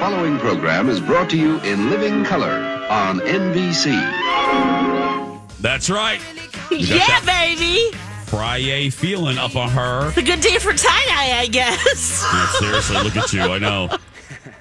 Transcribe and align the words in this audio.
following 0.00 0.38
program 0.38 0.88
is 0.88 0.98
brought 0.98 1.28
to 1.28 1.36
you 1.36 1.58
in 1.60 1.90
living 1.90 2.24
color 2.24 2.86
on 2.88 3.20
NBC. 3.20 3.90
That's 5.60 5.90
right. 5.90 6.20
Yeah, 6.70 7.20
baby. 7.26 7.90
Friday 8.24 8.88
feeling 8.88 9.36
up 9.36 9.56
on 9.56 9.68
her. 9.68 10.08
It's 10.08 10.16
a 10.16 10.22
good 10.22 10.40
day 10.40 10.58
for 10.58 10.72
tie 10.72 11.04
dye, 11.06 11.38
I 11.40 11.46
guess. 11.52 12.24
Yeah, 12.32 12.46
seriously, 12.52 12.96
look 13.02 13.16
at 13.16 13.32
you. 13.34 13.42
I 13.42 13.58
know. 13.58 13.90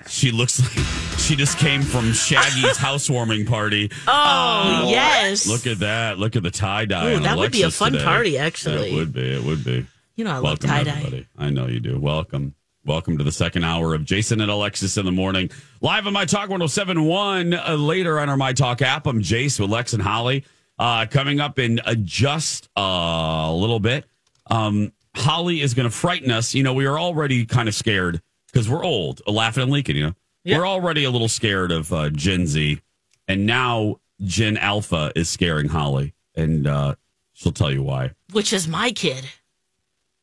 She 0.10 0.32
looks 0.32 0.60
like 0.60 0.86
she 1.20 1.38
just 1.38 1.58
came 1.58 1.84
from 1.84 2.12
Shaggy's 2.12 2.76
housewarming 2.86 3.46
party. 3.46 3.92
Oh, 4.08 4.88
yes. 4.90 5.48
Look 5.48 5.68
at 5.68 5.80
that. 5.80 6.18
Look 6.20 6.36
at 6.36 6.44
the 6.44 6.52
tie 6.52 6.84
dye. 6.86 7.14
Ooh, 7.14 7.16
on 7.16 7.24
that 7.24 7.38
would 7.38 7.52
be 7.54 7.62
a 7.64 7.72
fun 7.72 7.94
today. 7.94 8.04
party, 8.04 8.38
actually. 8.38 8.92
It 8.92 8.96
would 8.96 9.14
be. 9.14 9.36
It 9.36 9.44
would 9.44 9.64
be. 9.64 9.86
You 10.18 10.26
know, 10.26 10.32
I 10.32 10.34
love 10.36 10.44
Welcome, 10.44 10.70
tie 10.70 10.84
dye. 10.84 10.92
everybody. 10.98 11.28
I 11.38 11.50
know 11.50 11.68
you 11.68 11.80
do. 11.80 11.98
Welcome. 11.98 12.56
Welcome 12.90 13.20
to 13.20 13.24
the 13.24 13.32
second 13.32 13.66
hour 13.66 13.94
of 13.94 14.04
Jason 14.04 14.42
and 14.42 14.50
Alexis 14.50 14.98
in 14.98 15.06
the 15.06 15.12
morning. 15.12 15.52
Live 15.80 16.08
on 16.08 16.14
My 16.14 16.26
Talk 16.26 16.50
1071. 16.50 17.54
Uh, 17.54 17.76
later 17.76 18.20
on 18.20 18.30
our 18.30 18.36
My 18.36 18.52
Talk 18.52 18.82
app, 18.82 19.06
I'm 19.06 19.22
Jace 19.22 19.60
with 19.60 19.70
Lex 19.70 19.94
and 19.94 20.02
Holly. 20.02 20.44
Uh, 20.80 21.06
coming 21.06 21.40
up 21.40 21.60
in 21.60 21.80
uh, 21.82 21.94
just 22.00 22.68
a 22.76 23.54
little 23.54 23.80
bit. 23.80 24.06
Um, 24.48 24.92
Holly 25.16 25.62
is 25.62 25.76
going 25.76 25.88
to 25.88 25.96
frighten 25.96 26.32
us. 26.32 26.56
You 26.56 26.64
know, 26.64 26.74
we 26.74 26.88
are 26.88 26.98
already 26.98 27.46
kind 27.46 27.70
of 27.70 27.76
scared 27.76 28.24
because 28.52 28.68
we're 28.68 28.84
old, 28.84 29.22
laughing 29.28 29.62
and 29.62 29.72
leaking, 29.72 29.96
you 29.96 30.08
know. 30.08 30.16
We're 30.44 30.68
already 30.68 31.04
a 31.04 31.12
little 31.12 31.30
scared 31.30 31.72
of 31.72 31.94
uh, 31.94 32.10
Gen 32.10 32.48
Z. 32.48 32.82
And 33.28 33.46
now 33.46 33.98
Gen 34.24 34.58
Alpha 34.58 35.12
is 35.16 35.30
scaring 35.30 35.68
Holly. 35.68 36.16
And 36.36 36.66
uh, 36.66 36.96
she'll 37.34 37.52
tell 37.52 37.72
you 37.72 37.84
why. 37.84 38.14
Which 38.32 38.52
is 38.52 38.68
my 38.68 38.90
kid. 38.90 39.30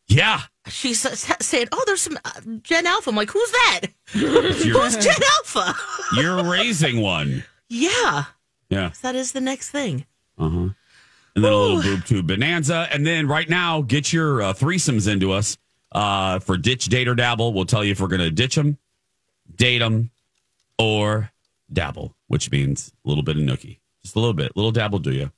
Yeah. 0.08 0.40
She's 0.68 1.04
s- 1.06 1.32
saying, 1.46 1.68
"Oh, 1.72 1.82
there's 1.86 2.02
some 2.02 2.18
uh, 2.24 2.30
Gen 2.62 2.86
Alpha." 2.86 3.10
I'm 3.10 3.16
like, 3.16 3.30
"Who's 3.30 3.50
that? 3.52 3.80
Who's 4.12 4.96
Gen 4.96 5.14
Alpha?" 5.38 5.74
You're 6.16 6.42
raising 6.44 7.00
one. 7.00 7.44
yeah, 7.68 8.24
Yeah. 8.68 8.90
that 9.02 9.14
is 9.14 9.32
the 9.32 9.40
next 9.40 9.70
thing. 9.70 10.06
Uh 10.38 10.48
huh. 10.48 10.68
And 11.34 11.44
then 11.44 11.52
a 11.52 11.56
little 11.56 11.82
boob 11.82 12.04
tube 12.06 12.26
bonanza. 12.26 12.88
And 12.90 13.06
then 13.06 13.28
right 13.28 13.48
now, 13.48 13.82
get 13.82 14.12
your 14.12 14.40
uh, 14.42 14.52
threesomes 14.54 15.06
into 15.10 15.32
us 15.32 15.58
uh, 15.92 16.38
for 16.38 16.56
ditch, 16.56 16.86
date, 16.86 17.08
or 17.08 17.14
dabble. 17.14 17.52
We'll 17.52 17.66
tell 17.66 17.84
you 17.84 17.92
if 17.92 18.00
we're 18.00 18.08
going 18.08 18.20
to 18.22 18.30
ditch 18.30 18.54
them, 18.54 18.78
date 19.54 19.78
them, 19.80 20.10
or 20.78 21.30
dabble, 21.70 22.14
which 22.28 22.50
means 22.50 22.90
a 23.04 23.08
little 23.08 23.22
bit 23.22 23.36
of 23.36 23.42
nookie. 23.42 23.78
Just 24.02 24.16
a 24.16 24.18
little 24.18 24.32
bit. 24.34 24.56
little 24.56 24.72
dabble, 24.72 24.98
do 25.00 25.12
you? 25.12 25.30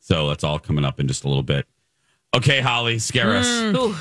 So 0.00 0.28
that's 0.28 0.42
all 0.42 0.58
coming 0.58 0.84
up 0.84 0.98
in 0.98 1.06
just 1.06 1.22
a 1.24 1.28
little 1.28 1.42
bit. 1.44 1.66
Okay, 2.34 2.60
Holly, 2.60 2.98
scare 2.98 3.36
us. 3.36 3.46
Ooh, 3.46 3.94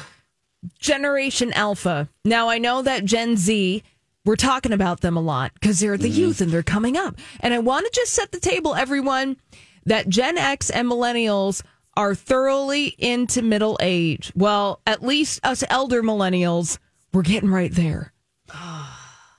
Generation 0.80 1.54
Alpha. 1.54 2.10
Now, 2.26 2.50
I 2.50 2.58
know 2.58 2.82
that 2.82 3.06
Gen 3.06 3.38
Z, 3.38 3.84
we're 4.26 4.36
talking 4.36 4.72
about 4.72 5.02
them 5.02 5.18
a 5.18 5.22
lot 5.22 5.54
because 5.54 5.80
they're 5.80 5.98
the 5.98 6.10
mm-hmm. 6.10 6.20
youth 6.20 6.42
and 6.42 6.52
they're 6.52 6.64
coming 6.64 6.98
up. 6.98 7.16
And 7.40 7.54
I 7.54 7.60
want 7.60 7.86
to 7.86 7.92
just 7.94 8.14
set 8.14 8.32
the 8.32 8.40
table, 8.40 8.76
everyone, 8.76 9.38
that 9.86 10.10
Gen 10.10 10.38
X 10.38 10.70
and 10.70 10.90
millennials 10.90 11.62
are 11.96 12.16
thoroughly 12.16 12.96
into 12.98 13.42
middle 13.42 13.78
age. 13.82 14.32
Well, 14.36 14.82
at 14.88 15.04
least 15.04 15.40
us 15.46 15.64
elder 15.70 16.02
millennials, 16.02 16.80
we're 17.12 17.22
getting 17.22 17.50
right 17.50 17.72
there. 17.72 18.14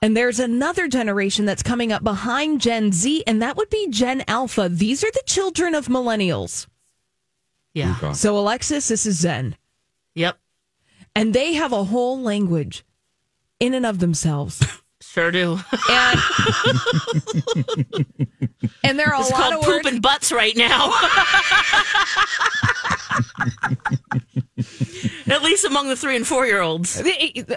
And 0.03 0.15
there's 0.15 0.39
another 0.39 0.87
generation 0.87 1.47
that's 1.47 1.63
coming 1.63 1.91
up 1.91 2.05
behind 2.05 2.61
Gen 2.61 2.93
Z, 2.93 3.25
and 3.27 3.41
that 3.41 3.57
would 3.57 3.71
be 3.71 3.89
Gen 3.89 4.23
Alpha. 4.29 4.69
These 4.69 5.03
are 5.03 5.11
the 5.11 5.23
children 5.25 5.75
of 5.75 5.87
millennials. 5.87 6.67
yeah, 7.73 8.13
So, 8.13 8.37
Alexis, 8.37 8.89
this 8.89 9.07
is 9.07 9.19
Zen. 9.19 9.57
yep, 10.15 10.37
And 11.17 11.33
they 11.35 11.55
have 11.55 11.73
a 11.73 11.85
whole 11.85 12.21
language 12.21 12.85
in 13.61 13.73
and 13.75 13.87
of 13.87 13.99
themselves. 14.01 14.65
sure 15.01 15.31
do. 15.31 15.59
and 15.91 16.21
and 18.83 18.99
there 18.99 19.09
are 19.09 19.15
a 19.15 19.21
It's 19.21 19.31
lot 19.31 19.41
called 19.41 19.55
of 19.55 19.61
poop 19.61 19.69
words. 19.85 19.87
and 19.89 20.03
butts 20.03 20.33
right 20.33 20.57
now. 20.57 20.93
At 25.27 25.43
least 25.43 25.65
among 25.65 25.89
the 25.89 25.97
three 25.97 26.17
and 26.17 26.27
four 26.27 26.47
year 26.47 26.61
olds. 26.61 27.03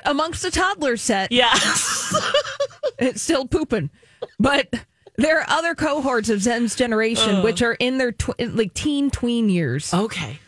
amongst 0.06 0.42
the 0.44 0.52
toddler 0.52 0.98
set. 0.98 1.32
Yeah. 1.32 1.54
It's 3.00 3.22
still 3.22 3.48
pooping, 3.48 3.90
but 4.40 4.74
there 5.18 5.40
are 5.40 5.46
other 5.50 5.76
cohorts 5.76 6.30
of 6.30 6.42
Zen's 6.42 6.76
generation 6.76 7.38
oh. 7.38 7.44
which 7.44 7.62
are 7.62 7.74
in 7.74 7.98
their 7.98 8.12
tw- 8.12 8.40
like 8.40 8.74
teen 8.74 9.10
tween 9.12 9.50
years, 9.50 9.94
okay. 9.94 10.40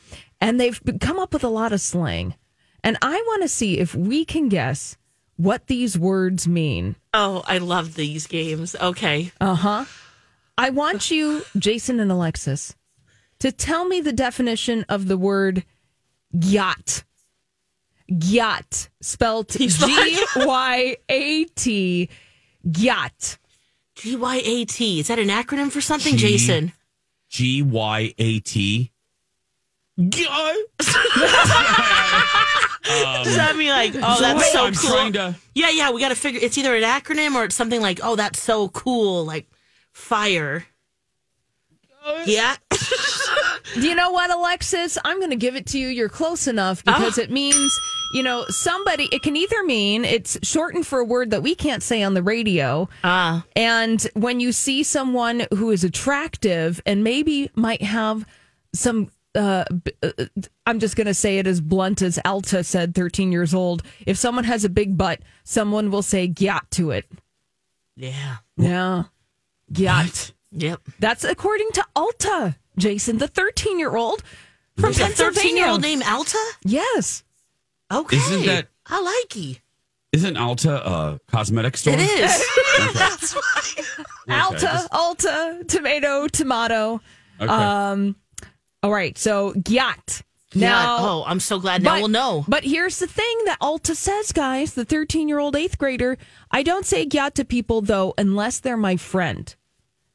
and 0.42 0.60
they've 0.60 0.82
come 1.00 1.20
up 1.20 1.32
with 1.34 1.44
a 1.44 1.50
lot 1.50 1.74
of 1.74 1.82
slang. 1.82 2.34
And 2.84 2.98
I 3.02 3.16
want 3.28 3.44
to 3.44 3.48
see 3.50 3.80
if 3.80 3.96
we 3.96 4.26
can 4.26 4.50
guess 4.50 4.98
what 5.36 5.68
these 5.68 5.98
words 5.98 6.48
mean. 6.48 6.96
Oh, 7.14 7.44
I 7.48 7.60
love 7.60 7.96
these 7.96 8.28
games. 8.28 8.76
Okay. 8.76 9.32
Uh 9.40 9.56
huh. 9.56 9.86
I 10.58 10.72
want 10.72 11.10
you, 11.10 11.44
Jason 11.58 12.00
and 12.02 12.12
Alexis, 12.12 12.76
to 13.40 13.52
tell 13.52 13.86
me 13.86 14.02
the 14.02 14.12
definition 14.12 14.86
of 14.90 15.08
the 15.08 15.18
word 15.18 15.64
yacht. 16.32 17.04
Yacht, 18.08 18.90
spelled 19.02 19.50
G 19.52 19.70
Y 20.36 20.98
A 21.08 21.44
T. 21.46 22.10
Yacht. 22.64 23.38
G 23.96 24.16
Y 24.16 24.42
A 24.44 24.66
T. 24.66 25.00
Is 25.00 25.08
that 25.08 25.20
an 25.20 25.30
acronym 25.30 25.72
for 25.72 25.82
something, 25.82 26.18
G- 26.18 26.28
Jason? 26.30 26.74
G 27.30 27.62
Y 27.62 28.14
A 28.18 28.40
T. 28.40 28.92
Does 32.84 33.36
that 33.36 33.56
mean 33.58 33.70
like, 33.70 33.94
oh, 33.96 34.20
that's 34.22 34.40
Wait, 34.40 34.52
so 34.52 34.66
I'm 34.66 34.74
cool? 34.74 34.90
trying 34.92 35.14
to- 35.14 35.36
Yeah, 35.54 35.70
yeah. 35.70 35.92
We 35.92 36.00
got 36.02 36.10
to 36.10 36.16
figure. 36.16 36.40
It's 36.42 36.58
either 36.58 36.76
an 36.76 36.84
acronym 36.84 37.36
or 37.36 37.44
it's 37.46 37.56
something 37.56 37.82
like, 37.82 38.00
oh, 38.04 38.16
that's 38.16 38.42
so 38.42 38.70
cool, 38.70 39.26
like 39.26 39.50
fire. 39.92 40.66
Yeah. 42.26 42.56
Do 43.76 43.88
you 43.88 43.94
know 43.94 44.12
what, 44.12 44.32
Alexis? 44.32 44.98
I'm 45.06 45.20
going 45.20 45.30
to 45.30 45.36
give 45.36 45.56
it 45.56 45.68
to 45.68 45.78
you. 45.80 45.90
You're 45.90 46.10
close 46.10 46.48
enough 46.48 46.84
because 46.84 47.20
it 47.20 47.30
means, 47.30 47.72
you 48.14 48.24
know, 48.24 48.46
somebody, 48.48 49.08
it 49.12 49.22
can 49.22 49.36
either 49.36 49.64
mean 49.64 50.06
it's 50.06 50.38
shortened 50.42 50.88
for 50.88 51.00
a 51.00 51.06
word 51.06 51.30
that 51.32 51.44
we 51.44 51.54
can't 51.54 51.84
say 51.84 52.02
on 52.02 52.16
the 52.16 52.24
radio. 52.24 52.90
Ah. 53.04 53.46
And 53.56 54.02
when 54.16 54.40
you 54.40 54.54
see 54.54 54.82
someone 54.82 55.46
who 55.54 55.70
is 55.70 55.84
attractive 55.84 56.82
and 56.86 57.04
maybe 57.04 57.52
might 57.54 57.84
have 57.84 58.26
some, 58.74 59.12
uh, 59.36 59.64
uh, 60.04 60.10
I'm 60.66 60.80
just 60.80 60.96
going 60.96 61.08
to 61.08 61.14
say 61.14 61.38
it 61.38 61.48
as 61.48 61.62
blunt 61.62 62.02
as 62.02 62.20
Alta 62.26 62.64
said, 62.64 62.96
13 62.96 63.32
years 63.32 63.54
old. 63.54 63.84
If 64.06 64.18
someone 64.18 64.44
has 64.46 64.64
a 64.66 64.70
big 64.70 64.98
butt, 64.98 65.22
someone 65.44 65.92
will 65.92 66.02
say 66.02 66.28
gyat 66.28 66.70
to 66.72 66.92
it. 66.92 67.06
yeah. 67.96 68.38
Yeah. 68.58 69.04
Gyat. 69.72 70.32
Yep. 70.52 70.82
That's 71.00 71.24
according 71.24 71.70
to 71.74 71.86
Alta, 71.96 72.56
Jason, 72.78 73.20
the 73.20 73.28
13 73.28 73.78
year 73.80 73.96
old 73.96 74.24
from 74.78 74.92
Is 74.92 74.98
Pennsylvania. 74.98 75.34
thirteen-year-old 75.42 75.82
named 75.82 76.04
Alta? 76.08 76.38
Yes. 76.64 77.24
Okay. 77.92 78.18
Isn't 78.18 78.46
that- 78.46 78.68
I 78.88 79.02
like 79.02 79.36
you. 79.36 79.56
Isn't 80.12 80.38
Alta 80.38 80.74
a 80.90 81.20
cosmetic 81.32 81.78
store? 81.78 81.94
It 81.96 82.00
is. 82.00 82.44
That's 82.96 83.34
why. 83.36 83.84
Alta, 84.42 84.60
just- 84.60 84.88
Alta, 84.92 85.64
tomato, 85.68 86.28
tomato. 86.28 87.02
Okay. 87.40 87.52
Um, 87.52 88.16
all 88.84 88.92
right. 88.92 89.18
So, 89.18 89.54
gyat. 89.54 90.22
Now, 90.56 90.98
Now, 90.98 90.98
oh, 91.00 91.24
I'm 91.28 91.40
so 91.40 91.60
glad 91.60 91.84
now 91.84 91.92
but, 91.94 92.00
we'll 92.00 92.08
know. 92.08 92.44
But 92.48 92.64
here's 92.64 92.98
the 92.98 93.06
thing 93.08 93.42
that 93.46 93.58
Alta 93.62 93.94
says, 93.94 94.32
guys, 94.32 94.74
the 94.74 94.84
13 94.86 95.28
year 95.28 95.38
old 95.40 95.56
eighth 95.56 95.78
grader. 95.78 96.18
I 96.50 96.64
don't 96.64 96.86
say 96.86 97.06
gyat 97.06 97.34
to 97.36 97.46
people, 97.46 97.82
though, 97.82 98.14
unless 98.18 98.60
they're 98.60 98.76
my 98.78 98.98
friend. 98.98 99.54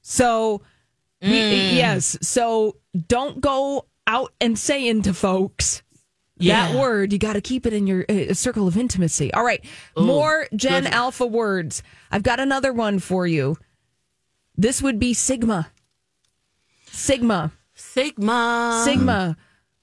So, 0.02 0.62
we- 1.22 1.28
Mm. 1.28 1.74
yes. 1.76 2.18
So, 2.20 2.76
don't 3.08 3.40
go 3.40 3.86
out 4.06 4.32
and 4.40 4.58
saying 4.58 5.02
to 5.02 5.14
folks 5.14 5.82
that 6.38 6.74
word. 6.74 7.12
You 7.12 7.18
got 7.18 7.34
to 7.34 7.40
keep 7.40 7.64
it 7.64 7.72
in 7.72 7.86
your 7.86 8.04
uh, 8.08 8.34
circle 8.34 8.66
of 8.68 8.76
intimacy. 8.76 9.32
All 9.32 9.44
right. 9.44 9.64
More 9.96 10.46
Gen 10.54 10.82
good. 10.82 10.92
Alpha 10.92 11.26
words. 11.26 11.82
I've 12.10 12.22
got 12.24 12.40
another 12.40 12.72
one 12.72 12.98
for 12.98 13.26
you. 13.26 13.56
This 14.56 14.82
would 14.82 14.98
be 14.98 15.14
Sigma. 15.14 15.70
Sigma. 16.90 17.52
Sigma. 17.94 18.82
Sigma. 18.84 19.36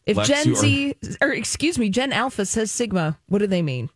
If 0.05 0.17
Lex, 0.17 0.27
Gen 0.29 0.55
Z, 0.55 0.95
or 1.21 1.31
excuse 1.31 1.77
me, 1.79 1.89
Gen 1.89 2.11
Alpha 2.11 2.45
says 2.45 2.71
Sigma, 2.71 3.17
what 3.27 3.39
do 3.39 3.47
they 3.47 3.61
mean? 3.61 3.89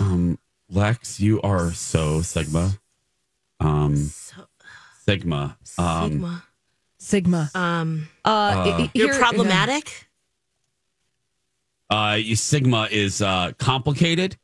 Um, 0.00 0.38
Lex, 0.68 1.20
you 1.20 1.40
are 1.42 1.72
so 1.72 2.22
Sigma. 2.22 2.78
Um, 3.60 4.10
Sigma. 5.04 5.56
Um, 5.78 6.10
Sigma. 6.10 6.44
Sigma. 6.98 7.50
Um, 7.54 8.08
Uh, 8.24 8.28
i- 8.30 8.90
you're 8.94 9.12
here- 9.12 9.20
problematic. 9.20 10.08
uh, 11.90 12.16
you- 12.20 12.34
Sigma 12.36 12.88
is 12.90 13.22
uh, 13.22 13.52
complicated. 13.58 14.36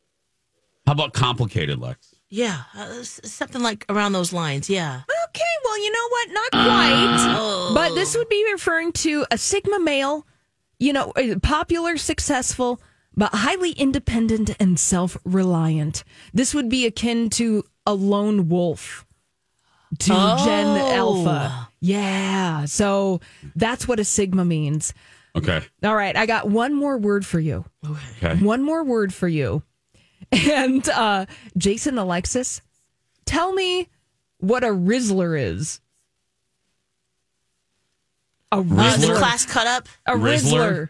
How 0.86 0.92
about 0.92 1.12
complicated, 1.14 1.78
Lex? 1.80 2.11
Yeah, 2.34 2.62
uh, 2.74 3.02
something 3.02 3.60
like 3.62 3.84
around 3.90 4.12
those 4.12 4.32
lines. 4.32 4.70
Yeah. 4.70 5.02
Okay, 5.28 5.42
well, 5.64 5.78
you 5.84 5.92
know 5.92 6.08
what? 6.08 6.30
Not 6.32 6.50
quite. 6.50 7.74
But 7.74 7.94
this 7.94 8.16
would 8.16 8.30
be 8.30 8.42
referring 8.52 8.92
to 8.92 9.26
a 9.30 9.36
Sigma 9.36 9.78
male, 9.78 10.26
you 10.78 10.94
know, 10.94 11.12
popular, 11.42 11.98
successful, 11.98 12.80
but 13.14 13.34
highly 13.34 13.72
independent 13.72 14.56
and 14.58 14.80
self 14.80 15.18
reliant. 15.26 16.04
This 16.32 16.54
would 16.54 16.70
be 16.70 16.86
akin 16.86 17.28
to 17.30 17.64
a 17.86 17.92
lone 17.92 18.48
wolf 18.48 19.04
to 19.98 20.08
Gen 20.08 20.66
Oh. 20.80 20.94
Alpha. 20.94 21.68
Yeah. 21.80 22.64
So 22.64 23.20
that's 23.54 23.86
what 23.86 24.00
a 24.00 24.04
Sigma 24.04 24.46
means. 24.46 24.94
Okay. 25.36 25.60
All 25.84 25.94
right. 25.94 26.16
I 26.16 26.24
got 26.24 26.48
one 26.48 26.72
more 26.72 26.96
word 26.96 27.26
for 27.26 27.40
you. 27.40 27.66
Okay. 28.22 28.36
One 28.42 28.62
more 28.62 28.84
word 28.84 29.12
for 29.12 29.28
you. 29.28 29.62
And 30.32 30.88
uh, 30.88 31.26
Jason 31.58 31.98
Alexis, 31.98 32.62
tell 33.26 33.52
me 33.52 33.88
what 34.38 34.64
a 34.64 34.68
Rizzler 34.68 35.38
is. 35.40 35.80
A 38.50 38.56
Uh, 38.56 38.62
the 38.96 39.14
class 39.18 39.44
cut 39.46 39.66
up. 39.66 39.88
A 40.06 40.12
Rizzler? 40.12 40.40
Rizzler. 40.52 40.88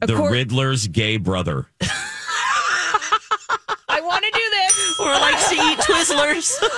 The 0.00 0.06
Accor- 0.14 0.30
Riddler's 0.32 0.88
gay 0.88 1.16
brother. 1.16 1.66
I 3.88 4.00
want 4.02 4.24
to 4.24 4.30
do 4.30 4.50
this. 4.50 5.00
Or 5.00 5.06
likes 5.06 5.48
to 5.50 5.54
eat 5.54 5.78
Twizzlers. 5.78 6.54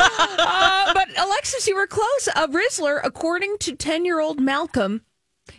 Uh, 0.48 0.94
but 0.94 1.08
Alexis, 1.18 1.66
you 1.66 1.74
were 1.74 1.86
close. 1.88 2.28
A 2.36 2.46
Rizzler, 2.48 3.00
according 3.02 3.56
to 3.60 3.74
10 3.74 4.04
year 4.04 4.20
old 4.20 4.38
Malcolm, 4.40 5.00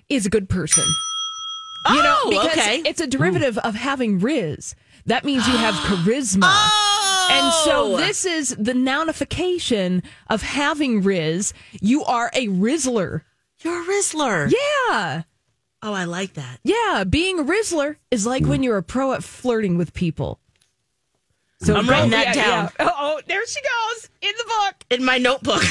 is 0.09 0.25
a 0.25 0.29
good 0.29 0.47
person. 0.49 0.83
You 1.89 2.01
know, 2.03 2.17
Oh, 2.23 2.29
because 2.29 2.57
okay. 2.57 2.81
it's 2.85 3.01
a 3.01 3.07
derivative 3.07 3.57
of 3.59 3.75
having 3.75 4.19
Riz. 4.19 4.75
That 5.07 5.25
means 5.25 5.47
you 5.47 5.57
have 5.57 5.73
charisma. 5.85 6.43
Oh. 6.43 7.27
And 7.29 7.53
so 7.65 7.93
oh! 7.93 7.97
this 7.97 8.25
is 8.25 8.55
the 8.57 8.73
nounification 8.73 10.03
of 10.29 10.41
having 10.41 11.01
Riz. 11.01 11.53
You 11.81 12.03
are 12.05 12.29
a 12.33 12.47
Rizzler. 12.47 13.21
You're 13.59 13.81
a 13.81 13.85
Rizzler. 13.85 14.51
Yeah. 14.51 15.23
Oh, 15.81 15.93
I 15.93 16.05
like 16.05 16.33
that. 16.33 16.59
Yeah. 16.63 17.03
Being 17.03 17.39
a 17.39 17.43
Rizzler 17.43 17.97
is 18.11 18.25
like 18.25 18.45
when 18.45 18.63
you're 18.63 18.77
a 18.77 18.83
pro 18.83 19.13
at 19.13 19.23
flirting 19.23 19.77
with 19.77 19.93
people. 19.93 20.39
So 21.59 21.75
I'm 21.75 21.89
writing 21.89 22.11
that 22.11 22.35
yeah, 22.35 22.45
down. 22.45 22.69
yeah. 22.79 22.89
Oh, 22.97 23.19
there 23.27 23.45
she 23.47 23.59
goes 23.61 24.09
in 24.21 24.31
the 24.37 24.43
book. 24.43 24.75
In 24.91 25.03
my 25.03 25.17
notebook. 25.17 25.63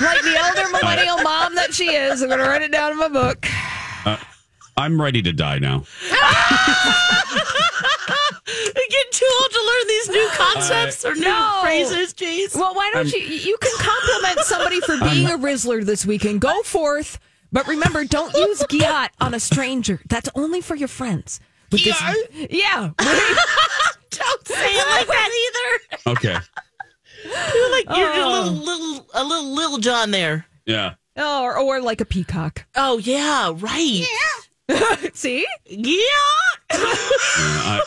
Like 0.00 0.22
the 0.22 0.36
elder 0.36 0.70
millennial 0.72 1.20
mom 1.22 1.56
that 1.56 1.74
she 1.74 1.86
is. 1.90 2.22
I'm 2.22 2.28
going 2.28 2.38
to 2.38 2.46
write 2.46 2.62
it 2.62 2.70
down 2.70 2.92
in 2.92 2.98
my 2.98 3.08
book. 3.08 3.46
Uh, 4.04 4.16
I'm 4.76 5.00
ready 5.00 5.22
to 5.22 5.32
die 5.32 5.58
now. 5.58 5.84
I 8.54 8.86
get 8.90 9.12
too 9.12 9.28
old 9.42 9.50
to 9.50 9.58
learn 9.60 9.88
these 9.88 10.08
new 10.08 10.28
concepts 10.34 11.04
or 11.04 11.14
new 11.14 11.20
No. 11.24 11.58
phrases, 11.62 12.14
Jace. 12.14 12.54
Well, 12.54 12.74
why 12.74 12.90
don't 12.92 13.12
you? 13.12 13.20
You 13.20 13.56
can 13.60 13.72
compliment 13.78 14.40
somebody 14.46 14.80
for 14.80 14.98
being 14.98 15.26
a 15.26 15.38
Rizzler 15.38 15.84
this 15.84 16.04
weekend. 16.06 16.40
Go 16.40 16.62
forth. 16.62 17.18
But 17.52 17.66
remember, 17.68 18.04
don't 18.04 18.34
use 18.34 18.62
Gyat 18.70 19.10
on 19.20 19.34
a 19.34 19.40
stranger. 19.40 20.00
That's 20.08 20.28
only 20.34 20.60
for 20.62 20.74
your 20.74 20.88
friends. 20.88 21.38
With 21.70 21.84
this- 21.84 22.00
yeah. 22.50 22.90
Don't 22.98 24.46
say 24.46 24.66
it 24.74 24.88
like 24.90 25.06
that 25.06 25.30
either. 25.44 26.10
Okay. 26.12 26.36
You're 27.54 27.70
like 27.70 27.84
you're 27.96 28.10
a 28.10 28.14
Oh. 28.16 28.28
little, 28.42 28.52
little, 28.64 29.06
a 29.14 29.24
little, 29.24 29.54
little 29.54 29.78
John 29.78 30.10
there. 30.10 30.44
Yeah. 30.66 30.94
Oh, 31.16 31.42
or, 31.44 31.56
or 31.58 31.80
like 31.80 32.00
a 32.00 32.04
peacock. 32.04 32.64
Oh 32.74 32.98
yeah, 32.98 33.52
right. 33.56 34.04
See? 35.14 35.46
Yeah. 35.66 35.96
I, 36.70 37.80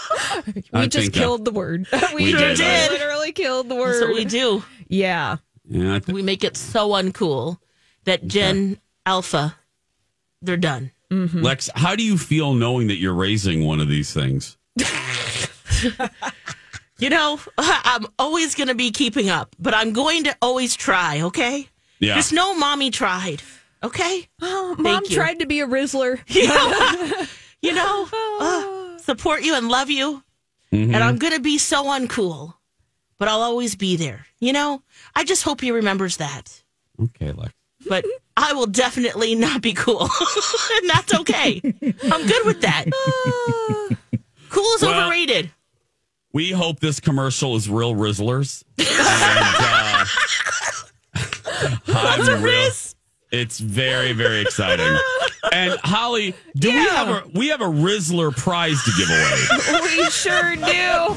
We 0.74 0.88
just 0.88 1.06
think, 1.06 1.18
uh, 1.18 1.20
killed 1.20 1.46
the 1.46 1.52
word. 1.52 1.88
we 2.16 2.26
we 2.26 2.32
just 2.32 2.62
did. 2.62 2.92
literally 2.92 3.32
killed 3.32 3.70
the 3.70 3.76
That's 3.76 4.00
what 4.02 4.10
word. 4.10 4.16
we 4.16 4.26
do. 4.26 4.64
Yeah. 4.88 5.38
yeah, 5.68 5.96
I 5.96 6.00
thi- 6.00 6.14
We 6.14 6.22
make 6.22 6.44
it 6.44 6.56
so 6.58 6.90
uncool 6.90 7.58
that 8.06 8.28
Gen 8.28 8.78
Alpha, 9.06 9.56
they're 10.42 10.58
done. 10.58 10.92
Lex, 11.12 11.70
how 11.76 11.96
do 11.96 12.04
you 12.04 12.18
feel 12.18 12.54
knowing 12.54 12.88
that 12.88 12.98
you're 12.98 13.14
raising 13.14 13.64
one 13.66 13.80
of 13.80 13.88
these 13.88 14.12
things? 14.14 14.58
You 16.98 17.10
know, 17.10 17.40
I'm 17.58 18.06
always 18.20 18.56
going 18.56 18.70
to 18.70 18.76
be 18.76 18.92
keeping 18.92 19.30
up, 19.30 19.56
but 19.60 19.74
I'm 19.74 19.92
going 19.94 20.24
to 20.26 20.36
always 20.42 20.76
try. 20.76 21.22
Okay. 21.22 21.68
Yeah. 22.00 22.16
Just 22.16 22.32
know, 22.34 22.54
mommy 22.56 22.90
tried. 22.92 23.42
Okay. 23.86 24.28
Oh, 24.42 24.76
mom 24.78 24.84
Thank 25.04 25.10
you. 25.12 25.16
tried 25.16 25.40
to 25.40 25.46
be 25.46 25.60
a 25.62 25.68
Rizzler. 25.68 26.20
You 27.62 27.74
know, 27.74 28.08
uh, 28.40 28.98
support 29.00 29.42
you 29.42 29.56
and 29.56 29.70
love 29.70 29.90
you. 29.90 30.22
And 30.72 30.96
I'm 30.98 31.18
going 31.18 31.34
to 31.34 31.40
be 31.40 31.58
so 31.58 31.86
uncool, 31.86 32.54
but 33.18 33.28
I'll 33.28 33.42
always 33.42 33.76
be 33.76 33.96
there. 33.96 34.28
You 34.40 34.54
know, 34.54 34.84
I 35.16 35.24
just 35.24 35.42
hope 35.42 35.62
he 35.62 35.72
remembers 35.72 36.18
that. 36.18 36.62
Okay, 37.02 37.32
Lex. 37.32 37.54
But 37.90 38.06
I 38.38 38.54
will 38.54 38.68
definitely 38.68 39.34
not 39.34 39.62
be 39.64 39.74
cool. 39.74 40.02
and 40.82 40.90
that's 40.90 41.14
okay. 41.22 41.60
I'm 42.12 42.28
good 42.28 42.46
with 42.46 42.62
that. 42.62 42.86
cool 44.50 44.64
is 44.76 44.82
Well- 44.84 45.06
overrated. 45.08 45.50
We 46.34 46.52
hope 46.52 46.82
this 46.82 47.00
commercial 47.00 47.56
is 47.56 47.68
real 47.68 47.96
Rizzlers. 47.96 48.64
And, 48.78 48.88
uh, 48.90 50.06
I'm 51.88 52.20
What's 52.20 52.28
a 52.28 52.36
real- 52.36 52.44
Riz? 52.44 52.85
It's 53.36 53.60
very, 53.60 54.14
very 54.14 54.40
exciting. 54.42 54.98
And 55.52 55.78
Holly, 55.84 56.34
do 56.56 56.70
we 56.70 56.78
have 56.78 57.10
a 57.10 57.24
we 57.34 57.50
have 57.50 57.62
a 57.62 57.66
Rizzler 57.66 58.36
prize 58.36 58.82
to 58.84 58.92
give 58.98 59.10
away? 59.10 59.82
we 59.98 60.10
sure 60.10 60.56
do. 60.56 61.16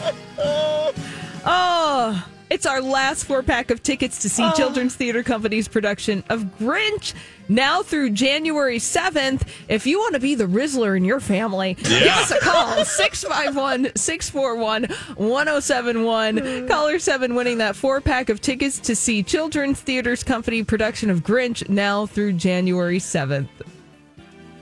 Oh, 1.47 2.27
it's 2.51 2.67
our 2.67 2.81
last 2.81 3.25
four 3.25 3.43
pack 3.43 3.71
of 3.71 3.83
tickets 3.83 4.23
to 4.23 4.29
see 4.29 4.45
oh. 4.45 4.53
Children's 4.53 4.97
Theater 4.97 5.23
Company's 5.23 5.69
production 5.69 6.25
of 6.29 6.43
Grinch 6.59 7.15
now 7.49 7.83
through 7.83 8.11
January 8.11 8.79
7th. 8.79 9.43
If 9.69 9.87
you 9.87 9.99
want 9.99 10.15
to 10.15 10.21
be 10.21 10.35
the 10.35 10.45
Rizzler 10.45 10.97
in 10.97 11.05
your 11.05 11.21
family, 11.21 11.75
give 11.75 12.03
us 12.09 12.31
a 12.31 12.39
call 12.41 12.85
651 12.85 13.93
641 13.97 14.85
1071. 15.17 16.69
Caller 16.69 16.99
7 16.99 17.35
winning 17.35 17.59
that 17.59 17.77
four 17.77 18.01
pack 18.01 18.29
of 18.29 18.41
tickets 18.41 18.79
to 18.81 18.95
see 18.95 19.23
Children's 19.23 19.81
Theater's 19.81 20.23
Company 20.23 20.63
production 20.65 21.11
of 21.11 21.21
Grinch 21.23 21.69
now 21.69 22.07
through 22.07 22.35
January 22.35 22.99
7th. 22.99 23.49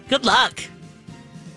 Good 0.08 0.24
luck. 0.24 0.60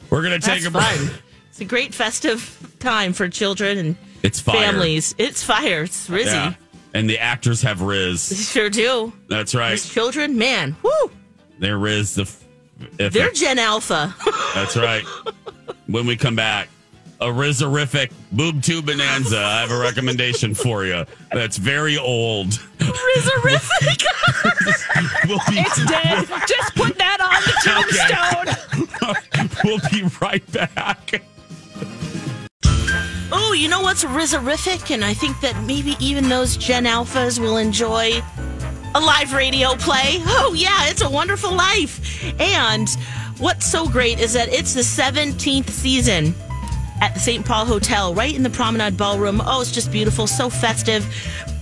We're 0.09 0.23
gonna 0.23 0.39
take 0.39 0.63
That's 0.63 0.65
a 0.65 0.71
break. 0.71 0.83
fun. 0.85 1.09
It's 1.49 1.61
a 1.61 1.65
great 1.65 1.93
festive 1.93 2.73
time 2.79 3.11
for 3.11 3.27
children 3.27 3.77
and 3.77 3.95
It's 4.23 4.39
fire. 4.39 4.55
families. 4.55 5.13
It's 5.17 5.43
fire. 5.43 5.83
It's 5.83 6.07
Rizzy. 6.07 6.27
Yeah. 6.27 6.53
And 6.93 7.09
the 7.09 7.19
actors 7.19 7.61
have 7.63 7.81
Riz. 7.81 8.49
Sure 8.49 8.69
do. 8.69 9.11
That's 9.27 9.53
right. 9.53 9.71
These 9.71 9.89
children, 9.89 10.37
man, 10.37 10.77
whoo, 10.81 11.11
They're 11.59 11.77
The 11.79 12.21
f- 12.21 12.44
if 12.97 13.13
they're 13.13 13.31
Gen 13.31 13.59
Alpha. 13.59 14.15
That's 14.56 14.77
right. 14.77 15.03
when 15.88 16.06
we 16.06 16.15
come 16.15 16.35
back, 16.35 16.69
a 17.21 17.25
Rizzerific 17.25 18.11
boob 18.31 18.63
tube 18.63 18.85
bonanza. 18.85 19.38
I 19.39 19.59
have 19.61 19.71
a 19.71 19.79
recommendation 19.79 20.53
for 20.56 20.85
you. 20.85 21.06
That's 21.31 21.57
very 21.57 21.98
old. 21.98 22.48
Rizzerific. 22.79 24.05
We'll 25.27 25.39
be, 25.50 25.55
Dead. 25.88 26.25
Just 26.48 26.75
put 26.75 26.98
that 26.98 27.19
on 27.22 27.41
the 27.45 27.53
tombstone. 29.05 29.55
we'll 29.63 29.79
be 29.91 30.03
right 30.22 30.51
back. 30.51 31.22
oh, 33.31 33.53
you 33.57 33.67
know 33.69 33.81
what's 33.81 34.03
Rizzerific? 34.03 34.91
And 34.93 35.03
I 35.05 35.13
think 35.13 35.39
that 35.41 35.62
maybe 35.65 35.95
even 36.00 36.29
those 36.29 36.57
Gen 36.57 36.86
Alphas 36.86 37.39
will 37.39 37.57
enjoy 37.57 38.22
a 38.96 39.00
live 39.00 39.34
radio 39.34 39.75
play. 39.75 40.17
Oh, 40.25 40.53
yeah, 40.58 40.89
it's 40.89 41.01
a 41.01 41.10
wonderful 41.10 41.53
life. 41.53 42.24
And 42.39 42.89
what's 43.38 43.65
so 43.65 43.88
great 43.88 44.19
is 44.19 44.34
that 44.34 44.50
it's 44.50 44.74
the 44.74 44.81
17th 44.81 45.69
season 45.69 46.34
at 47.01 47.13
the 47.13 47.19
St. 47.19 47.46
Paul 47.46 47.65
Hotel, 47.65 48.13
right 48.13 48.36
in 48.36 48.43
the 48.43 48.50
Promenade 48.50 48.98
Ballroom. 48.98 49.41
Oh, 49.46 49.62
it's 49.62 49.72
just 49.72 49.91
beautiful, 49.91 50.27
so 50.27 50.50
festive. 50.50 51.05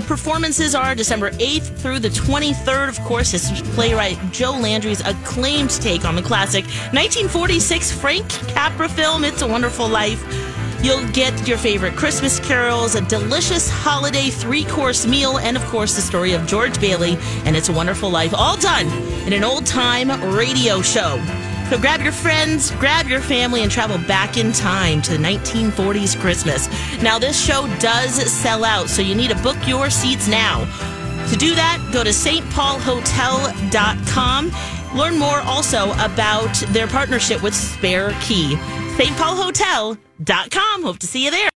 Performances 0.08 0.74
are 0.74 0.96
December 0.96 1.32
8th 1.32 1.78
through 1.80 2.00
the 2.00 2.10
23rd. 2.10 2.90
Of 2.90 3.00
course, 3.02 3.34
this 3.34 3.52
is 3.52 3.62
playwright 3.76 4.18
Joe 4.32 4.52
Landry's 4.52 5.02
acclaimed 5.02 5.70
take 5.70 6.06
on 6.06 6.16
the 6.16 6.22
classic 6.22 6.64
1946 6.94 7.92
Frank 7.92 8.28
Capra 8.48 8.88
film, 8.88 9.24
It's 9.24 9.42
a 9.42 9.48
Wonderful 9.48 9.88
Life. 9.88 10.47
You'll 10.82 11.08
get 11.10 11.48
your 11.48 11.58
favorite 11.58 11.96
Christmas 11.96 12.40
carols, 12.40 12.94
a 12.96 13.02
delicious 13.02 13.70
holiday 13.70 14.30
three 14.30 14.64
course 14.64 15.06
meal, 15.08 15.40
and 15.40 15.58
of 15.58 15.64
course, 15.66 15.96
the 15.96 16.02
story 16.02 16.34
of 16.34 16.46
George 16.46 16.80
Bailey 16.80 17.18
and 17.46 17.56
It's 17.56 17.70
a 17.70 17.74
Wonderful 17.74 18.12
Life, 18.12 18.36
all 18.36 18.58
done 18.58 18.88
in 19.26 19.34
an 19.34 19.44
old 19.44 19.66
time 19.66 20.12
radio 20.34 20.80
show. 20.82 21.20
So 21.70 21.80
grab 21.80 22.02
your 22.02 22.14
friends, 22.14 22.72
grab 22.72 23.08
your 23.08 23.22
family, 23.22 23.64
and 23.64 23.72
travel 23.72 23.98
back 24.08 24.38
in 24.38 24.54
time 24.54 25.02
to 25.02 25.18
the 25.18 25.18
1940s 25.18 26.18
Christmas. 26.20 26.70
Now, 27.02 27.18
this 27.20 27.44
show 27.44 27.68
does 27.80 28.14
sell 28.32 28.64
out, 28.64 28.88
so 28.88 29.02
you 29.02 29.16
need 29.16 29.32
to 29.32 29.44
book 29.44 29.58
your 29.68 29.90
seats 29.90 30.30
now. 30.30 30.64
To 31.30 31.36
do 31.36 31.54
that, 31.56 31.86
go 31.92 32.06
to 32.06 32.12
stpaulhotel.com. 32.12 34.52
Learn 34.98 35.20
more 35.20 35.42
also 35.42 35.92
about 35.94 36.56
their 36.70 36.88
partnership 36.88 37.44
with 37.44 37.54
Spare 37.54 38.16
Key. 38.22 38.56
stpaulhotel.com. 40.24 40.84
Hope 40.84 41.00
to 41.00 41.08
see 41.08 41.26
you 41.26 41.32
there. 41.32 41.50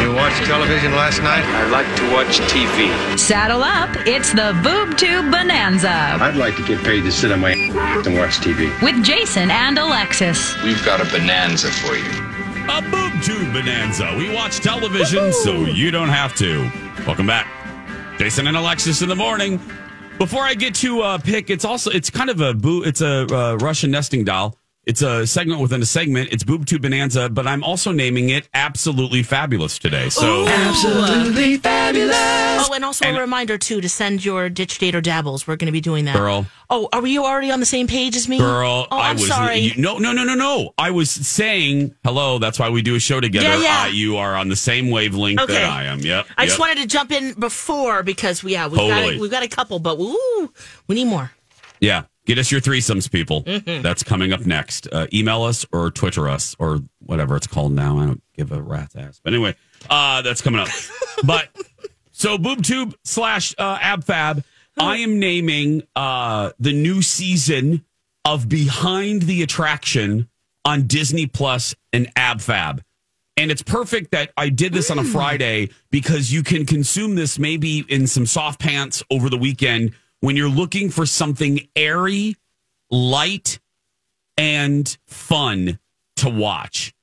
You 0.00 0.08
want 0.14 0.32
watch 0.32 0.46
television 0.46 0.92
last 0.92 1.22
night? 1.22 1.44
I 1.44 1.68
like 1.68 1.86
to 1.96 2.12
watch 2.12 2.38
TV. 2.50 3.18
Saddle 3.18 3.62
up, 3.62 3.90
it's 4.06 4.32
the 4.32 4.58
Boob 4.62 4.96
Tube 4.98 5.30
Bonanza 5.30 5.88
I'd 5.88 6.36
like 6.36 6.56
to 6.56 6.62
get 6.64 6.82
paid 6.84 7.02
to 7.02 7.12
sit 7.12 7.32
on 7.32 7.40
my 7.40 7.52
ass 7.52 8.06
and 8.06 8.16
watch 8.16 8.38
TV. 8.38 8.70
with 8.82 9.02
Jason 9.04 9.50
and 9.50 9.78
Alexis. 9.78 10.60
We've 10.62 10.84
got 10.84 11.00
a 11.00 11.04
bonanza 11.10 11.70
for 11.70 11.94
you. 11.94 12.04
A 12.68 12.80
boob 12.90 13.22
tube 13.22 13.52
bonanza. 13.52 14.14
We 14.16 14.32
watch 14.32 14.60
television 14.60 15.32
so 15.32 15.64
you 15.64 15.90
don't 15.90 16.08
have 16.08 16.34
to. 16.36 16.70
Welcome 17.06 17.26
back. 17.26 17.48
Jason 18.18 18.46
and 18.46 18.56
Alexis 18.56 19.02
in 19.02 19.08
the 19.08 19.16
morning. 19.16 19.58
Before 20.18 20.42
I 20.42 20.54
get 20.54 20.74
to 20.76 21.00
uh, 21.00 21.18
pick, 21.18 21.50
it's 21.50 21.64
also 21.64 21.90
it's 21.90 22.08
kind 22.10 22.30
of 22.30 22.40
a 22.40 22.54
boo. 22.54 22.82
It's 22.84 23.00
a 23.00 23.26
uh, 23.34 23.56
Russian 23.56 23.90
nesting 23.90 24.24
doll. 24.24 24.56
It's 24.84 25.00
a 25.00 25.24
segment 25.28 25.60
within 25.60 25.80
a 25.80 25.86
segment. 25.86 26.30
It's 26.32 26.42
boob 26.42 26.66
tube 26.66 26.82
bonanza, 26.82 27.28
but 27.28 27.46
I'm 27.46 27.62
also 27.62 27.92
naming 27.92 28.30
it 28.30 28.48
absolutely 28.52 29.22
fabulous 29.22 29.78
today. 29.78 30.08
So 30.08 30.44
Absolutely 30.48 31.56
fabulous. 31.58 32.16
Oh, 32.16 32.72
and 32.74 32.84
also 32.84 33.04
And- 33.04 33.16
a 33.16 33.20
reminder 33.20 33.58
too 33.58 33.80
to 33.80 33.88
send 33.88 34.24
your 34.24 34.48
ditch 34.48 34.78
date 34.78 34.96
or 34.96 35.00
dabbles. 35.00 35.46
We're 35.46 35.54
going 35.54 35.66
to 35.66 35.72
be 35.72 35.80
doing 35.80 36.06
that. 36.06 36.16
Girl. 36.16 36.46
Oh, 36.68 36.88
are 36.92 37.06
you 37.06 37.24
already 37.24 37.52
on 37.52 37.60
the 37.60 37.66
same 37.66 37.86
page 37.86 38.16
as 38.16 38.28
me? 38.28 38.38
Girl, 38.38 38.88
oh, 38.90 38.96
I 38.96 39.10
I'm 39.10 39.16
was 39.16 39.28
sorry. 39.28 39.58
you- 39.58 39.80
no, 39.80 39.98
no, 39.98 40.10
no, 40.12 40.24
no, 40.24 40.34
no. 40.34 40.74
I 40.76 40.90
was 40.90 41.10
saying 41.12 41.94
hello. 42.02 42.40
That's 42.40 42.58
why 42.58 42.68
we 42.70 42.82
do 42.82 42.96
a 42.96 43.00
show 43.00 43.20
together. 43.20 43.46
Yeah, 43.46 43.60
yeah. 43.62 43.82
Uh, 43.84 43.92
you 43.92 44.16
are 44.16 44.34
on 44.34 44.48
the 44.48 44.56
same 44.56 44.90
wavelength 44.90 45.40
Okay. 45.42 45.52
that 45.52 45.70
I 45.70 45.84
am. 45.84 46.00
Yep. 46.00 46.26
I 46.36 46.42
yep. 46.42 46.48
just 46.48 46.58
wanted 46.58 46.78
to 46.78 46.86
jump 46.88 47.12
in 47.12 47.34
before 47.34 48.02
because 48.02 48.42
yeah, 48.42 48.66
we've 48.66 48.78
Totally. 48.80 49.12
got 49.14 49.20
we've 49.20 49.30
got 49.30 49.44
a 49.44 49.48
couple, 49.48 49.78
but 49.78 49.96
woo, 49.98 50.52
we 50.88 50.96
need 50.96 51.04
more. 51.06 51.30
Yeah. 51.78 52.02
Get 52.24 52.38
us 52.38 52.52
your 52.52 52.60
threesomes, 52.60 53.10
people. 53.10 53.40
That's 53.82 54.02
coming 54.02 54.32
up 54.32 54.46
next. 54.46 54.86
Uh, 54.92 55.06
email 55.12 55.42
us 55.42 55.66
or 55.72 55.90
Twitter 55.90 56.28
us 56.28 56.54
or 56.58 56.80
whatever 57.00 57.36
it's 57.36 57.46
called 57.48 57.72
now. 57.72 57.98
I 57.98 58.06
don't 58.06 58.22
give 58.34 58.52
a 58.52 58.62
rat's 58.62 58.94
ass. 58.94 59.20
But 59.22 59.34
anyway, 59.34 59.56
uh, 59.90 60.22
that's 60.22 60.40
coming 60.40 60.60
up. 60.60 60.68
but 61.24 61.48
so 62.12 62.38
BoobTube 62.38 62.94
slash 63.04 63.54
uh, 63.58 63.78
AbFab, 63.78 64.44
I 64.78 64.98
am 64.98 65.18
naming 65.18 65.82
uh, 65.96 66.52
the 66.60 66.72
new 66.72 67.02
season 67.02 67.84
of 68.24 68.48
Behind 68.48 69.22
the 69.22 69.42
Attraction 69.42 70.28
on 70.64 70.86
Disney 70.86 71.26
Plus 71.26 71.74
and 71.92 72.12
AbFab. 72.14 72.80
And 73.36 73.50
it's 73.50 73.62
perfect 73.62 74.10
that 74.12 74.30
I 74.36 74.50
did 74.50 74.72
this 74.72 74.90
on 74.90 74.98
a 74.98 75.04
Friday 75.04 75.70
because 75.90 76.30
you 76.30 76.42
can 76.42 76.66
consume 76.66 77.14
this 77.14 77.38
maybe 77.38 77.84
in 77.88 78.06
some 78.06 78.26
soft 78.26 78.60
pants 78.60 79.02
over 79.10 79.30
the 79.30 79.38
weekend 79.38 79.94
when 80.22 80.36
you're 80.36 80.48
looking 80.48 80.88
for 80.88 81.04
something 81.04 81.68
airy, 81.76 82.36
light, 82.90 83.58
and 84.38 84.96
fun 85.06 85.78
to 86.16 86.30
watch. 86.30 86.94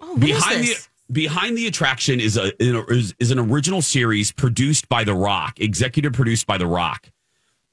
Oh, 0.00 0.16
Behind 0.16 0.62
the? 0.64 0.76
Behind 1.10 1.58
the 1.58 1.66
Attraction 1.66 2.20
is 2.20 2.36
a 2.36 2.52
is, 2.62 3.14
is 3.18 3.30
an 3.30 3.38
original 3.38 3.82
series 3.82 4.30
produced 4.32 4.88
by 4.88 5.02
The 5.04 5.14
Rock, 5.14 5.60
executive 5.60 6.12
produced 6.12 6.46
by 6.46 6.58
The 6.58 6.66
Rock. 6.66 7.10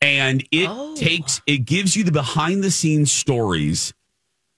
And 0.01 0.43
it 0.51 0.67
Oh. 0.69 0.95
takes 0.95 1.41
it 1.45 1.59
gives 1.59 1.95
you 1.95 2.03
the 2.05 2.11
behind 2.11 2.63
the 2.63 2.71
scenes 2.71 3.11
stories 3.11 3.93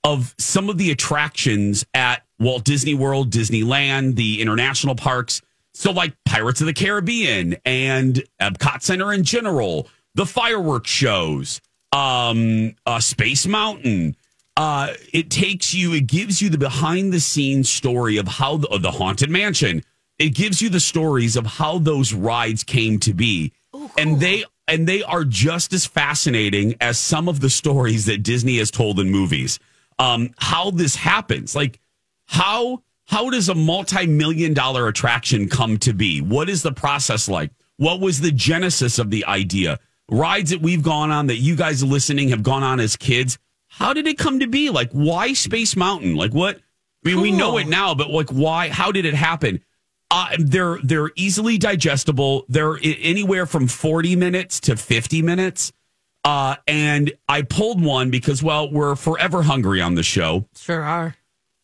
of 0.04 0.34
some 0.38 0.68
of 0.68 0.78
the 0.78 0.90
attractions 0.92 1.84
at 1.94 2.24
Walt 2.38 2.64
Disney 2.64 2.94
World, 2.94 3.30
Disneyland, 3.30 4.14
the 4.16 4.40
international 4.40 4.94
parks. 4.94 5.42
So, 5.74 5.90
like 5.90 6.14
Pirates 6.24 6.60
of 6.60 6.66
the 6.66 6.72
Caribbean 6.74 7.56
and 7.64 8.22
Epcot 8.40 8.82
Center 8.82 9.12
in 9.12 9.22
general, 9.24 9.88
the 10.14 10.26
fireworks 10.26 10.90
shows, 10.90 11.60
um, 11.92 12.74
uh, 12.86 13.00
Space 13.00 13.46
Mountain. 13.46 14.16
Uh, 14.56 14.92
it 15.12 15.30
takes 15.30 15.72
you, 15.72 15.94
it 15.94 16.06
gives 16.06 16.42
you 16.42 16.50
the 16.50 16.58
behind 16.58 17.12
the 17.12 17.20
scenes 17.20 17.70
story 17.70 18.18
of 18.18 18.28
how 18.28 18.58
the, 18.58 18.68
of 18.68 18.82
the 18.82 18.90
Haunted 18.90 19.30
Mansion. 19.30 19.82
It 20.18 20.34
gives 20.34 20.60
you 20.60 20.68
the 20.68 20.80
stories 20.80 21.36
of 21.36 21.46
how 21.46 21.78
those 21.78 22.12
rides 22.12 22.62
came 22.62 22.98
to 23.00 23.14
be, 23.14 23.52
and 23.96 24.20
they 24.20 24.44
and 24.68 24.86
they 24.86 25.02
are 25.02 25.24
just 25.24 25.72
as 25.72 25.86
fascinating 25.86 26.76
as 26.80 26.98
some 26.98 27.28
of 27.28 27.40
the 27.40 27.50
stories 27.50 28.06
that 28.06 28.22
Disney 28.22 28.58
has 28.58 28.70
told 28.70 29.00
in 29.00 29.10
movies. 29.10 29.58
Um, 29.98 30.30
how 30.38 30.70
this 30.70 30.94
happens, 30.94 31.56
like 31.56 31.80
how 32.26 32.82
how 33.06 33.30
does 33.30 33.48
a 33.48 33.54
multi-million 33.54 34.54
dollar 34.54 34.86
attraction 34.86 35.48
come 35.48 35.78
to 35.78 35.92
be? 35.92 36.20
What 36.20 36.48
is 36.48 36.62
the 36.62 36.72
process 36.72 37.28
like? 37.28 37.50
What 37.76 38.00
was 38.00 38.20
the 38.20 38.30
genesis 38.30 38.98
of 38.98 39.10
the 39.10 39.24
idea? 39.24 39.80
Rides 40.10 40.50
that 40.50 40.60
we've 40.60 40.82
gone 40.82 41.10
on 41.10 41.28
that 41.28 41.36
you 41.36 41.56
guys 41.56 41.82
listening 41.82 42.28
have 42.30 42.42
gone 42.42 42.62
on 42.62 42.80
as 42.80 42.96
kids. 42.96 43.38
How 43.68 43.92
did 43.92 44.06
it 44.06 44.18
come 44.18 44.40
to 44.40 44.46
be? 44.46 44.70
Like 44.70 44.90
why 44.92 45.32
Space 45.32 45.76
Mountain? 45.76 46.16
Like 46.16 46.32
what? 46.34 46.60
I 47.04 47.08
mean, 47.08 47.20
we 47.20 47.30
know 47.32 47.56
it 47.58 47.66
now, 47.66 47.94
but 47.94 48.10
like 48.10 48.30
why? 48.30 48.68
How 48.68 48.92
did 48.92 49.04
it 49.04 49.14
happen? 49.14 49.64
Uh, 50.10 50.28
they're 50.38 50.78
they're 50.82 51.10
easily 51.16 51.56
digestible. 51.56 52.44
They're 52.48 52.78
anywhere 52.82 53.46
from 53.46 53.66
forty 53.66 54.14
minutes 54.14 54.60
to 54.60 54.76
fifty 54.76 55.22
minutes. 55.22 55.72
Uh, 56.24 56.56
and 56.68 57.12
I 57.28 57.42
pulled 57.42 57.82
one 57.82 58.10
because 58.10 58.42
well, 58.42 58.70
we're 58.70 58.94
forever 58.94 59.42
hungry 59.42 59.80
on 59.80 59.94
the 59.94 60.02
show. 60.02 60.46
Sure 60.54 60.82
are. 60.82 61.16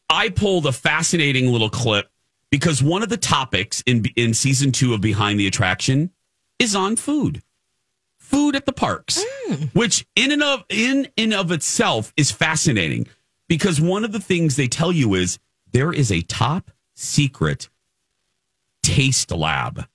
I 0.08 0.30
pulled 0.30 0.66
a 0.66 0.72
fascinating 0.72 1.52
little 1.52 1.68
clip 1.68 2.10
because 2.50 2.82
one 2.82 3.02
of 3.02 3.10
the 3.10 3.18
topics 3.18 3.82
in 3.86 4.06
in 4.16 4.32
season 4.32 4.72
two 4.72 4.94
of 4.94 5.00
Behind 5.00 5.38
the 5.38 5.46
Attraction 5.46 6.10
is 6.58 6.74
on 6.74 6.96
food, 6.96 7.42
food 8.28 8.54
at 8.54 8.66
the 8.66 8.72
parks, 8.72 9.24
which 9.72 10.06
in 10.14 10.30
and 10.30 10.42
of 10.42 10.64
in 10.68 11.08
and 11.16 11.32
of 11.32 11.50
itself 11.50 12.12
is 12.16 12.30
fascinating 12.30 13.06
because 13.48 13.80
one 13.80 14.04
of 14.04 14.12
the 14.12 14.20
things 14.20 14.56
they 14.56 14.68
tell 14.68 14.92
you 14.92 15.14
is 15.14 15.38
there 15.72 15.92
is 15.92 16.12
a 16.12 16.20
top 16.22 16.70
secret 16.94 17.68
taste 18.82 19.30
lab 19.30 19.86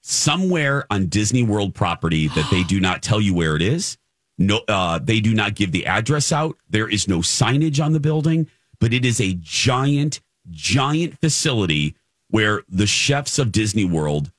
somewhere 0.00 0.86
on 0.90 1.06
Disney 1.06 1.42
World 1.42 1.74
property 1.74 2.28
that 2.28 2.48
they 2.50 2.62
do 2.62 2.80
not 2.80 3.02
tell 3.02 3.20
you 3.20 3.34
where 3.34 3.56
it 3.56 3.62
is. 3.62 3.98
No, 4.38 4.60
uh, 4.66 4.98
they 4.98 5.20
do 5.20 5.34
not 5.34 5.54
give 5.54 5.72
the 5.72 5.86
address 5.86 6.32
out. 6.32 6.56
There 6.68 6.88
is 6.88 7.06
no 7.06 7.18
signage 7.18 7.84
on 7.84 7.92
the 7.92 8.00
building, 8.00 8.48
but 8.80 8.92
it 8.92 9.04
is 9.04 9.20
a 9.20 9.34
giant, 9.40 10.20
giant 10.50 11.18
facility 11.20 11.94
where 12.28 12.62
the 12.68 12.86
chefs 12.86 13.38
of 13.38 13.52
Disney 13.52 13.84
World 13.84 14.32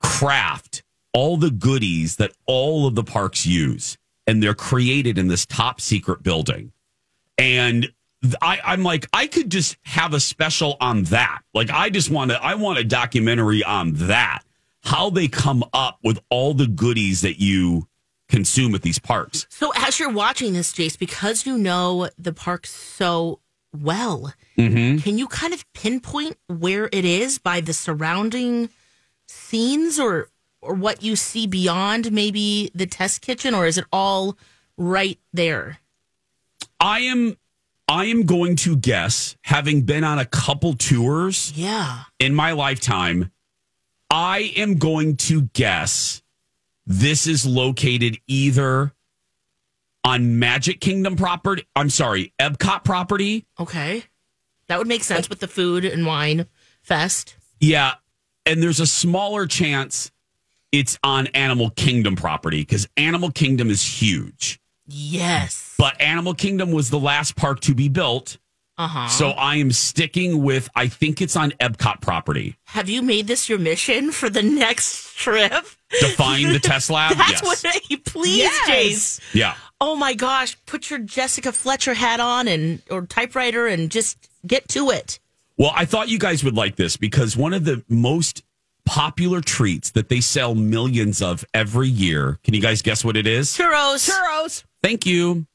craft 0.00 0.81
all 1.12 1.36
the 1.36 1.50
goodies 1.50 2.16
that 2.16 2.32
all 2.46 2.86
of 2.86 2.94
the 2.94 3.04
parks 3.04 3.44
use, 3.46 3.98
and 4.26 4.42
they're 4.42 4.54
created 4.54 5.18
in 5.18 5.28
this 5.28 5.44
top 5.46 5.80
secret 5.80 6.22
building. 6.22 6.72
And 7.38 7.92
I, 8.40 8.60
I'm 8.64 8.82
like, 8.82 9.06
I 9.12 9.26
could 9.26 9.50
just 9.50 9.76
have 9.82 10.14
a 10.14 10.20
special 10.20 10.76
on 10.80 11.04
that. 11.04 11.40
Like, 11.54 11.70
I 11.70 11.90
just 11.90 12.10
want 12.10 12.30
to, 12.30 12.42
I 12.42 12.54
want 12.54 12.78
a 12.78 12.84
documentary 12.84 13.64
on 13.64 13.92
that. 13.94 14.42
How 14.84 15.10
they 15.10 15.28
come 15.28 15.62
up 15.72 15.98
with 16.02 16.20
all 16.30 16.54
the 16.54 16.66
goodies 16.66 17.20
that 17.20 17.40
you 17.40 17.86
consume 18.28 18.74
at 18.74 18.82
these 18.82 18.98
parks. 18.98 19.46
So 19.50 19.72
as 19.76 19.98
you're 20.00 20.10
watching 20.12 20.54
this, 20.54 20.72
Jace, 20.72 20.98
because 20.98 21.46
you 21.46 21.58
know 21.58 22.08
the 22.18 22.32
park 22.32 22.66
so 22.66 23.40
well, 23.76 24.32
Mm-hmm. 24.58 24.98
can 24.98 25.16
you 25.16 25.26
kind 25.28 25.54
of 25.54 25.64
pinpoint 25.72 26.36
where 26.46 26.88
it 26.92 27.06
is 27.06 27.38
by 27.38 27.62
the 27.62 27.72
surrounding 27.72 28.68
scenes 29.26 29.98
or 29.98 30.28
or 30.62 30.74
what 30.74 31.02
you 31.02 31.16
see 31.16 31.46
beyond 31.46 32.12
maybe 32.12 32.70
the 32.74 32.86
test 32.86 33.20
kitchen 33.20 33.54
or 33.54 33.66
is 33.66 33.76
it 33.76 33.84
all 33.92 34.38
right 34.78 35.18
there? 35.32 35.78
I 36.80 37.00
am, 37.00 37.36
I 37.88 38.06
am 38.06 38.22
going 38.24 38.56
to 38.56 38.76
guess, 38.76 39.36
having 39.42 39.82
been 39.82 40.04
on 40.04 40.18
a 40.18 40.24
couple 40.24 40.74
tours 40.74 41.52
Yeah. 41.54 42.04
in 42.18 42.34
my 42.34 42.52
lifetime, 42.52 43.30
I 44.10 44.52
am 44.56 44.76
going 44.76 45.16
to 45.18 45.42
guess 45.52 46.22
this 46.86 47.26
is 47.26 47.44
located 47.46 48.18
either 48.26 48.92
on 50.04 50.38
Magic 50.38 50.80
Kingdom 50.80 51.16
property. 51.16 51.64
I'm 51.76 51.90
sorry, 51.90 52.32
Epcot 52.38 52.84
property. 52.84 53.46
Okay. 53.58 54.04
That 54.68 54.78
would 54.78 54.88
make 54.88 55.04
sense 55.04 55.28
with 55.28 55.40
the 55.40 55.48
food 55.48 55.84
and 55.84 56.06
wine 56.06 56.46
fest. 56.82 57.36
Yeah. 57.60 57.94
And 58.44 58.60
there's 58.62 58.80
a 58.80 58.86
smaller 58.86 59.46
chance 59.46 60.10
it's 60.72 60.98
on 61.04 61.26
Animal 61.28 61.70
Kingdom 61.70 62.16
property 62.16 62.62
because 62.62 62.88
Animal 62.96 63.30
Kingdom 63.30 63.70
is 63.70 63.82
huge. 64.02 64.58
Yes. 64.86 65.74
But 65.78 66.00
Animal 66.00 66.34
Kingdom 66.34 66.72
was 66.72 66.90
the 66.90 66.98
last 66.98 67.36
park 67.36 67.60
to 67.60 67.74
be 67.74 67.88
built. 67.88 68.38
Uh-huh. 68.78 69.06
So 69.08 69.30
I 69.30 69.56
am 69.56 69.70
sticking 69.70 70.42
with, 70.42 70.68
I 70.74 70.88
think 70.88 71.20
it's 71.20 71.36
on 71.36 71.50
Epcot 71.52 72.00
property. 72.00 72.56
Have 72.64 72.88
you 72.88 73.02
made 73.02 73.26
this 73.26 73.48
your 73.48 73.58
mission 73.58 74.10
for 74.12 74.30
the 74.30 74.42
next 74.42 75.14
trip? 75.16 75.52
To 76.00 76.08
find 76.08 76.54
the 76.54 76.58
test 76.58 76.88
lab? 76.90 77.16
That's 77.18 77.32
yes. 77.32 77.42
what 77.42 77.62
I 77.66 77.96
please, 78.06 78.38
Yes. 78.38 78.68
Jace. 78.68 79.34
yeah. 79.34 79.54
Oh 79.78 79.94
my 79.94 80.14
gosh, 80.14 80.56
put 80.64 80.88
your 80.88 81.00
Jessica 81.00 81.52
Fletcher 81.52 81.92
hat 81.92 82.18
on 82.18 82.48
and 82.48 82.80
or 82.90 83.04
typewriter 83.04 83.66
and 83.66 83.90
just 83.90 84.16
get 84.46 84.68
to 84.70 84.88
it. 84.90 85.20
Well, 85.58 85.72
I 85.74 85.84
thought 85.84 86.08
you 86.08 86.18
guys 86.18 86.42
would 86.42 86.56
like 86.56 86.76
this 86.76 86.96
because 86.96 87.36
one 87.36 87.52
of 87.52 87.64
the 87.66 87.84
most 87.90 88.42
popular 88.84 89.40
treats 89.40 89.90
that 89.92 90.08
they 90.08 90.20
sell 90.20 90.54
millions 90.54 91.22
of 91.22 91.44
every 91.54 91.88
year. 91.88 92.38
Can 92.44 92.54
you 92.54 92.60
guys 92.60 92.82
guess 92.82 93.04
what 93.04 93.16
it 93.16 93.26
is? 93.26 93.56
Churros. 93.56 94.10
Churros. 94.10 94.64
Thank 94.82 95.06
you. 95.06 95.46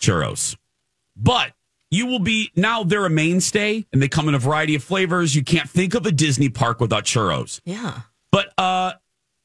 Churros. 0.00 0.56
But 1.16 1.52
you 1.90 2.06
will 2.06 2.18
be 2.18 2.50
now 2.54 2.84
they're 2.84 3.06
a 3.06 3.10
mainstay 3.10 3.86
and 3.92 4.02
they 4.02 4.08
come 4.08 4.28
in 4.28 4.34
a 4.34 4.38
variety 4.38 4.74
of 4.74 4.84
flavors. 4.84 5.34
You 5.34 5.42
can't 5.42 5.68
think 5.68 5.94
of 5.94 6.06
a 6.06 6.12
Disney 6.12 6.48
park 6.48 6.80
without 6.80 7.04
churros. 7.04 7.60
Yeah. 7.64 8.02
But 8.30 8.52
uh 8.58 8.92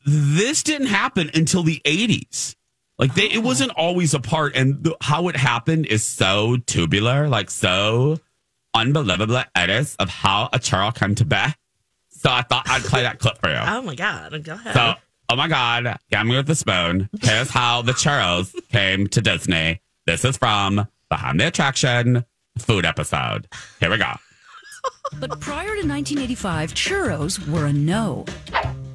this 0.06 0.64
didn't 0.64 0.88
happen 0.88 1.32
until 1.34 1.64
the 1.64 1.82
80s. 1.86 2.56
Like 3.00 3.16
they, 3.16 3.30
it 3.32 3.42
wasn't 3.42 3.72
always 3.72 4.14
a 4.14 4.20
part 4.20 4.56
and 4.56 4.84
the, 4.84 4.98
how 5.02 5.30
it 5.30 5.38
happened 5.38 5.86
is 5.86 6.04
so 6.04 6.58
tubular, 6.58 7.30
like 7.30 7.50
so 7.50 8.20
unbelievable 8.74 9.42
it 9.56 9.70
is 9.70 9.96
of 9.98 10.10
how 10.10 10.50
a 10.52 10.60
churro 10.60 10.94
came 10.94 11.16
to 11.16 11.26
be. 11.26 11.38
So 12.24 12.32
I 12.32 12.42
thought 12.42 12.64
I'd 12.70 12.84
play 12.84 13.04
that 13.04 13.20
clip 13.20 13.38
for 13.40 13.50
you. 13.50 13.58
Oh 13.60 13.82
my 13.82 13.96
God. 13.96 14.44
Go 14.44 14.54
ahead. 14.54 14.74
So, 14.74 14.94
oh 15.30 15.36
my 15.36 15.48
God, 15.50 15.98
get 16.10 16.26
me 16.26 16.36
with 16.38 16.48
the 16.48 16.56
spoon. 16.56 17.10
Here's 17.22 17.50
how 17.50 17.82
the 17.82 17.92
churros 17.92 18.54
came 18.70 19.08
to 19.08 19.20
Disney. 19.22 19.82
This 20.06 20.24
is 20.24 20.38
from 20.38 20.88
Behind 21.10 21.40
the 21.40 21.48
Attraction 21.48 22.24
food 22.58 22.86
episode. 22.86 23.48
Here 23.82 23.90
we 23.92 23.98
go. 23.98 24.12
But 25.20 25.40
prior 25.42 25.66
to 25.76 25.88
1985, 25.88 26.74
churros 26.74 27.46
were 27.50 27.66
a 27.66 27.74
no. 27.74 28.26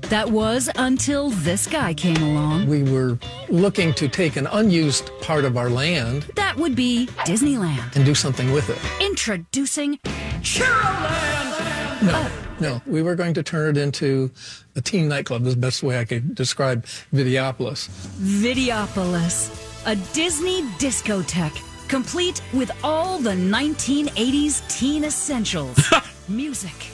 That 0.03 0.31
was 0.31 0.71
until 0.77 1.29
this 1.29 1.67
guy 1.67 1.93
came 1.93 2.17
along. 2.23 2.67
We 2.67 2.83
were 2.83 3.19
looking 3.51 3.93
to 3.95 4.09
take 4.09 4.37
an 4.37 4.47
unused 4.47 5.11
part 5.21 5.45
of 5.45 5.59
our 5.59 5.69
land 5.69 6.23
That 6.37 6.57
would 6.57 6.75
be 6.75 7.09
Disneyland. 7.27 7.95
and 7.95 8.07
do 8.07 8.15
something 8.15 8.53
with 8.53 8.71
it. 8.71 8.79
Introducing 9.05 9.99
Churroland. 10.41 12.03
No, 12.03 12.31
no, 12.61 12.83
we 12.87 13.03
were 13.03 13.15
going 13.15 13.35
to 13.35 13.43
turn 13.43 13.77
it 13.77 13.81
into 13.81 14.31
a 14.77 14.81
teen 14.81 15.09
nightclub. 15.09 15.47
Is 15.47 15.55
the 15.55 15.61
best 15.61 15.83
way 15.83 15.99
I 15.99 16.05
could 16.05 16.35
describe 16.35 16.85
Videopolis. 17.15 17.89
Videopolis, 18.19 19.51
a 19.87 19.97
Disney 20.13 20.63
discotheque, 20.79 21.63
complete 21.89 22.43
with 22.53 22.71
all 22.83 23.19
the 23.19 23.31
1980s 23.31 24.67
teen 24.69 25.05
essentials 25.05 25.79
music, 26.29 26.91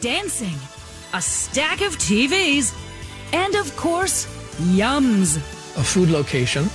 dancing, 0.00 0.56
a 1.14 1.22
stack 1.22 1.80
of 1.80 1.96
TVs, 1.96 2.74
and 3.32 3.54
of 3.54 3.74
course, 3.76 4.26
yums. 4.74 5.36
A 5.78 5.84
food 5.84 6.10
location 6.10 6.68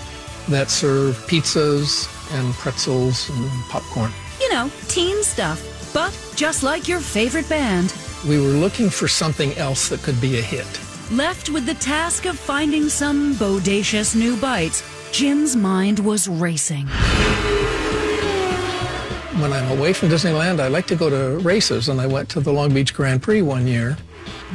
that 0.49 0.69
served 0.69 1.17
pizzas 1.29 2.07
and 2.37 2.53
pretzels 2.55 3.29
and 3.29 3.49
popcorn. 3.69 4.11
You 4.39 4.51
know, 4.51 4.71
teen 4.87 5.21
stuff. 5.23 5.67
But 5.93 6.17
just 6.35 6.63
like 6.63 6.87
your 6.87 6.99
favorite 6.99 7.49
band, 7.49 7.93
We 8.27 8.37
were 8.37 8.53
looking 8.53 8.89
for 8.89 9.07
something 9.07 9.53
else 9.57 9.89
that 9.89 10.03
could 10.03 10.19
be 10.21 10.37
a 10.37 10.41
hit. 10.41 10.67
left 11.11 11.49
with 11.49 11.65
the 11.65 11.73
task 11.73 12.25
of 12.25 12.37
finding 12.37 12.87
some 12.87 13.33
bodacious 13.35 14.15
new 14.15 14.37
bites, 14.37 14.83
Jim's 15.11 15.55
mind 15.55 15.99
was 15.99 16.27
racing. 16.29 16.87
When 19.41 19.51
I'm 19.51 19.77
away 19.77 19.91
from 19.93 20.09
Disneyland, 20.09 20.59
I 20.59 20.67
like 20.67 20.85
to 20.87 20.95
go 20.95 21.09
to 21.09 21.39
races, 21.39 21.89
and 21.89 21.99
I 21.99 22.05
went 22.07 22.29
to 22.29 22.39
the 22.39 22.53
Long 22.53 22.73
Beach 22.73 22.93
Grand 22.93 23.21
Prix 23.23 23.41
one 23.41 23.65
year. 23.67 23.97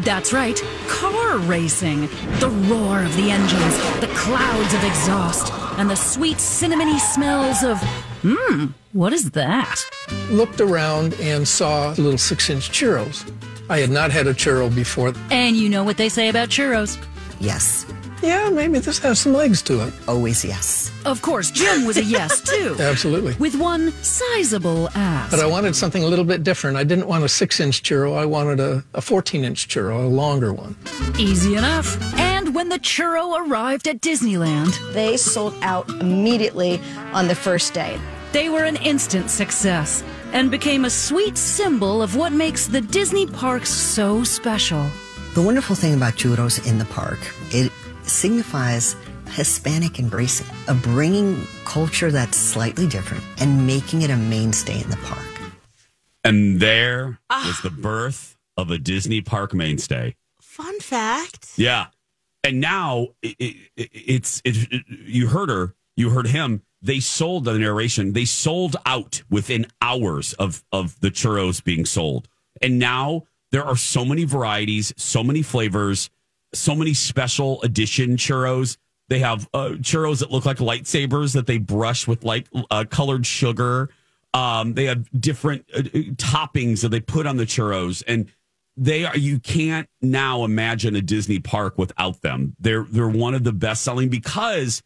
That's 0.02 0.32
right, 0.32 0.56
car 0.86 1.38
racing. 1.38 2.02
The 2.38 2.50
roar 2.68 3.02
of 3.02 3.14
the 3.16 3.30
engines, 3.30 3.76
the 4.00 4.10
clouds 4.14 4.74
of 4.74 4.84
exhaust, 4.84 5.52
and 5.78 5.90
the 5.90 5.96
sweet 5.96 6.36
cinnamony 6.36 6.98
smells 7.00 7.64
of, 7.64 7.78
hmm, 8.22 8.66
what 8.92 9.12
is 9.12 9.32
that? 9.32 9.84
Looked 10.30 10.60
around 10.60 11.14
and 11.14 11.46
saw 11.48 11.90
little 11.98 12.18
six 12.18 12.48
inch 12.48 12.70
churros. 12.70 13.30
I 13.68 13.78
had 13.78 13.90
not 13.90 14.10
had 14.10 14.26
a 14.26 14.34
churro 14.34 14.74
before. 14.74 15.12
And 15.30 15.56
you 15.56 15.68
know 15.68 15.84
what 15.84 15.96
they 15.96 16.08
say 16.08 16.28
about 16.28 16.48
churros. 16.48 16.98
Yes. 17.40 17.86
Yeah, 18.22 18.48
maybe 18.48 18.78
this 18.78 18.98
has 19.00 19.18
some 19.20 19.34
legs 19.34 19.60
to 19.62 19.86
it. 19.86 19.92
Always 20.08 20.42
yes. 20.44 20.90
Of 21.04 21.20
course, 21.20 21.50
Jim 21.50 21.84
was 21.84 21.98
a 21.98 22.02
yes, 22.04 22.40
too. 22.50 22.74
Absolutely. 22.80 23.34
With 23.34 23.54
one 23.56 23.92
sizable 24.02 24.88
ass. 24.94 25.30
But 25.30 25.40
I 25.40 25.46
wanted 25.46 25.76
something 25.76 26.02
a 26.02 26.06
little 26.06 26.24
bit 26.24 26.42
different. 26.42 26.76
I 26.78 26.84
didn't 26.84 27.08
want 27.08 27.24
a 27.24 27.28
six 27.28 27.60
inch 27.60 27.82
churro. 27.82 28.16
I 28.16 28.24
wanted 28.24 28.58
a, 28.58 28.82
a 28.94 29.02
14 29.02 29.44
inch 29.44 29.68
churro, 29.68 30.04
a 30.04 30.08
longer 30.08 30.52
one. 30.52 30.76
Easy 31.18 31.56
enough. 31.56 31.98
And 32.18 32.54
when 32.54 32.70
the 32.70 32.78
churro 32.78 33.46
arrived 33.46 33.86
at 33.86 34.00
Disneyland, 34.00 34.72
They 34.94 35.16
sold 35.18 35.54
out 35.60 35.88
immediately 36.00 36.80
on 37.12 37.28
the 37.28 37.34
first 37.34 37.74
day. 37.74 37.98
they 38.32 38.48
were 38.48 38.64
an 38.64 38.76
instant 38.76 39.30
success 39.30 40.02
and 40.32 40.50
became 40.50 40.84
a 40.84 40.90
sweet 40.90 41.36
symbol 41.38 42.02
of 42.02 42.16
what 42.16 42.32
makes 42.32 42.66
the 42.66 42.80
Disney 42.80 43.26
parks 43.26 43.70
so 43.70 44.24
special. 44.24 44.86
The 45.34 45.42
wonderful 45.42 45.76
thing 45.76 45.94
about 45.94 46.14
churros 46.14 46.66
in 46.66 46.78
the 46.78 46.84
park, 46.86 47.18
it 47.50 47.70
signifies 48.02 48.96
Hispanic 49.30 49.98
embracing, 49.98 50.46
of 50.68 50.82
bringing 50.82 51.46
culture 51.64 52.10
that's 52.10 52.36
slightly 52.36 52.86
different 52.86 53.22
and 53.38 53.66
making 53.66 54.02
it 54.02 54.10
a 54.10 54.16
mainstay 54.16 54.80
in 54.82 54.88
the 54.90 54.96
park. 54.98 55.26
And 56.24 56.60
there 56.60 57.18
ah. 57.30 57.44
was 57.46 57.60
the 57.60 57.70
birth 57.70 58.36
of 58.56 58.70
a 58.70 58.78
Disney 58.78 59.20
park 59.20 59.52
mainstay. 59.54 60.16
Fun 60.40 60.80
fact. 60.80 61.52
Yeah. 61.56 61.86
And 62.42 62.60
now 62.60 63.08
it, 63.22 63.36
it, 63.38 63.56
it- 63.76 63.90
it's 63.92 64.40
it, 64.44 64.56
it- 64.72 64.84
you 64.88 65.28
heard 65.28 65.50
her, 65.50 65.74
you 65.96 66.10
heard 66.10 66.28
him. 66.28 66.62
They 66.86 67.00
sold 67.00 67.44
the 67.44 67.58
narration. 67.58 68.12
They 68.12 68.24
sold 68.24 68.76
out 68.86 69.22
within 69.28 69.66
hours 69.82 70.34
of 70.34 70.64
of 70.70 70.98
the 71.00 71.10
churros 71.10 71.62
being 71.62 71.84
sold. 71.84 72.28
And 72.62 72.78
now 72.78 73.24
there 73.50 73.64
are 73.64 73.76
so 73.76 74.04
many 74.04 74.24
varieties, 74.24 74.92
so 74.96 75.24
many 75.24 75.42
flavors, 75.42 76.10
so 76.54 76.74
many 76.74 76.94
special 76.94 77.60
edition 77.62 78.16
churros. 78.16 78.76
They 79.08 79.18
have 79.18 79.48
uh, 79.52 79.70
churros 79.80 80.20
that 80.20 80.30
look 80.30 80.46
like 80.46 80.58
lightsabers 80.58 81.34
that 81.34 81.46
they 81.46 81.58
brush 81.58 82.06
with 82.06 82.24
like 82.24 82.46
uh, 82.70 82.84
colored 82.88 83.26
sugar. 83.26 83.90
Um, 84.32 84.74
they 84.74 84.84
have 84.84 85.08
different 85.20 85.64
uh, 85.74 85.80
toppings 85.80 86.82
that 86.82 86.90
they 86.90 87.00
put 87.00 87.26
on 87.26 87.36
the 87.36 87.46
churros, 87.46 88.04
and 88.06 88.30
they 88.76 89.04
are. 89.04 89.16
You 89.16 89.40
can't 89.40 89.88
now 90.00 90.44
imagine 90.44 90.94
a 90.94 91.02
Disney 91.02 91.40
park 91.40 91.78
without 91.78 92.22
them. 92.22 92.54
They're 92.60 92.84
they're 92.84 93.08
one 93.08 93.34
of 93.34 93.42
the 93.44 93.52
best 93.52 93.82
selling 93.82 94.08
because 94.08 94.82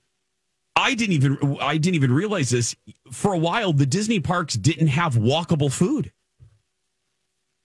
I 0.80 0.94
didn't 0.94 1.14
even 1.14 1.58
I 1.60 1.76
didn't 1.76 1.96
even 1.96 2.12
realize 2.12 2.50
this 2.50 2.74
for 3.10 3.32
a 3.32 3.38
while. 3.38 3.72
The 3.72 3.86
Disney 3.86 4.20
parks 4.20 4.54
didn't 4.54 4.88
have 4.88 5.14
walkable 5.14 5.70
food. 5.72 6.12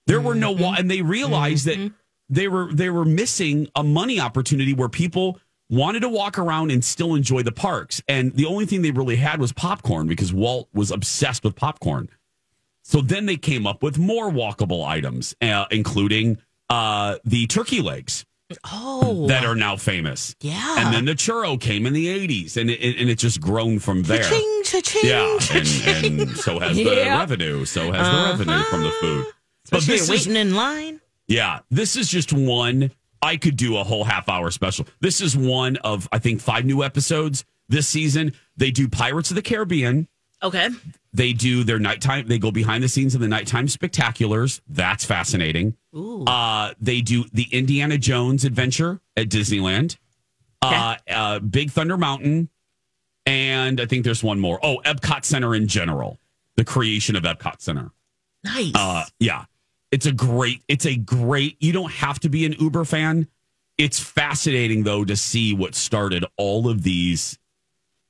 There 0.07 0.21
were 0.21 0.35
no 0.35 0.51
wa- 0.51 0.75
and 0.77 0.89
they 0.89 1.01
realized 1.01 1.65
that 1.65 1.91
they 2.29 2.47
were 2.47 2.71
they 2.71 2.89
were 2.89 3.05
missing 3.05 3.67
a 3.75 3.83
money 3.83 4.19
opportunity 4.19 4.73
where 4.73 4.89
people 4.89 5.39
wanted 5.69 6.01
to 6.01 6.09
walk 6.09 6.37
around 6.37 6.71
and 6.71 6.83
still 6.85 7.15
enjoy 7.15 7.41
the 7.41 7.51
parks. 7.51 8.01
And 8.07 8.33
the 8.35 8.45
only 8.45 8.65
thing 8.65 8.81
they 8.83 8.91
really 8.91 9.15
had 9.15 9.39
was 9.39 9.51
popcorn 9.51 10.07
because 10.07 10.31
Walt 10.31 10.69
was 10.73 10.91
obsessed 10.91 11.43
with 11.43 11.55
popcorn. 11.55 12.09
So 12.83 13.01
then 13.01 13.25
they 13.25 13.37
came 13.37 13.65
up 13.65 13.81
with 13.81 13.97
more 13.97 14.29
walkable 14.29 14.85
items, 14.85 15.35
uh, 15.41 15.65
including 15.71 16.37
uh, 16.69 17.17
the 17.25 17.47
turkey 17.47 17.81
legs 17.81 18.25
Oh. 18.71 19.27
that 19.27 19.43
are 19.45 19.55
now 19.55 19.75
famous. 19.75 20.35
Yeah. 20.41 20.75
And 20.85 20.93
then 20.93 21.05
the 21.05 21.13
churro 21.13 21.59
came 21.59 21.85
in 21.85 21.93
the 21.93 22.07
80s 22.07 22.57
and 22.57 22.69
it, 22.69 22.99
and 22.99 23.09
it's 23.09 23.21
just 23.21 23.41
grown 23.41 23.79
from 23.79 24.03
there. 24.03 24.21
Cha-ching, 24.23 24.61
cha-ching, 24.63 25.01
Yeah, 25.09 25.37
cha-ching. 25.39 26.05
and, 26.05 26.21
and 26.21 26.37
so 26.37 26.59
has 26.59 26.75
the 26.75 26.83
Yeah. 26.83 27.17
revenue. 27.19 27.65
So 27.65 27.91
has 27.91 28.07
the 28.07 28.45
revenue 28.45 28.63
from 28.65 28.81
the 28.81 28.87
uh-huh. 28.89 29.01
food. 29.01 29.25
But 29.71 29.79
Especially 29.79 29.93
this 29.97 30.01
is 30.03 30.09
waiting 30.27 30.35
in 30.35 30.55
line. 30.55 31.01
yeah, 31.27 31.59
this 31.71 31.95
is 31.95 32.07
just 32.09 32.31
one. 32.33 32.91
I 33.21 33.37
could 33.37 33.57
do 33.57 33.77
a 33.77 33.83
whole 33.83 34.03
half 34.03 34.29
hour 34.29 34.51
special. 34.51 34.85
This 35.01 35.21
is 35.21 35.35
one 35.35 35.77
of 35.77 36.07
I 36.11 36.19
think 36.19 36.39
five 36.41 36.65
new 36.65 36.83
episodes 36.83 37.43
this 37.67 37.87
season. 37.87 38.33
They 38.57 38.69
do 38.69 38.87
Pirates 38.87 39.31
of 39.31 39.35
the 39.35 39.41
Caribbean. 39.41 40.07
Okay. 40.45 40.69
They 41.11 41.33
do 41.33 41.63
their 41.63 41.79
nighttime. 41.79 42.27
They 42.27 42.37
go 42.37 42.51
behind 42.51 42.83
the 42.83 42.87
scenes 42.87 43.15
of 43.15 43.21
the 43.21 43.27
nighttime 43.27 43.67
spectaculars. 43.67 44.61
That's 44.67 45.03
fascinating. 45.03 45.75
Ooh. 45.95 46.23
Uh, 46.25 46.73
they 46.79 47.01
do 47.01 47.25
the 47.33 47.47
Indiana 47.51 47.97
Jones 47.97 48.45
adventure 48.45 48.99
at 49.17 49.29
Disneyland. 49.29 49.97
Uh, 50.61 50.95
uh, 51.09 51.39
Big 51.39 51.71
Thunder 51.71 51.97
Mountain, 51.97 52.49
and 53.25 53.79
I 53.79 53.85
think 53.85 54.03
there's 54.03 54.23
one 54.23 54.39
more. 54.39 54.59
Oh, 54.63 54.81
Epcot 54.83 55.23
Center 55.23 55.53
in 55.53 55.67
general. 55.67 56.19
The 56.55 56.65
creation 56.65 57.15
of 57.15 57.23
Epcot 57.23 57.61
Center. 57.61 57.91
Nice. 58.43 58.71
Uh, 58.73 59.05
yeah, 59.19 59.45
it's 59.91 60.05
a 60.05 60.11
great. 60.11 60.63
It's 60.67 60.85
a 60.85 60.95
great. 60.95 61.57
You 61.59 61.71
don't 61.71 61.91
have 61.91 62.19
to 62.21 62.29
be 62.29 62.45
an 62.45 62.53
Uber 62.53 62.85
fan. 62.85 63.27
It's 63.77 63.99
fascinating 63.99 64.83
though 64.83 65.05
to 65.05 65.15
see 65.15 65.53
what 65.53 65.75
started 65.75 66.25
all 66.37 66.67
of 66.67 66.83
these 66.83 67.37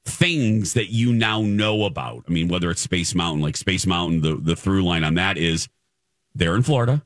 things 0.06 0.74
that 0.74 0.92
you 0.92 1.12
now 1.14 1.42
know 1.42 1.84
about. 1.86 2.24
I 2.28 2.32
mean, 2.32 2.48
whether 2.48 2.70
it's 2.72 2.82
Space 2.82 3.16
Mountain, 3.16 3.42
like 3.42 3.58
Space 3.58 3.86
Mountain, 3.86 4.22
the 4.22 4.36
the 4.36 4.56
through 4.56 4.84
line 4.84 5.04
on 5.04 5.16
that 5.16 5.38
is 5.38 5.68
they're 6.34 6.56
in 6.56 6.64
Florida. 6.64 7.04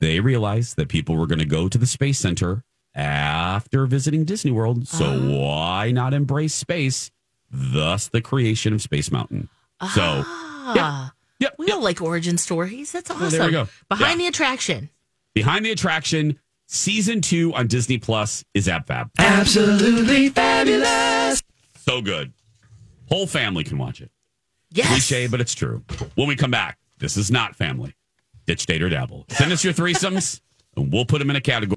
They 0.00 0.20
realized 0.20 0.76
that 0.76 0.88
people 0.88 1.16
were 1.16 1.26
going 1.26 1.38
to 1.38 1.46
go 1.46 1.68
to 1.68 1.78
the 1.78 1.86
Space 1.86 2.18
Center 2.18 2.64
after 2.94 3.86
visiting 3.86 4.24
Disney 4.24 4.50
World, 4.50 4.88
so 4.88 5.04
uh-huh. 5.06 5.28
why 5.28 5.90
not 5.90 6.12
embrace 6.12 6.54
space? 6.54 7.10
Thus, 7.50 8.08
the 8.08 8.20
creation 8.20 8.72
of 8.74 8.82
Space 8.82 9.10
Mountain. 9.10 9.48
So, 9.94 10.22
ah. 10.26 10.74
yeah. 10.74 11.08
Yep, 11.38 11.54
We 11.58 11.70
all 11.70 11.82
like 11.82 12.00
origin 12.00 12.38
stories. 12.38 12.92
That's 12.92 13.10
awesome. 13.10 13.28
there 13.30 13.44
we 13.46 13.52
go. 13.52 13.68
Behind 13.90 14.18
Yeah. 14.18 14.24
the 14.24 14.28
attraction. 14.28 14.90
Behind 15.34 15.66
the 15.66 15.70
Attraction, 15.70 16.38
season 16.66 17.20
two 17.20 17.54
on 17.54 17.66
Disney 17.66 17.98
Plus 17.98 18.44
is 18.54 18.66
AbFab. 18.66 19.10
Absolutely 19.18 20.28
fabulous. 20.28 21.42
So 21.78 22.00
good. 22.00 22.32
Whole 23.08 23.26
family 23.26 23.64
can 23.64 23.78
watch 23.78 24.00
it. 24.00 24.10
Yes. 24.72 24.88
Cliche, 24.88 25.26
but 25.28 25.40
it's 25.40 25.54
true. 25.54 25.82
When 26.16 26.28
we 26.28 26.36
come 26.36 26.50
back, 26.50 26.78
this 26.98 27.16
is 27.16 27.30
not 27.30 27.54
family. 27.56 27.94
Ditch, 28.46 28.66
date, 28.66 28.82
or 28.82 28.88
dabble. 28.88 29.26
Send 29.30 29.52
us 29.52 29.64
your 29.64 29.72
threesomes, 29.72 30.40
and 30.76 30.92
we'll 30.92 31.04
put 31.06 31.18
them 31.18 31.30
in 31.30 31.36
a 31.36 31.40
category. 31.40 31.76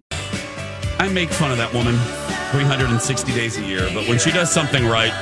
I 0.99 1.08
make 1.10 1.30
fun 1.30 1.52
of 1.52 1.58
that 1.58 1.73
woman 1.73 1.95
360 2.52 3.32
days 3.34 3.58
a 3.58 3.62
year, 3.62 3.89
but 3.93 4.08
when 4.08 4.19
she 4.19 4.32
does 4.32 4.52
something 4.52 4.86
right, 4.86 5.13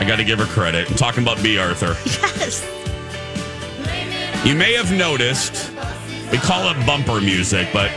I 0.00 0.04
got 0.06 0.16
to 0.16 0.24
give 0.24 0.38
her 0.38 0.46
credit. 0.46 0.90
I'm 0.90 0.96
talking 0.96 1.22
about 1.22 1.42
B. 1.42 1.58
Arthur. 1.58 1.96
Yes. 2.06 2.68
You 4.44 4.54
may 4.56 4.72
have 4.72 4.90
noticed 4.90 5.70
we 6.32 6.38
call 6.38 6.68
it 6.70 6.86
bumper 6.86 7.20
music, 7.20 7.68
but 7.72 7.90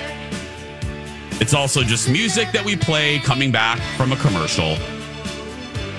it's 1.41 1.53
also 1.53 1.81
just 1.81 2.09
music 2.09 2.51
that 2.51 2.63
we 2.63 2.75
play 2.75 3.19
coming 3.19 3.51
back 3.51 3.79
from 3.97 4.11
a 4.11 4.15
commercial. 4.17 4.77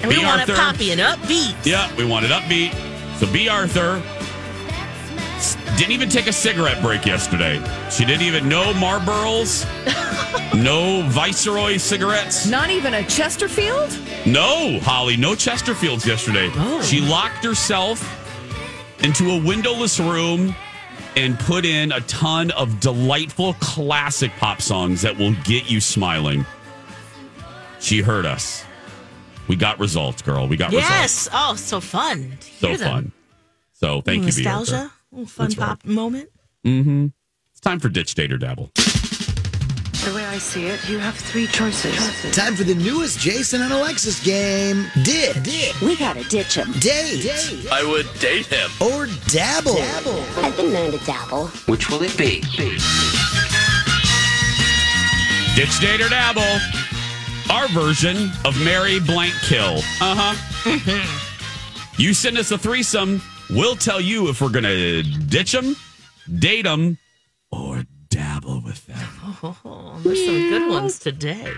And 0.02 0.06
we 0.06 0.16
B. 0.16 0.24
want 0.24 0.48
it 0.48 0.54
poppy 0.54 0.92
and 0.92 1.00
upbeat. 1.00 1.54
Yeah, 1.64 1.94
we 1.96 2.04
want 2.04 2.24
it 2.24 2.30
upbeat. 2.30 2.72
So 3.18 3.30
B. 3.32 3.48
Arthur 3.48 4.02
didn't 5.76 5.92
even 5.92 6.08
take 6.08 6.26
a 6.26 6.32
cigarette 6.32 6.82
break 6.82 7.04
yesterday. 7.04 7.62
She 7.90 8.04
didn't 8.04 8.22
even 8.22 8.48
know 8.48 8.72
Marlboros, 8.74 9.66
no 10.54 11.02
Viceroy 11.08 11.76
cigarettes. 11.76 12.46
Not 12.46 12.70
even 12.70 12.94
a 12.94 13.04
Chesterfield? 13.04 13.90
No, 14.24 14.80
Holly, 14.80 15.16
no 15.16 15.32
Chesterfields 15.32 16.06
yesterday. 16.06 16.50
Oh. 16.54 16.80
She 16.82 17.00
locked 17.00 17.44
herself 17.44 18.02
into 19.04 19.30
a 19.30 19.42
windowless 19.42 20.00
room 20.00 20.54
and 21.16 21.38
put 21.40 21.64
in 21.64 21.92
a 21.92 22.00
ton 22.02 22.50
of 22.52 22.78
delightful 22.80 23.54
classic 23.54 24.30
pop 24.38 24.60
songs 24.60 25.02
that 25.02 25.16
will 25.18 25.34
get 25.44 25.70
you 25.70 25.80
smiling. 25.80 26.44
She 27.80 28.02
heard 28.02 28.26
us. 28.26 28.64
We 29.48 29.56
got 29.56 29.78
results, 29.78 30.22
girl. 30.22 30.46
We 30.46 30.56
got 30.56 30.70
results. 30.70 30.88
Yes. 30.88 31.28
Oh, 31.32 31.54
so 31.56 31.80
fun. 31.80 32.36
So 32.58 32.76
them. 32.76 32.78
fun. 32.78 33.12
So 33.72 34.00
thank 34.00 34.24
you, 34.24 34.32
B. 34.32 34.42
Nostalgia. 34.42 34.92
Fun 35.26 35.26
That's 35.46 35.56
right. 35.56 35.66
pop 35.68 35.84
moment. 35.84 36.30
Mm-hmm. 36.64 37.06
It's 37.52 37.60
time 37.60 37.80
for 37.80 37.88
Ditch 37.88 38.14
Date 38.14 38.32
or 38.32 38.38
Dabble. 38.38 38.70
The 40.06 40.14
way 40.14 40.24
I 40.24 40.38
see 40.38 40.66
it, 40.66 40.88
you 40.88 41.00
have 41.00 41.16
three 41.16 41.48
choices. 41.48 41.96
Time 42.30 42.54
for 42.54 42.62
the 42.62 42.76
newest 42.76 43.18
Jason 43.18 43.60
and 43.60 43.72
Alexis 43.72 44.22
game. 44.22 44.86
Ditch. 45.02 45.80
We 45.82 45.96
gotta 45.96 46.22
ditch 46.22 46.54
him. 46.54 46.70
Date. 46.78 47.26
I 47.72 47.82
would 47.84 48.06
date 48.20 48.46
him. 48.46 48.70
Or 48.80 49.08
dabble. 49.26 49.76
I've 50.44 50.56
been 50.56 50.72
known 50.72 50.92
to 50.92 51.04
dabble. 51.04 51.48
Which 51.66 51.90
will 51.90 52.02
it 52.02 52.16
be? 52.16 52.40
Ditch 55.56 55.80
Date 55.80 56.00
or 56.00 56.08
Dabble. 56.08 56.60
Our 57.50 57.66
version 57.68 58.30
of 58.44 58.56
Mary 58.62 59.00
Blank 59.00 59.34
Kill. 59.42 59.78
Uh 60.00 60.14
huh. 60.36 61.86
you 61.98 62.14
send 62.14 62.38
us 62.38 62.52
a 62.52 62.58
threesome. 62.58 63.20
We'll 63.50 63.74
tell 63.74 64.00
you 64.00 64.28
if 64.28 64.40
we're 64.40 64.50
going 64.50 64.62
to 64.66 65.02
ditch 65.02 65.50
them, 65.50 65.74
date 66.38 66.62
them, 66.62 66.96
there's 70.06 70.24
some 70.24 70.48
good 70.48 70.70
ones 70.70 70.98
today. 70.98 71.52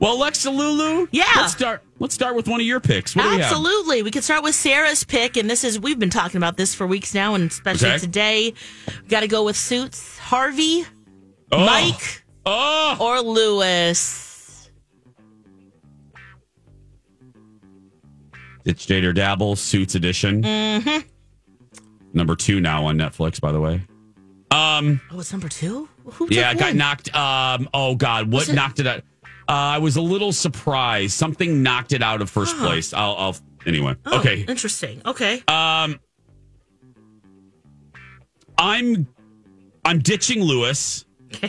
Well, 0.00 0.16
Lexa 0.18 0.54
Lulu. 0.54 1.08
Yeah. 1.10 1.24
Let's 1.36 1.52
start. 1.52 1.82
Let's 1.98 2.14
start 2.14 2.34
with 2.34 2.48
one 2.48 2.58
of 2.60 2.66
your 2.66 2.80
picks. 2.80 3.14
What 3.14 3.24
do 3.24 3.36
we? 3.36 3.42
Absolutely. 3.42 4.02
We 4.02 4.10
could 4.10 4.24
start 4.24 4.42
with 4.42 4.54
Sarah's 4.54 5.04
pick, 5.04 5.36
and 5.36 5.48
this 5.50 5.62
is 5.62 5.78
we've 5.78 5.98
been 5.98 6.08
talking 6.10 6.38
about 6.38 6.56
this 6.56 6.74
for 6.74 6.86
weeks 6.86 7.12
now, 7.14 7.34
and 7.34 7.50
especially 7.50 7.90
Okay. 7.90 7.98
today. 7.98 8.54
Got 9.08 9.20
to 9.20 9.28
go 9.28 9.44
with 9.44 9.56
Suits, 9.56 10.16
Harvey, 10.18 10.86
Oh. 11.52 11.66
Mike, 11.66 12.24
Oh. 12.46 12.96
or 12.98 13.20
Louis. 13.20 14.70
Ditch 18.64 18.86
Date 18.86 19.04
or 19.04 19.12
Dabble 19.12 19.56
Suits 19.56 19.94
Edition. 19.94 20.42
Mm-hmm. 20.42 21.06
Number 22.14 22.36
two 22.36 22.60
now 22.60 22.86
on 22.86 22.96
Netflix, 22.96 23.38
by 23.38 23.52
the 23.52 23.60
way. 23.60 23.82
Um. 24.50 25.00
Oh, 25.12 25.20
it's 25.20 25.30
number 25.32 25.48
two. 25.50 25.89
Who 26.04 26.28
Yeah, 26.30 26.50
it 26.52 26.58
got 26.58 26.74
knocked. 26.74 27.14
Um. 27.14 27.68
Oh 27.74 27.94
God, 27.94 28.30
what 28.30 28.48
it- 28.48 28.54
knocked 28.54 28.80
it 28.80 28.86
out? 28.86 29.02
Uh, 29.48 29.52
I 29.52 29.78
was 29.78 29.96
a 29.96 30.02
little 30.02 30.32
surprised. 30.32 31.12
Something 31.12 31.62
knocked 31.62 31.92
it 31.92 32.02
out 32.02 32.22
of 32.22 32.30
first 32.30 32.56
place. 32.56 32.92
I'll. 32.94 33.16
I'll 33.16 33.36
anyway. 33.66 33.96
Oh, 34.06 34.20
okay. 34.20 34.44
Interesting. 34.48 35.02
Okay. 35.04 35.42
Um. 35.48 35.98
I'm. 38.58 39.06
I'm 39.84 39.98
ditching 40.00 40.42
Louis. 40.42 41.04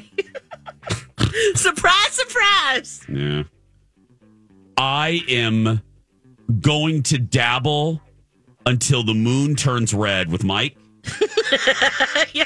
surprise! 1.55 2.11
Surprise! 2.11 3.05
Yeah. 3.09 3.43
I 4.77 5.21
am 5.27 5.81
going 6.59 7.03
to 7.03 7.17
dabble 7.17 8.01
until 8.65 9.03
the 9.03 9.13
moon 9.13 9.55
turns 9.55 9.93
red 9.93 10.31
with 10.31 10.43
Mike. 10.43 10.75
yeah. 12.33 12.45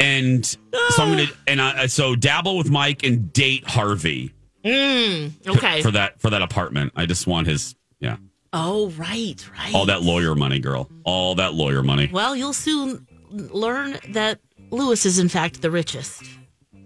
And 0.00 0.44
so 0.46 0.58
I'm 0.98 1.10
gonna 1.10 1.26
and 1.46 1.60
I, 1.60 1.86
so 1.86 2.16
dabble 2.16 2.56
with 2.56 2.70
Mike 2.70 3.02
and 3.04 3.32
date 3.32 3.64
Harvey 3.68 4.32
Mm, 4.64 5.32
okay. 5.46 5.80
for 5.82 5.90
that 5.92 6.20
for 6.20 6.30
that 6.30 6.42
apartment. 6.42 6.92
I 6.96 7.06
just 7.06 7.26
want 7.26 7.46
his 7.46 7.74
yeah 8.00 8.16
oh, 8.52 8.90
right, 8.90 9.36
right. 9.56 9.74
all 9.74 9.86
that 9.86 10.02
lawyer 10.02 10.34
money, 10.34 10.58
girl. 10.58 10.90
All 11.04 11.34
that 11.36 11.54
lawyer 11.54 11.82
money. 11.82 12.08
Well, 12.12 12.34
you'll 12.34 12.52
soon 12.52 13.06
learn 13.30 13.98
that 14.08 14.40
Louis 14.70 15.04
is 15.06 15.18
in 15.18 15.28
fact 15.28 15.62
the 15.62 15.70
richest. 15.70 16.22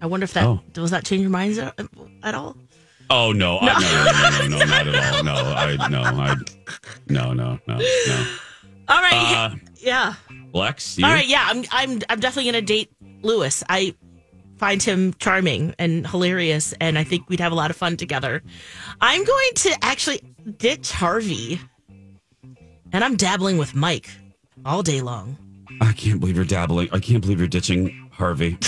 I 0.01 0.05
wonder 0.07 0.25
if 0.25 0.33
that 0.33 0.45
Oh. 0.45 0.61
does 0.73 0.91
that 0.91 1.05
change 1.05 1.21
your 1.21 1.29
minds 1.31 1.57
at, 1.57 1.79
at 2.21 2.35
all? 2.35 2.55
Oh 3.09 3.31
no, 3.31 3.59
I, 3.61 4.47
no, 4.49 4.49
no, 4.49 4.57
no, 4.57 4.59
no, 4.59 4.65
not 4.65 4.87
at 4.87 5.15
all. 5.15 5.23
No, 5.23 5.33
I 5.33 5.87
no, 5.89 6.01
I 6.03 6.35
no, 7.07 7.33
no, 7.33 7.59
no, 7.67 7.77
no. 7.77 8.27
All 8.87 9.01
right. 9.01 9.51
Uh, 9.51 9.55
yeah. 9.77 10.13
Lex, 10.53 10.97
you? 10.97 11.05
All 11.05 11.11
right. 11.11 11.27
Yeah. 11.27 11.45
I'm. 11.47 11.63
I'm. 11.71 12.01
I'm 12.09 12.19
definitely 12.19 12.51
gonna 12.51 12.61
date 12.61 12.91
Louis. 13.21 13.63
I 13.69 13.95
find 14.57 14.81
him 14.81 15.13
charming 15.15 15.75
and 15.77 16.07
hilarious, 16.07 16.73
and 16.79 16.97
I 16.97 17.03
think 17.03 17.29
we'd 17.29 17.39
have 17.39 17.51
a 17.51 17.55
lot 17.55 17.71
of 17.71 17.75
fun 17.75 17.97
together. 17.97 18.41
I'm 19.01 19.23
going 19.23 19.49
to 19.55 19.77
actually 19.81 20.21
ditch 20.57 20.91
Harvey, 20.91 21.59
and 22.93 23.03
I'm 23.03 23.15
dabbling 23.15 23.57
with 23.57 23.75
Mike 23.75 24.09
all 24.65 24.81
day 24.81 25.01
long. 25.01 25.37
I 25.81 25.91
can't 25.91 26.19
believe 26.19 26.35
you're 26.35 26.45
dabbling. 26.45 26.89
I 26.91 26.99
can't 26.99 27.21
believe 27.21 27.39
you're 27.39 27.47
ditching 27.47 28.09
Harvey. 28.11 28.57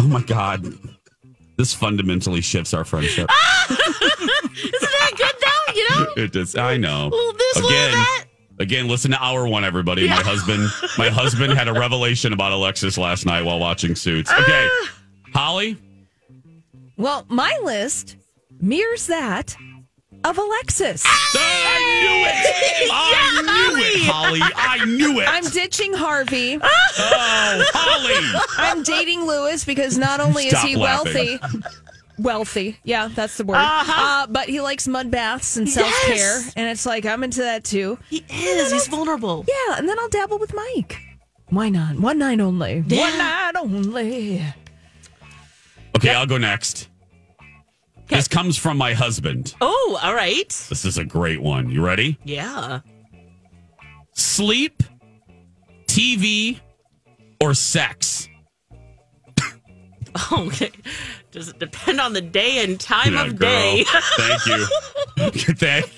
oh 0.00 0.06
my 0.06 0.22
god. 0.22 0.66
This 1.56 1.74
fundamentally 1.74 2.40
shifts 2.40 2.74
our 2.74 2.84
friendship. 2.84 3.28
Isn't 3.70 4.80
that 4.80 5.12
good 5.16 5.34
though? 5.40 5.72
You 5.74 5.90
know. 5.90 6.24
It 6.24 6.36
is. 6.36 6.56
I 6.56 6.76
know. 6.76 7.08
Little 7.08 7.32
this, 7.32 7.56
little 7.56 7.70
again, 7.70 7.92
that. 7.92 8.24
Again. 8.60 8.88
Listen 8.88 9.10
to 9.12 9.22
hour 9.22 9.46
one, 9.46 9.64
everybody. 9.64 10.08
My 10.08 10.16
husband, 10.16 10.68
my 10.98 11.08
husband 11.08 11.52
had 11.54 11.68
a 11.68 11.72
revelation 11.72 12.32
about 12.32 12.52
Alexis 12.52 12.98
last 12.98 13.24
night 13.26 13.42
while 13.42 13.58
watching 13.58 13.94
Suits. 13.94 14.30
Okay, 14.32 14.68
Ah. 14.70 14.90
Holly. 15.34 15.76
Well, 16.96 17.24
my 17.28 17.56
list 17.62 18.16
mirrors 18.60 19.06
that 19.06 19.56
of 20.24 20.36
Alexis. 20.36 21.04
I 21.06 22.00
knew 22.02 22.26
it. 22.26 22.90
I 22.90 23.42
knew 23.42 23.76
it, 23.80 24.10
Holly. 24.10 24.40
I 24.42 24.84
knew 24.84 25.20
it. 25.20 25.28
I'm 25.28 25.44
ditching 25.44 25.92
Harvey. 25.94 26.58
oh, 26.62 27.64
Holly. 27.72 28.40
I'm 28.58 28.82
dating 28.82 29.24
Louis 29.24 29.64
because 29.64 29.96
not 29.96 30.18
only 30.20 30.48
Stop 30.48 30.64
is 30.64 30.70
he 30.70 30.76
laughing. 30.76 31.38
wealthy, 31.40 31.60
wealthy, 32.18 32.78
yeah, 32.84 33.08
that's 33.14 33.36
the 33.36 33.44
word. 33.44 33.56
Uh-huh. 33.56 34.24
Uh, 34.24 34.26
but 34.26 34.48
he 34.48 34.60
likes 34.60 34.86
mud 34.88 35.10
baths 35.10 35.56
and 35.56 35.68
self 35.68 35.92
care, 36.06 36.16
Yes. 36.16 36.52
and 36.56 36.68
it's 36.68 36.84
like 36.86 37.06
I'm 37.06 37.22
into 37.24 37.40
that 37.42 37.64
too. 37.64 37.98
He 38.10 38.24
is. 38.30 38.72
He's 38.72 38.88
vulnerable. 38.88 39.44
Yeah, 39.48 39.78
and 39.78 39.88
then 39.88 39.98
I'll 39.98 40.08
dabble 40.08 40.38
with 40.38 40.54
Mike. 40.54 40.98
Why 41.50 41.68
not? 41.70 41.98
One 41.98 42.18
night 42.18 42.40
only. 42.40 42.84
Yeah. 42.86 43.00
One 43.00 43.18
night 43.18 43.52
only. 43.56 44.44
Okay, 45.96 46.14
I'll 46.14 46.26
go 46.26 46.38
next. 46.38 46.88
This 48.08 48.28
comes 48.28 48.56
from 48.56 48.76
my 48.78 48.94
husband. 48.94 49.54
Oh, 49.60 49.98
all 50.02 50.14
right. 50.14 50.48
This 50.68 50.84
is 50.84 50.96
a 50.98 51.04
great 51.04 51.42
one. 51.42 51.70
You 51.70 51.84
ready? 51.84 52.18
Yeah. 52.24 52.80
Sleep, 54.12 54.82
TV, 55.86 56.58
or 57.42 57.54
sex? 57.54 58.28
Okay. 60.32 60.70
Does 61.38 61.48
it 61.50 61.58
depend 61.60 62.00
on 62.00 62.12
the 62.14 62.20
day 62.20 62.64
and 62.64 62.80
time 62.80 63.14
Yeah, 63.14 63.24
of 63.26 63.36
girl. 63.38 63.48
day? 63.48 63.84
Thank 63.86 64.46
you. 64.46 64.66
Thank- 65.54 65.90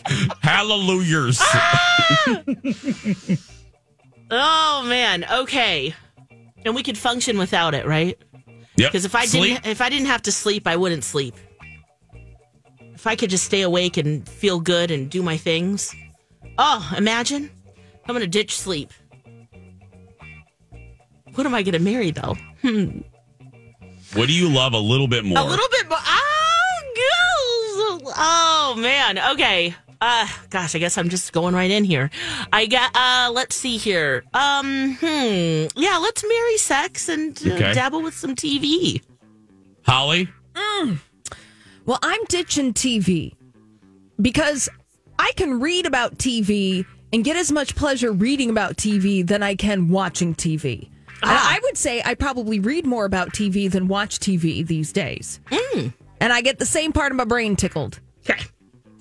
Hallelujahs. 0.43 1.41
oh 4.31 4.85
man. 4.87 5.25
Okay. 5.33 5.95
And 6.65 6.75
we 6.75 6.83
could 6.83 6.99
function 6.99 7.39
without 7.39 7.75
it, 7.75 7.87
right? 7.87 8.19
Yep. 8.77 8.93
Because 8.93 9.05
if 9.05 9.15
I 9.15 9.25
Sleep. 9.25 9.55
didn't, 9.55 9.67
if 9.67 9.81
I 9.81 9.89
didn't 9.89 10.07
have 10.09 10.23
to 10.23 10.33
sleep, 10.33 10.67
I 10.67 10.77
wouldn't 10.77 11.05
sleep. 11.05 11.35
If 12.95 13.07
I 13.07 13.17
could 13.17 13.31
just 13.31 13.45
stay 13.45 13.63
awake 13.63 13.97
and 13.97 14.29
feel 14.29 14.61
good 14.61 14.91
and 14.91 15.11
do 15.11 15.23
my 15.23 15.39
things, 15.39 15.95
oh, 16.59 16.93
imagine 16.97 17.51
I'm 18.07 18.15
gonna 18.15 18.27
ditch 18.27 18.57
sleep. 18.59 18.93
What 21.35 21.47
am 21.47 21.55
I 21.55 21.63
gonna 21.63 21.79
marry 21.79 22.11
though? 22.11 22.37
Hmm. 22.61 23.01
What 24.15 24.27
do 24.29 24.35
you 24.35 24.49
love 24.49 24.73
a 24.73 24.79
little 24.79 25.07
bit 25.09 25.25
more? 25.25 25.39
A 25.39 25.45
little 25.45 25.69
bit 25.71 25.89
more. 25.89 25.99
Oh, 26.01 26.83
girls. 28.01 28.15
Oh 28.17 28.75
man. 28.79 29.19
Okay. 29.33 29.75
Uh, 30.03 30.27
gosh, 30.49 30.75
I 30.75 30.79
guess 30.79 30.97
I'm 30.97 31.11
just 31.11 31.33
going 31.33 31.55
right 31.55 31.71
in 31.71 31.85
here. 31.85 32.11
I 32.53 32.65
got, 32.67 32.91
uh, 32.97 33.31
let's 33.33 33.55
see 33.55 33.77
here. 33.77 34.25
Um, 34.33 34.97
hmm. 34.99 35.67
Yeah, 35.77 35.99
let's 36.01 36.25
marry 36.27 36.57
sex 36.57 37.09
and 37.11 37.39
uh, 37.47 37.53
Okay. 37.55 37.75
dabble 37.75 38.03
with 38.03 38.15
some 38.15 38.35
TV. 38.35 39.03
Holly? 39.87 40.29
Well, 41.87 41.99
I'm 42.03 42.21
ditching 42.29 42.73
TV 42.73 43.35
because 44.21 44.69
I 45.19 45.33
can 45.37 45.61
read 45.61 45.87
about 45.87 46.19
TV 46.19 46.87
and 47.13 47.25
get 47.25 47.37
as 47.37 47.51
much 47.51 47.75
pleasure 47.75 48.13
reading 48.13 48.49
about 48.51 48.77
TV 48.77 49.27
than 49.27 49.43
I 49.43 49.55
can 49.55 49.89
watching 49.89 50.35
TV. 50.35 50.89
And 51.23 51.31
ah. 51.31 51.55
I 51.57 51.61
would 51.63 51.77
say 51.77 52.03
I 52.05 52.15
probably 52.15 52.61
read 52.61 52.87
more 52.87 53.05
about 53.05 53.31
TV 53.31 53.71
than 53.71 53.89
watch 53.89 54.19
TV 54.19 54.67
these 54.67 54.93
days. 54.93 55.41
Mm. 55.51 55.93
And 56.21 56.33
I 56.33 56.41
get 56.41 56.59
the 56.59 56.67
same 56.67 56.93
part 56.93 57.13
of 57.13 57.17
my 57.17 57.25
brain 57.25 57.57
tickled. 57.57 58.01
Okay. 58.29 58.43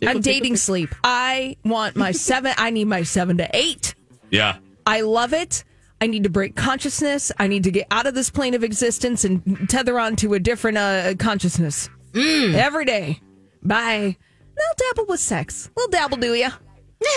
I'm 0.05 0.21
dating 0.21 0.55
sleep. 0.55 0.93
I 1.03 1.57
want 1.65 1.95
my 1.95 2.11
seven, 2.11 2.53
I 2.57 2.69
need 2.69 2.85
my 2.85 3.03
seven 3.03 3.37
to 3.37 3.49
eight. 3.53 3.95
Yeah. 4.29 4.57
I 4.85 5.01
love 5.01 5.33
it. 5.33 5.63
I 6.01 6.07
need 6.07 6.23
to 6.23 6.29
break 6.29 6.55
consciousness. 6.55 7.31
I 7.37 7.47
need 7.47 7.65
to 7.65 7.71
get 7.71 7.87
out 7.91 8.07
of 8.07 8.15
this 8.15 8.29
plane 8.29 8.53
of 8.53 8.63
existence 8.63 9.25
and 9.25 9.69
tether 9.69 9.99
on 9.99 10.15
to 10.17 10.33
a 10.33 10.39
different 10.39 10.77
uh, 10.77 11.15
consciousness 11.15 11.89
mm. 12.13 12.53
every 12.53 12.85
day. 12.85 13.19
Bye. 13.61 14.17
Little 14.55 14.95
dabble 14.95 15.05
with 15.07 15.19
sex. 15.19 15.69
Little 15.75 15.91
dabble, 15.91 16.17
do 16.17 16.33
ya? 16.33 16.51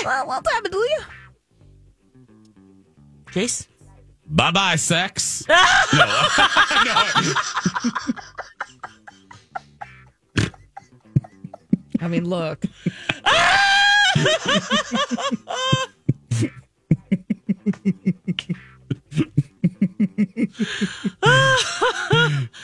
Well, 0.05 0.27
little 0.27 0.43
dabble, 0.43 0.71
do 0.71 0.79
ya? 0.79 1.05
Jace? 3.27 3.67
Bye 4.27 4.51
bye, 4.51 4.77
sex. 4.77 5.45
I 12.01 12.09
mean, 12.09 12.29
look. 12.29 12.65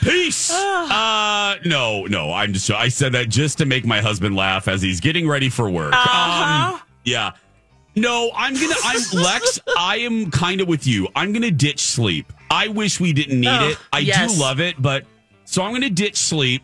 Peace. 0.01 0.51
Uh, 0.51 1.55
no, 1.65 2.05
no. 2.05 2.33
I'm 2.33 2.53
just. 2.53 2.69
I 2.71 2.89
said 2.89 3.13
that 3.13 3.29
just 3.29 3.57
to 3.59 3.65
make 3.65 3.85
my 3.85 4.01
husband 4.01 4.35
laugh 4.35 4.67
as 4.67 4.81
he's 4.81 4.99
getting 4.99 5.27
ready 5.27 5.49
for 5.49 5.69
work. 5.69 5.93
Um, 5.93 6.81
yeah. 7.05 7.31
No, 7.95 8.31
I'm 8.35 8.53
gonna. 8.53 8.75
I'm 8.83 9.01
Lex. 9.13 9.59
I 9.77 9.97
am 9.97 10.31
kind 10.31 10.61
of 10.61 10.67
with 10.67 10.85
you. 10.87 11.07
I'm 11.15 11.33
gonna 11.33 11.51
ditch 11.51 11.79
sleep. 11.81 12.31
I 12.51 12.67
wish 12.67 12.99
we 12.99 13.13
didn't 13.13 13.39
need 13.41 13.47
Oh, 13.49 13.69
it. 13.69 13.77
I 13.91 13.99
yes. 13.99 14.33
do 14.33 14.41
love 14.41 14.59
it, 14.59 14.81
but 14.81 15.05
so 15.45 15.63
I'm 15.63 15.73
gonna 15.73 15.89
ditch 15.89 16.15
sleep. 16.17 16.63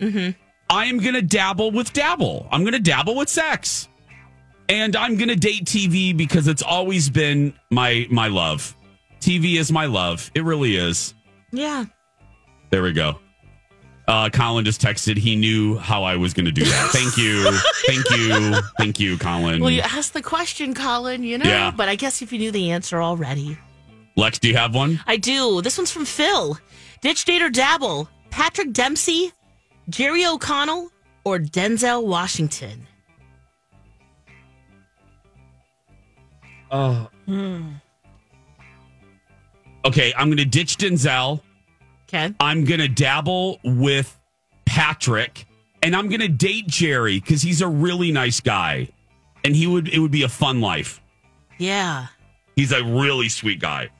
Mm-hmm. 0.00 0.30
I 0.68 0.86
am 0.86 0.98
gonna 0.98 1.22
dabble 1.22 1.70
with 1.70 1.92
dabble. 1.92 2.48
I'm 2.50 2.64
gonna 2.64 2.78
dabble 2.78 3.16
with 3.16 3.28
sex, 3.28 3.88
and 4.68 4.94
I'm 4.96 5.16
gonna 5.16 5.36
date 5.36 5.64
TV 5.64 6.16
because 6.16 6.46
it's 6.48 6.62
always 6.62 7.08
been 7.10 7.54
my 7.70 8.06
my 8.10 8.28
love. 8.28 8.76
TV 9.20 9.56
is 9.56 9.72
my 9.72 9.86
love. 9.86 10.30
It 10.34 10.44
really 10.44 10.76
is. 10.76 11.14
Yeah. 11.52 11.86
There 12.70 12.82
we 12.82 12.92
go. 12.92 13.18
Uh, 14.08 14.30
Colin 14.30 14.64
just 14.64 14.80
texted. 14.80 15.16
He 15.18 15.34
knew 15.34 15.78
how 15.78 16.04
I 16.04 16.16
was 16.16 16.32
going 16.32 16.46
to 16.46 16.52
do 16.52 16.64
that. 16.64 16.90
Thank 16.92 17.16
you, 17.16 17.50
thank 17.86 18.10
you, 18.10 18.60
thank 18.78 19.00
you, 19.00 19.18
Colin. 19.18 19.60
Well, 19.60 19.70
you 19.70 19.80
asked 19.80 20.12
the 20.14 20.22
question, 20.22 20.74
Colin, 20.74 21.24
you 21.24 21.38
know? 21.38 21.48
Yeah. 21.48 21.72
But 21.76 21.88
I 21.88 21.96
guess 21.96 22.22
if 22.22 22.32
you 22.32 22.38
knew 22.38 22.52
the 22.52 22.70
answer 22.70 23.02
already. 23.02 23.58
Lex, 24.16 24.38
do 24.38 24.48
you 24.48 24.56
have 24.56 24.74
one? 24.74 25.00
I 25.06 25.16
do. 25.16 25.60
This 25.60 25.76
one's 25.76 25.90
from 25.90 26.04
Phil. 26.04 26.56
Ditch, 27.02 27.24
date, 27.24 27.42
or 27.42 27.50
dabble. 27.50 28.08
Patrick 28.30 28.72
Dempsey, 28.72 29.32
Jerry 29.88 30.24
O'Connell, 30.24 30.90
or 31.24 31.38
Denzel 31.38 32.06
Washington? 32.06 32.86
Oh. 36.70 37.08
Okay, 39.84 40.12
I'm 40.16 40.28
going 40.28 40.38
to 40.38 40.44
ditch 40.44 40.76
Denzel. 40.78 41.40
Okay. 42.08 42.34
I'm 42.38 42.64
going 42.64 42.80
to 42.80 42.88
dabble 42.88 43.58
with 43.64 44.18
Patrick, 44.64 45.46
and 45.82 45.96
I'm 45.96 46.08
going 46.08 46.20
to 46.20 46.28
date 46.28 46.66
Jerry 46.68 47.18
because 47.18 47.42
he's 47.42 47.60
a 47.60 47.68
really 47.68 48.12
nice 48.12 48.40
guy, 48.40 48.88
and 49.44 49.56
he 49.56 49.66
would 49.66 49.88
it 49.88 49.98
would 49.98 50.12
be 50.12 50.22
a 50.22 50.28
fun 50.28 50.60
life. 50.60 51.00
Yeah. 51.58 52.06
He's 52.54 52.72
a 52.72 52.82
really 52.84 53.28
sweet 53.28 53.60
guy. 53.60 53.90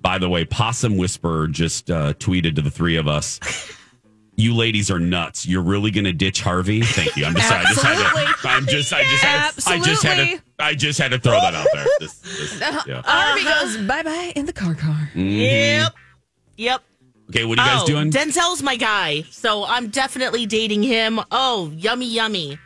By 0.00 0.18
the 0.18 0.28
way, 0.28 0.44
Possum 0.44 0.96
Whisperer 0.96 1.46
just 1.46 1.90
uh, 1.90 2.14
tweeted 2.14 2.56
to 2.56 2.62
the 2.62 2.70
three 2.70 2.96
of 2.96 3.06
us. 3.06 3.38
You 4.34 4.54
ladies 4.54 4.90
are 4.90 4.98
nuts. 4.98 5.46
You're 5.46 5.62
really 5.62 5.90
going 5.90 6.04
to 6.04 6.12
ditch 6.12 6.40
Harvey? 6.40 6.80
Thank 6.82 7.16
you. 7.16 7.24
I'm 7.26 7.34
just. 7.34 7.52
I 7.52 7.64
just 7.64 7.82
had 7.82 8.12
to. 8.12 8.48
I'm 8.48 8.66
just. 8.66 8.92
I 8.92 9.02
just. 9.02 9.22
Had 9.22 9.50
to, 9.50 9.70
I 9.70 9.78
just 9.78 10.02
had 10.02 10.16
to. 10.16 10.42
I 10.58 10.74
just 10.74 10.98
had 10.98 11.10
to 11.10 11.18
throw 11.18 11.40
that 11.40 11.54
out 11.54 11.66
there. 11.74 11.86
This, 12.00 12.18
this, 12.20 12.86
yeah. 12.86 13.02
Harvey 13.04 13.44
goes 13.44 13.76
bye 13.86 14.02
bye 14.02 14.32
in 14.34 14.46
the 14.46 14.52
car 14.52 14.74
car. 14.74 15.10
Mhm. 15.14 15.38
Yep. 15.38 15.94
Yep. 16.56 16.82
Okay, 17.30 17.44
what 17.44 17.58
are 17.58 17.64
you 17.64 17.70
guys 17.70 17.82
oh, 17.82 17.86
doing? 17.86 18.10
Denzel's 18.10 18.62
my 18.62 18.76
guy, 18.76 19.22
so 19.30 19.64
I'm 19.64 19.88
definitely 19.88 20.44
dating 20.44 20.82
him. 20.82 21.20
Oh, 21.30 21.72
yummy, 21.74 22.06
yummy, 22.06 22.58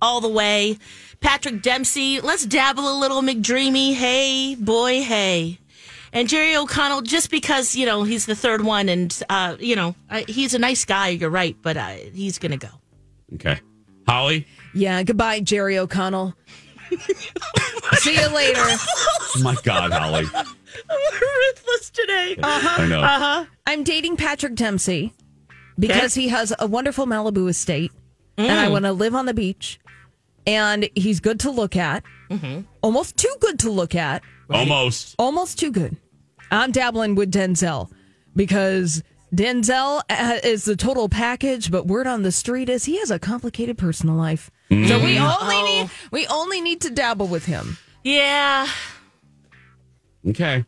all 0.00 0.20
the 0.20 0.28
way. 0.28 0.78
Patrick 1.20 1.60
Dempsey, 1.60 2.20
let's 2.20 2.46
dabble 2.46 2.90
a 2.90 2.96
little 2.98 3.20
McDreamy. 3.20 3.94
Hey, 3.94 4.54
boy, 4.54 5.02
hey. 5.02 5.58
And 6.16 6.28
Jerry 6.28 6.56
O'Connell, 6.56 7.02
just 7.02 7.30
because 7.30 7.76
you 7.76 7.84
know 7.84 8.02
he's 8.02 8.24
the 8.24 8.34
third 8.34 8.64
one, 8.64 8.88
and 8.88 9.22
uh, 9.28 9.56
you 9.60 9.76
know 9.76 9.94
uh, 10.08 10.22
he's 10.26 10.54
a 10.54 10.58
nice 10.58 10.84
guy. 10.86 11.08
You're 11.08 11.28
right, 11.30 11.54
but 11.60 11.76
uh, 11.76 11.88
he's 12.14 12.38
gonna 12.38 12.56
go. 12.56 12.68
okay, 13.34 13.60
Holly. 14.08 14.46
Yeah, 14.74 15.02
goodbye, 15.02 15.40
Jerry 15.40 15.76
O'Connell. 15.78 16.34
See 17.98 18.14
you 18.14 18.28
later. 18.34 18.60
Oh 18.62 19.40
my 19.42 19.56
God, 19.62 19.92
Holly. 19.92 20.24
I'm 20.34 21.20
ruthless 21.20 21.90
today. 21.90 22.36
Uh-huh. 22.42 22.82
I 22.82 22.86
know. 22.86 23.00
Uh-huh. 23.00 23.44
I'm 23.66 23.84
dating 23.84 24.16
Patrick 24.16 24.54
Dempsey 24.54 25.12
because 25.78 26.14
he 26.14 26.28
has 26.28 26.54
a 26.58 26.66
wonderful 26.66 27.06
Malibu 27.06 27.48
estate 27.48 27.92
and 28.38 28.58
I 28.58 28.66
Mm. 28.66 28.72
want 28.72 28.84
to 28.84 28.92
live 28.92 29.14
on 29.14 29.26
the 29.26 29.34
beach. 29.34 29.78
And 30.46 30.88
he's 30.94 31.18
good 31.20 31.40
to 31.40 31.50
look 31.50 31.74
at. 31.76 32.04
Mm-hmm. 32.30 32.60
Almost 32.82 33.16
too 33.16 33.34
good 33.40 33.58
to 33.60 33.70
look 33.70 33.94
at. 33.94 34.22
Almost. 34.48 35.16
Almost 35.18 35.58
too 35.58 35.72
good. 35.72 35.96
I'm 36.50 36.72
dabbling 36.72 37.14
with 37.14 37.32
Denzel 37.32 37.90
because 38.34 39.02
Denzel 39.34 40.02
uh, 40.08 40.38
is 40.44 40.64
the 40.64 40.76
total 40.76 41.08
package, 41.08 41.70
but 41.70 41.86
word 41.86 42.06
on 42.06 42.22
the 42.22 42.32
street 42.32 42.68
is 42.68 42.84
he 42.84 42.98
has 42.98 43.10
a 43.10 43.18
complicated 43.18 43.76
personal 43.78 44.14
life. 44.16 44.50
So 44.70 44.76
we 44.76 45.14
Mm. 45.16 45.40
only 45.42 45.62
need 45.62 45.90
we 46.10 46.26
only 46.26 46.60
need 46.60 46.80
to 46.82 46.90
dabble 46.90 47.28
with 47.28 47.46
him. 47.46 47.78
Yeah. 48.02 48.66
Okay. 50.28 50.64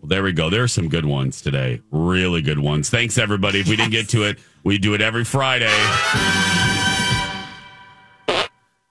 Well, 0.00 0.08
there 0.08 0.22
we 0.22 0.32
go. 0.32 0.48
There 0.50 0.62
are 0.62 0.68
some 0.68 0.88
good 0.88 1.04
ones 1.04 1.42
today. 1.42 1.80
Really 1.90 2.40
good 2.42 2.58
ones. 2.58 2.88
Thanks, 2.88 3.18
everybody. 3.18 3.60
If 3.60 3.68
we 3.68 3.76
didn't 3.76 3.90
get 3.92 4.08
to 4.10 4.22
it, 4.24 4.38
we 4.64 4.78
do 4.78 4.94
it 4.94 5.02
every 5.02 5.24
Friday. 5.24 5.72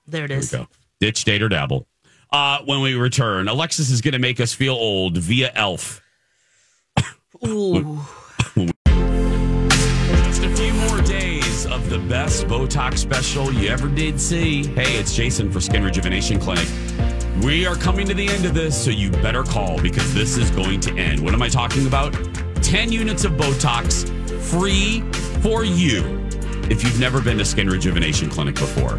There 0.08 0.26
it 0.26 0.32
is. 0.32 0.52
There 0.52 0.60
we 0.62 0.65
go. 0.65 0.69
Ditch, 1.00 1.24
date, 1.24 1.41
or 1.41 1.50
dabble. 1.50 1.88
Uh, 2.32 2.60
when 2.65 2.82
we 2.82 2.93
return, 2.93 3.48
Alexis 3.48 3.89
is 3.89 4.02
going 4.02 4.12
to 4.13 4.19
make 4.19 4.39
us 4.39 4.54
feel 4.54 4.74
old 4.76 5.17
via 5.17 5.52
Elf. 5.56 6.02
Just 7.44 8.04
a 10.44 10.56
few 10.56 10.74
more 10.74 11.02
days 11.02 11.66
of 11.66 11.90
the 11.90 12.02
best 12.08 12.48
Botox 12.48 13.00
special 13.00 13.52
you 13.52 13.68
ever 13.68 13.90
did 13.90 14.20
see. 14.20 14.66
Hey, 14.68 14.98
it's 14.98 15.14
Jason 15.14 15.52
for 15.52 15.60
Skin 15.60 15.84
Rejuvenation 15.84 16.40
Clinic. 16.40 16.68
We 17.44 17.66
are 17.66 17.76
coming 17.76 18.08
to 18.08 18.14
the 18.14 18.30
end 18.30 18.46
of 18.46 18.54
this, 18.54 18.82
so 18.82 18.92
you 18.92 19.12
better 19.12 19.44
call 19.44 19.78
because 19.82 20.14
this 20.14 20.38
is 20.38 20.52
going 20.52 20.80
to 20.82 20.98
end. 20.98 21.20
What 21.20 21.34
am 21.34 21.42
I 21.42 21.50
talking 21.50 21.86
about? 21.86 22.14
10 22.64 22.94
units 22.94 23.26
of 23.26 23.34
Botox 23.34 24.10
free 24.42 25.02
for 25.42 25.66
you 25.66 26.26
if 26.70 26.82
you've 26.82 27.00
never 27.00 27.22
been 27.22 27.38
to 27.40 27.46
Skin 27.46 27.68
Rejuvenation 27.68 28.30
Clinic 28.30 28.56
before. 28.56 28.98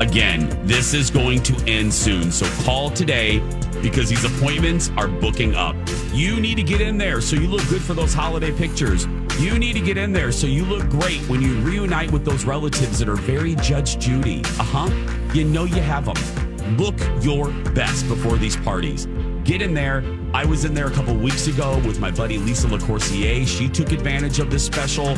Again, 0.00 0.48
this 0.64 0.94
is 0.94 1.10
going 1.10 1.42
to 1.42 1.56
end 1.66 1.92
soon, 1.92 2.30
so 2.30 2.46
call 2.62 2.88
today 2.88 3.40
because 3.82 4.08
these 4.08 4.24
appointments 4.24 4.90
are 4.96 5.08
booking 5.08 5.56
up. 5.56 5.74
You 6.12 6.38
need 6.40 6.54
to 6.54 6.62
get 6.62 6.80
in 6.80 6.96
there 6.98 7.20
so 7.20 7.34
you 7.34 7.48
look 7.48 7.66
good 7.68 7.82
for 7.82 7.94
those 7.94 8.14
holiday 8.14 8.52
pictures. 8.52 9.06
You 9.40 9.58
need 9.58 9.72
to 9.72 9.80
get 9.80 9.96
in 9.96 10.12
there 10.12 10.30
so 10.30 10.46
you 10.46 10.64
look 10.64 10.88
great 10.88 11.20
when 11.28 11.42
you 11.42 11.54
reunite 11.60 12.12
with 12.12 12.24
those 12.24 12.44
relatives 12.44 13.00
that 13.00 13.08
are 13.08 13.16
very 13.16 13.56
Judge 13.56 13.98
Judy. 13.98 14.42
Uh 14.60 14.64
huh. 14.64 15.34
You 15.34 15.44
know 15.44 15.64
you 15.64 15.82
have 15.82 16.04
them. 16.04 16.76
Look 16.76 16.98
your 17.20 17.50
best 17.72 18.06
before 18.06 18.36
these 18.36 18.56
parties. 18.56 19.06
Get 19.42 19.62
in 19.62 19.74
there. 19.74 20.04
I 20.32 20.44
was 20.44 20.64
in 20.64 20.74
there 20.74 20.86
a 20.86 20.92
couple 20.92 21.14
weeks 21.14 21.48
ago 21.48 21.78
with 21.86 21.98
my 21.98 22.10
buddy 22.12 22.38
Lisa 22.38 22.68
LaCourcier. 22.68 23.48
She 23.48 23.68
took 23.68 23.90
advantage 23.90 24.38
of 24.38 24.50
this 24.50 24.64
special 24.64 25.08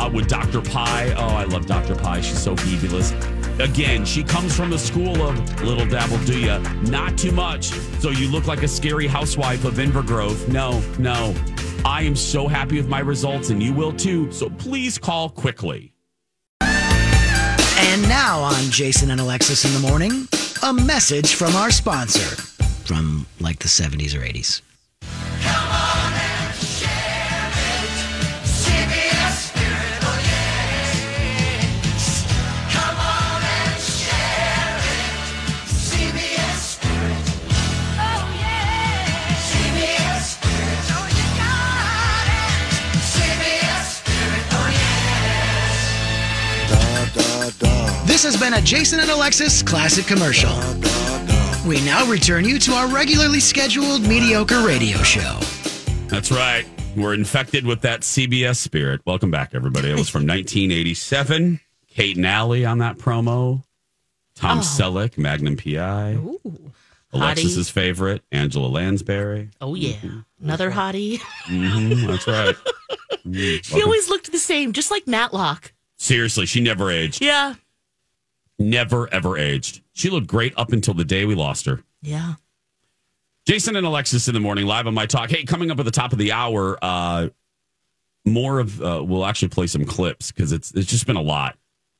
uh, 0.00 0.08
with 0.08 0.28
Dr. 0.28 0.62
Pie. 0.62 1.12
Oh, 1.16 1.26
I 1.26 1.44
love 1.44 1.66
Dr. 1.66 1.94
Pie. 1.94 2.20
She's 2.22 2.40
so 2.40 2.56
fabulous. 2.56 3.12
Again, 3.60 4.06
she 4.06 4.22
comes 4.24 4.56
from 4.56 4.70
the 4.70 4.78
school 4.78 5.22
of 5.22 5.62
little 5.62 5.86
dabble 5.86 6.18
do 6.24 6.38
ya, 6.38 6.58
not 6.84 7.18
too 7.18 7.30
much. 7.30 7.66
So 8.00 8.10
you 8.10 8.30
look 8.30 8.46
like 8.46 8.62
a 8.62 8.68
scary 8.68 9.06
housewife 9.06 9.64
of 9.64 9.74
Inver 9.74 10.06
Grove. 10.06 10.48
No, 10.48 10.80
no. 10.98 11.34
I 11.84 12.02
am 12.02 12.16
so 12.16 12.48
happy 12.48 12.76
with 12.76 12.88
my 12.88 13.00
results, 13.00 13.50
and 13.50 13.62
you 13.62 13.74
will 13.74 13.92
too. 13.92 14.32
So 14.32 14.48
please 14.48 14.96
call 14.98 15.28
quickly. 15.28 15.92
And 16.62 18.02
now 18.08 18.40
on 18.40 18.70
Jason 18.70 19.10
and 19.10 19.20
Alexis 19.20 19.64
in 19.64 19.72
the 19.72 19.88
morning, 19.88 20.28
a 20.62 20.72
message 20.72 21.34
from 21.34 21.54
our 21.56 21.70
sponsor 21.70 22.36
from 22.84 23.26
like 23.40 23.58
the 23.58 23.68
70s 23.68 24.14
or 24.14 24.20
80s. 24.20 24.62
This 48.20 48.34
has 48.34 48.38
been 48.38 48.52
a 48.52 48.60
Jason 48.60 49.00
and 49.00 49.10
Alexis 49.10 49.62
classic 49.62 50.04
commercial. 50.04 50.50
We 51.66 51.82
now 51.86 52.04
return 52.06 52.44
you 52.44 52.58
to 52.58 52.72
our 52.72 52.86
regularly 52.86 53.40
scheduled 53.40 54.02
mediocre 54.02 54.60
radio 54.62 54.98
show. 54.98 55.38
That's 56.08 56.30
right. 56.30 56.66
We're 56.98 57.14
infected 57.14 57.64
with 57.64 57.80
that 57.80 58.02
CBS 58.02 58.56
spirit. 58.58 59.00
Welcome 59.06 59.30
back, 59.30 59.54
everybody. 59.54 59.88
It 59.90 59.94
was 59.98 60.10
from 60.10 60.20
1987. 60.26 61.60
Kate 61.88 62.16
and 62.18 62.26
Allie 62.26 62.66
on 62.66 62.76
that 62.80 62.98
promo. 62.98 63.62
Tom 64.34 64.58
Oh. 64.58 64.60
Selleck, 64.60 65.16
Magnum 65.16 65.56
PI. 65.56 66.18
Alexis's 67.14 67.70
favorite, 67.70 68.22
Angela 68.30 68.66
Lansbury. 68.68 69.48
Oh 69.62 69.74
yeah, 69.74 69.96
another 70.42 70.70
hottie. 70.70 71.20
hmm 71.46 72.06
that's 72.06 72.26
right. 72.26 72.54
Mhm. 73.26 73.64
She 73.64 73.82
always 73.82 74.10
looked 74.10 74.30
the 74.30 74.38
same, 74.38 74.74
just 74.74 74.90
like 74.90 75.06
Matlock. 75.06 75.72
Seriously, 75.96 76.44
she 76.44 76.60
never 76.60 76.90
aged. 76.90 77.22
Yeah, 77.22 77.54
Never, 78.60 79.12
ever 79.12 79.38
aged. 79.38 79.82
She 79.94 80.10
looked 80.10 80.26
great 80.26 80.52
up 80.56 80.70
until 80.72 80.94
the 80.94 81.04
day 81.04 81.24
we 81.24 81.34
lost 81.34 81.66
her. 81.66 81.82
yeah. 82.02 82.34
Jason 83.46 83.74
and 83.74 83.86
Alexis 83.86 84.28
in 84.28 84.34
the 84.34 84.40
morning, 84.40 84.66
live 84.66 84.86
on 84.86 84.94
myTalk. 84.94 85.30
Hey, 85.30 85.44
coming 85.44 85.70
up 85.70 85.78
at 85.80 85.86
the 85.86 85.90
top 85.90 86.12
of 86.12 86.18
the 86.18 86.30
hour, 86.30 86.78
uh, 86.82 87.30
more 88.26 88.60
of 88.60 88.80
uh, 88.82 89.02
we'll 89.02 89.24
actually 89.24 89.48
play 89.48 89.66
some 89.66 89.84
clips 89.86 90.30
because 90.30 90.52
it's 90.52 90.72
it's 90.72 90.88
just 90.90 91.06
been 91.06 91.16
a 91.16 91.22
lot 91.22 91.56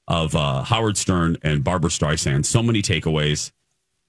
of 0.06 0.36
uh, 0.36 0.62
Howard 0.62 0.98
Stern 0.98 1.38
and 1.42 1.64
Barbra 1.64 1.88
Streisand. 1.88 2.44
So 2.44 2.62
many 2.62 2.82
takeaways. 2.82 3.52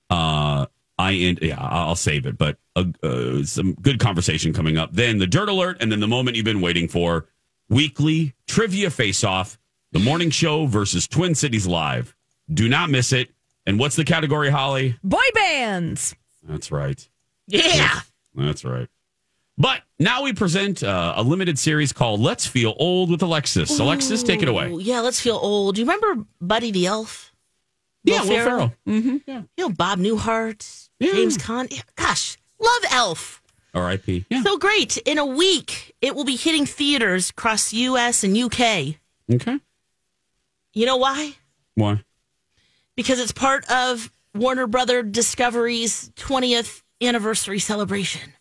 Uh, 0.10 0.66
I 1.00 1.14
end, 1.14 1.40
yeah, 1.42 1.58
I'll 1.58 1.96
save 1.96 2.26
it, 2.26 2.38
but 2.38 2.58
uh, 2.76 2.84
uh, 3.02 3.44
some 3.44 3.74
good 3.76 4.00
conversation 4.00 4.52
coming 4.52 4.78
up. 4.78 4.92
Then 4.92 5.18
the 5.18 5.26
dirt 5.26 5.48
alert, 5.48 5.78
and 5.80 5.90
then 5.90 6.02
the 6.02 6.08
moment 6.08 6.36
you've 6.36 6.46
been 6.46 6.62
waiting 6.62 6.90
for: 6.90 7.28
weekly 7.70 8.36
trivia 8.46 8.92
face 8.92 9.24
off, 9.24 9.58
the 9.94 10.00
morning 10.00 10.30
show 10.32 10.66
versus 10.66 11.08
Twin 11.08 11.34
Cities 11.34 11.66
Live. 11.66 12.14
Do 12.54 12.68
not 12.68 12.90
miss 12.90 13.14
it. 13.14 13.30
And 13.66 13.80
what's 13.80 13.96
the 13.96 14.04
category, 14.04 14.50
Holly? 14.50 14.98
Boy 15.04 15.24
bands. 15.34 16.16
That's 16.44 16.72
right. 16.72 17.08
Yeah. 17.48 18.00
That's 18.36 18.66
right. 18.66 18.88
But 19.58 19.82
now 20.00 20.24
we 20.24 20.34
present 20.34 20.82
uh, 20.82 21.14
a 21.18 21.24
limited 21.24 21.60
series 21.60 21.94
called 21.94 22.20
Let's 22.20 22.48
Feel 22.48 22.74
Old 22.80 23.12
with 23.12 23.22
Alexis. 23.22 23.80
Alexis, 23.80 24.24
take 24.24 24.42
it 24.42 24.48
away. 24.48 24.72
Yeah, 24.72 25.02
let's 25.02 25.20
feel 25.20 25.36
old. 25.36 25.76
Do 25.76 25.82
you 25.82 25.86
remember 25.86 26.26
Buddy 26.40 26.72
the 26.72 26.88
Elf? 26.88 27.32
Yeah, 28.04 28.22
Will 28.24 28.28
Ferrell. 28.28 28.74
Mm-hmm. 28.88 29.18
Yeah. 29.28 29.44
You 29.58 29.68
know, 29.68 29.70
Bob 29.70 30.00
Newhart, 30.00 30.90
James 31.00 31.38
Caan. 31.38 31.72
Yeah, 31.72 31.82
Gosh, 31.96 32.38
love 32.60 32.82
Elf. 32.92 33.42
R.I.P. 33.74 34.26
Yeah. 34.30 34.42
So 34.42 34.58
great. 34.58 34.98
In 34.98 35.18
a 35.18 35.26
week, 35.26 35.96
it 36.02 36.16
will 36.16 36.26
be 36.26 36.36
hitting 36.36 36.66
theaters 36.66 37.30
across 37.30 37.70
the 37.70 37.78
US 37.78 38.24
and 38.24 38.36
UK. 38.36 38.96
Okay. 39.32 39.60
You 40.74 40.86
know 40.86 40.98
why? 40.98 41.36
Why? 41.76 42.04
Because 43.02 43.20
it's 43.20 43.32
part 43.32 43.66
of 43.72 44.12
Warner 44.36 44.68
Brother 44.68 45.02
Discovery's 45.02 46.10
20th 46.18 46.84
anniversary 47.02 47.58
celebration. 47.58 48.34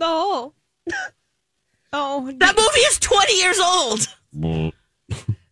Oh. 0.00 0.52
Oh. 1.96 2.26
That 2.38 2.56
movie 2.56 2.80
is 2.80 2.98
20 2.98 3.34
years 3.38 3.60
old. 3.60 4.72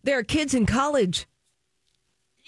There 0.03 0.19
are 0.19 0.23
kids 0.23 0.53
in 0.53 0.65
college 0.65 1.25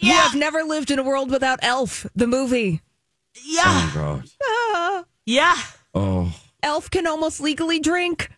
who 0.01 0.07
Yeah. 0.07 0.15
have 0.23 0.35
never 0.35 0.63
lived 0.63 0.91
in 0.91 0.99
a 0.99 1.03
world 1.03 1.31
without 1.31 1.59
Elf, 1.61 2.05
the 2.13 2.27
movie. 2.27 2.81
Yeah. 3.41 3.63
Oh, 3.65 3.91
God. 3.95 4.29
Ah, 4.43 5.05
Yeah. 5.25 5.55
Oh, 5.93 6.33
Elf 6.61 6.91
can 6.91 7.07
almost 7.07 7.39
legally 7.39 7.79
drink. 7.79 8.29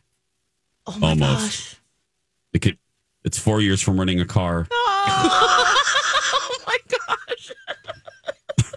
Oh 0.86 0.98
my 1.00 1.10
Almost. 1.10 1.42
gosh. 1.42 1.76
it 2.54 2.60
could, 2.62 2.78
it's 3.28 3.38
four 3.38 3.60
years 3.62 3.82
from 3.82 4.00
renting 4.00 4.20
a 4.22 4.26
car. 4.26 4.66
oh 4.72 6.58
my 6.66 6.78
gosh. 6.88 7.52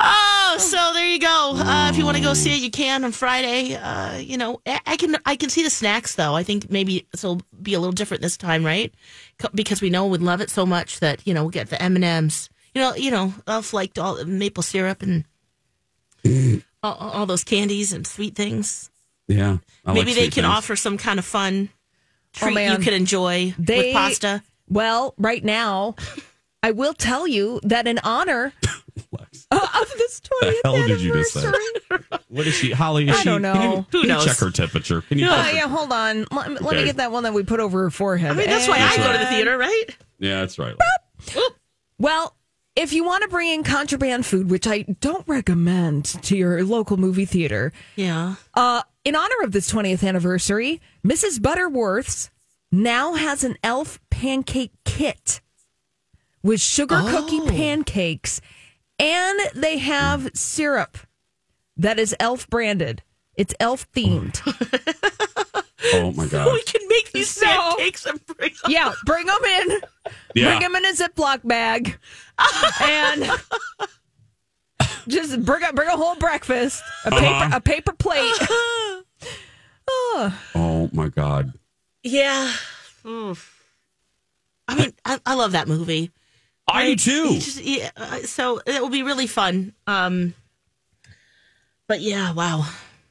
oh, 0.00 0.56
so 0.58 0.90
there 0.94 1.08
you 1.08 1.18
go. 1.20 1.52
Uh, 1.56 1.88
if 1.90 1.96
you 1.96 2.04
want 2.04 2.16
to 2.16 2.22
go 2.22 2.34
see 2.34 2.52
it, 2.54 2.60
you 2.60 2.70
can 2.70 3.04
on 3.04 3.12
Friday. 3.12 3.74
Uh, 3.76 4.16
you 4.18 4.36
know, 4.36 4.60
I 4.66 4.80
I 4.86 4.96
can 4.96 5.16
I 5.24 5.36
can 5.36 5.48
see 5.50 5.62
the 5.62 5.70
snacks 5.70 6.14
though. 6.16 6.34
I 6.34 6.42
think 6.42 6.70
maybe 6.70 7.06
it'll 7.14 7.40
be 7.62 7.74
a 7.74 7.78
little 7.80 7.92
different 7.92 8.22
this 8.22 8.36
time, 8.36 8.64
right? 8.66 8.92
Co- 9.38 9.48
Because 9.54 9.80
we 9.80 9.90
know 9.90 10.06
we'd 10.06 10.20
love 10.20 10.40
it 10.40 10.50
so 10.50 10.66
much 10.66 11.00
that 11.00 11.26
you 11.26 11.32
know 11.34 11.42
we'll 11.44 11.50
get 11.50 11.70
the 11.70 11.80
M 11.80 11.94
and 11.96 12.04
M's. 12.04 12.50
You 12.74 12.80
know, 12.82 12.94
you 12.94 13.10
know, 13.10 13.32
Elf 13.46 13.72
liked 13.72 13.98
all 13.98 14.14
the 14.16 14.24
maple 14.26 14.62
syrup 14.62 15.02
and 15.02 15.24
all, 16.82 16.94
all 16.94 17.26
those 17.26 17.44
candies 17.44 17.92
and 17.92 18.06
sweet 18.06 18.34
things. 18.36 18.90
Yeah. 19.26 19.58
I 19.86 19.92
maybe 19.92 20.06
like 20.10 20.16
they 20.16 20.28
can 20.28 20.44
things. 20.44 20.54
offer 20.54 20.76
some 20.76 20.98
kind 20.98 21.18
of 21.18 21.24
fun 21.24 21.68
Oh, 22.42 22.46
treat 22.50 22.66
you 22.66 22.78
could 22.78 22.92
enjoy 22.94 23.54
They 23.58 23.78
with 23.88 23.92
pasta. 23.94 24.42
Well, 24.68 25.14
right 25.18 25.44
now, 25.44 25.96
I 26.62 26.70
will 26.70 26.94
tell 26.94 27.26
you 27.26 27.58
that 27.64 27.86
in 27.86 27.98
honor 28.04 28.52
of 29.50 29.88
this 29.98 30.20
20th 30.20 30.40
The 30.40 30.60
hell 30.64 30.86
did 30.86 31.00
you 31.00 31.12
just 31.14 31.32
say? 31.32 31.40
anniversary. 31.46 32.18
What 32.28 32.46
is 32.46 32.54
she? 32.54 32.70
Holly, 32.70 33.08
is 33.08 33.16
I 33.16 33.18
she? 33.20 33.24
don't 33.24 33.42
can 33.42 33.54
you- 33.54 33.68
know. 33.68 33.74
can 33.82 33.86
Who 33.90 33.98
you 34.02 34.06
knows? 34.06 34.24
check 34.24 34.36
her 34.38 34.50
temperature. 34.50 35.00
Can 35.02 35.18
you? 35.18 35.26
Uh, 35.26 35.50
yeah, 35.52 35.66
hold 35.68 35.92
on. 35.92 36.26
Let, 36.30 36.62
let 36.62 36.76
me 36.76 36.84
get 36.84 36.98
that 36.98 37.10
one 37.10 37.24
that 37.24 37.34
we 37.34 37.42
put 37.42 37.58
over 37.60 37.82
her 37.82 37.90
forehead. 37.90 38.30
I 38.30 38.34
mean, 38.34 38.46
that's 38.46 38.68
why 38.68 38.78
I 38.78 38.96
go 38.96 39.12
to 39.12 39.18
the 39.18 39.26
theater, 39.26 39.58
right? 39.58 39.84
Yeah, 40.20 40.40
that's 40.40 40.58
right. 40.58 40.76
Well, 41.98 42.34
if 42.76 42.92
you 42.92 43.04
want 43.04 43.22
to 43.22 43.28
bring 43.28 43.48
in 43.52 43.64
contraband 43.64 44.24
food, 44.24 44.50
which 44.50 44.66
I 44.66 44.82
don't 45.00 45.26
recommend 45.26 46.04
to 46.04 46.36
your 46.36 46.64
local 46.64 46.96
movie 46.96 47.24
theater, 47.26 47.72
Yeah. 47.96 48.36
uh, 48.54 48.82
in 49.04 49.14
honor 49.16 49.42
of 49.42 49.52
this 49.52 49.70
20th 49.72 50.06
anniversary, 50.06 50.80
Mrs. 51.06 51.40
Butterworth's 51.42 52.30
now 52.72 53.14
has 53.14 53.42
an 53.44 53.56
elf 53.64 53.98
pancake 54.10 54.72
kit 54.84 55.40
with 56.42 56.60
sugar 56.60 57.02
cookie 57.06 57.40
pancakes, 57.48 58.40
and 58.98 59.38
they 59.54 59.78
have 59.78 60.30
syrup 60.34 60.98
that 61.76 61.98
is 61.98 62.14
elf 62.20 62.48
branded. 62.48 63.02
It's 63.36 63.54
elf 63.60 63.90
themed. 63.92 64.40
Oh 65.94 66.12
my 66.12 66.26
god. 66.26 66.52
We 66.52 66.62
can 66.64 66.86
make 66.88 67.10
these 67.10 67.30
So- 67.30 67.46
pancakes 67.46 68.04
and 68.04 68.20
bring 68.26 68.50
them. 68.62 68.70
yeah, 68.70 68.92
bring 69.06 69.24
them 69.26 69.42
in. 69.44 69.80
Yeah. 70.34 70.44
Bring 70.50 70.60
them 70.60 70.76
in 70.76 70.84
a 70.84 70.92
Ziploc 70.92 71.40
bag, 71.42 71.98
and 72.82 73.24
just 75.08 75.42
bring 75.42 75.64
a 75.64 75.72
bring 75.72 75.88
a 75.88 75.96
whole 75.96 76.16
breakfast, 76.16 76.82
a 77.06 77.10
paper 77.10 77.24
Uh-huh. 77.26 77.56
a 77.56 77.60
paper 77.62 77.92
plate. 77.94 78.30
Oh 80.54 80.90
my 80.92 81.08
god. 81.08 81.52
Yeah. 82.02 82.52
Oof. 83.06 83.56
I 84.68 84.74
mean, 84.76 84.92
I, 85.04 85.18
I 85.26 85.34
love 85.34 85.52
that 85.52 85.68
movie. 85.68 86.10
I 86.68 86.94
do 86.94 86.96
too. 86.96 87.34
Just- 87.40 87.62
yeah, 87.64 87.90
uh, 87.96 88.18
so 88.18 88.60
it 88.66 88.80
will 88.80 88.90
be 88.90 89.02
really 89.02 89.26
fun. 89.26 89.72
Um, 89.86 90.34
but 91.88 92.00
yeah, 92.00 92.32
wow, 92.32 92.66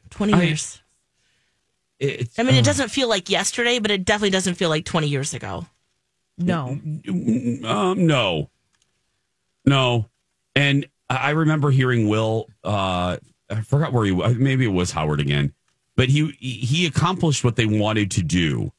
twenty 0.09 0.33
I- 0.33 0.43
years. 0.43 0.81
It's, 1.99 2.39
I 2.39 2.43
mean, 2.43 2.55
uh, 2.55 2.59
it 2.59 2.63
doesn't 2.65 2.87
feel 2.89 3.09
like 3.09 3.29
yesterday, 3.29 3.79
but 3.79 3.91
it 3.91 4.05
definitely 4.05 4.29
doesn't 4.29 4.53
feel 4.55 4.69
like 4.69 4.85
twenty 4.85 5.07
years 5.09 5.33
ago. 5.33 5.65
No, 6.37 6.79
Um, 7.09 8.05
no, 8.07 8.49
no. 9.65 10.05
And 10.55 10.85
I 11.09 11.15
I 11.17 11.29
remember 11.31 11.69
hearing 11.71 12.07
Will. 12.07 12.47
Uh, 12.63 13.17
I 13.49 13.61
forgot 13.61 13.91
where 13.91 14.05
he. 14.05 14.13
was. 14.13 14.35
Maybe 14.37 14.63
it 14.63 14.69
was 14.69 14.91
Howard 14.91 15.19
again, 15.19 15.53
but 15.99 16.07
he 16.07 16.31
he 16.39 16.85
accomplished 16.85 17.43
what 17.43 17.57
they 17.57 17.65
wanted 17.65 18.09
to 18.11 18.23
do, 18.23 18.71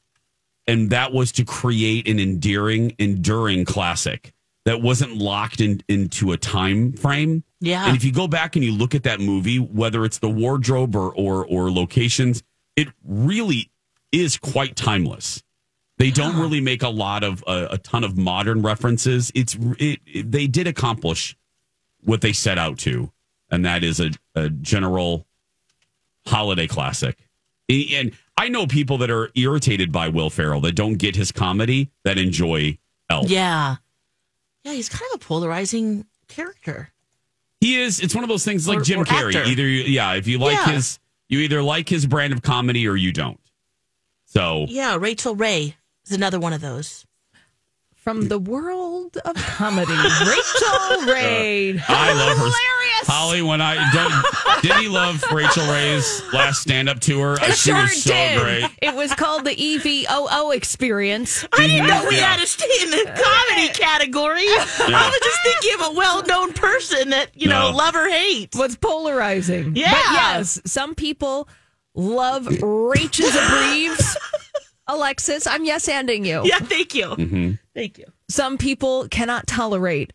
and 0.65 0.89
that 0.89 1.13
was 1.13 1.31
to 1.33 1.45
create 1.45 2.07
an 2.07 2.19
endearing, 2.19 2.95
enduring 2.97 3.63
classic 3.63 4.33
that 4.65 4.81
wasn't 4.81 5.15
locked 5.15 5.61
in, 5.61 5.83
into 5.87 6.31
a 6.31 6.37
time 6.37 6.93
frame. 6.93 7.43
Yeah. 7.59 7.85
And 7.85 7.95
if 7.95 8.03
you 8.03 8.11
go 8.11 8.27
back 8.27 8.55
and 8.55 8.65
you 8.65 8.71
look 8.71 8.95
at 8.95 9.03
that 9.03 9.19
movie, 9.19 9.59
whether 9.59 10.03
it's 10.03 10.17
the 10.17 10.29
wardrobe 10.31 10.95
or 10.95 11.13
or, 11.13 11.45
or 11.45 11.71
locations, 11.71 12.41
it 12.75 12.87
really 13.05 13.69
is 14.11 14.37
quite 14.37 14.75
timeless. 14.75 15.43
They 15.99 16.09
don't 16.09 16.39
really 16.39 16.59
make 16.61 16.81
a 16.81 16.89
lot 16.89 17.23
of 17.23 17.43
uh, 17.45 17.67
a 17.69 17.77
ton 17.77 18.03
of 18.03 18.17
modern 18.17 18.63
references. 18.63 19.31
It's 19.35 19.55
it, 19.77 19.99
it- 20.07 20.31
they 20.31 20.47
did 20.47 20.65
accomplish 20.65 21.37
what 21.99 22.21
they 22.21 22.33
set 22.33 22.57
out 22.57 22.79
to, 22.79 23.11
and 23.51 23.63
that 23.63 23.83
is 23.83 23.99
a, 23.99 24.09
a 24.33 24.49
general 24.49 25.27
holiday 26.25 26.67
classic. 26.67 27.17
And 27.69 28.11
I 28.37 28.49
know 28.49 28.67
people 28.67 28.97
that 28.99 29.09
are 29.09 29.29
irritated 29.35 29.91
by 29.91 30.09
Will 30.09 30.29
Ferrell 30.29 30.61
that 30.61 30.73
don't 30.73 30.95
get 30.95 31.15
his 31.15 31.31
comedy 31.31 31.89
that 32.03 32.17
enjoy 32.17 32.77
Elf. 33.09 33.29
Yeah. 33.29 33.75
Yeah, 34.63 34.73
he's 34.73 34.89
kind 34.89 35.03
of 35.13 35.21
a 35.21 35.25
polarizing 35.25 36.05
character. 36.27 36.89
He 37.61 37.75
is. 37.79 37.99
It's 37.99 38.13
one 38.15 38.23
of 38.23 38.29
those 38.29 38.43
things 38.45 38.67
like 38.67 38.79
Or- 38.79 38.81
Jim 38.83 38.99
or 39.01 39.05
Carrey. 39.05 39.35
actor. 39.35 39.43
Either 39.49 39.67
you- 39.67 39.83
yeah, 39.83 40.13
if 40.13 40.27
you 40.27 40.37
like 40.37 40.53
Yeah. 40.57 40.73
his, 40.73 40.99
you 41.29 41.39
either 41.39 41.61
like 41.63 41.87
his 41.89 42.05
brand 42.05 42.33
of 42.33 42.41
comedy 42.41 42.87
or 42.87 42.95
you 42.95 43.11
don't. 43.11 43.39
So 44.25 44.65
Yeah, 44.69 44.95
Rachael 44.99 45.35
Ray 45.35 45.75
is 46.05 46.11
another 46.11 46.39
one 46.39 46.53
of 46.53 46.61
those. 46.61 47.05
From 48.01 48.29
the 48.29 48.39
world 48.39 49.15
of 49.25 49.35
comedy, 49.57 49.93
Rachael 49.93 51.05
Ray. 51.05 51.79
I 51.87 52.13
love 52.13 52.29
her. 52.35 52.43
Hilarious. 52.45 53.07
Holly, 53.07 53.41
when 53.43 53.61
I 53.61 53.75
did, 53.91 54.67
did 54.69 54.77
he 54.79 54.87
love 54.87 55.23
Rachael 55.31 55.71
Ray's 55.71 56.23
last 56.33 56.61
stand 56.61 56.89
up 56.89 56.99
tour? 56.99 57.37
I 57.39 57.51
she 57.51 57.69
sure 57.69 57.81
was 57.83 58.01
so 58.03 58.11
did. 58.11 58.41
great. 58.41 58.65
It 58.81 58.95
was 58.95 59.13
called 59.13 59.45
the 59.45 59.53
E 59.55 59.77
EVOO 59.77 60.55
experience. 60.55 61.45
I 61.53 61.67
didn't 61.67 61.87
know 61.87 62.05
we 62.09 62.15
Yeah. 62.15 62.33
had 62.33 62.41
a 62.43 62.47
stay 62.47 62.65
in 62.81 62.89
the 62.89 63.03
comedy 63.05 63.71
category. 63.73 64.45
I 64.47 65.11
was 65.11 65.19
just 65.23 65.43
thinking 65.43 65.85
of 65.85 65.91
a 65.93 65.97
well-known 65.97 66.53
person 66.53 67.11
that 67.11 67.29
you 67.35 67.49
know, 67.49 67.69
love 67.71 67.95
or 67.95 68.09
hate. 68.09 68.55
was 68.55 68.75
polarizing. 68.77 69.75
Yeah. 69.75 69.91
But 69.91 70.11
yes, 70.13 70.59
some 70.65 70.95
people 70.95 71.47
love 71.93 72.47
Rachel's 72.63 73.31
Breves. 73.31 74.17
Alexis, 74.87 75.45
I'm 75.47 75.63
yes 75.65 75.87
anding 75.87 76.25
you. 76.25 76.41
Yeah, 76.43 76.57
thank 76.59 76.95
you, 76.95 77.05
Mm-hmm. 77.05 77.51
Thank 77.75 77.97
you. 77.97 78.05
Some 78.29 78.57
people 78.57 79.07
cannot 79.09 79.47
tolerate 79.47 80.13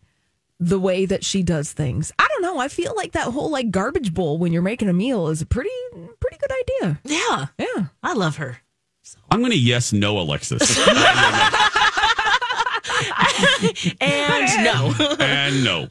the 0.59 0.79
way 0.79 1.05
that 1.05 1.23
she 1.23 1.43
does 1.43 1.71
things. 1.71 2.11
I 2.17 2.27
don't 2.29 2.41
know. 2.41 2.57
I 2.59 2.67
feel 2.67 2.93
like 2.95 3.11
that 3.11 3.27
whole 3.27 3.49
like 3.51 3.69
garbage 3.71 4.13
bowl 4.13 4.37
when 4.39 4.51
you're 4.53 4.61
making 4.61 4.89
a 4.89 4.93
meal 4.93 5.27
is 5.27 5.41
a 5.41 5.45
pretty 5.45 5.69
pretty 6.19 6.37
good 6.37 6.51
idea. 6.81 6.99
Yeah, 7.03 7.45
Yeah. 7.57 7.85
I 8.03 8.13
love 8.13 8.37
her. 8.37 8.57
I'm 9.31 9.39
going 9.39 9.51
to 9.51 9.57
yes, 9.57 9.93
no, 9.93 10.19
Alexis. 10.19 10.77
And 14.01 14.63
no, 14.63 14.93
and 15.19 15.63
no. 15.63 15.87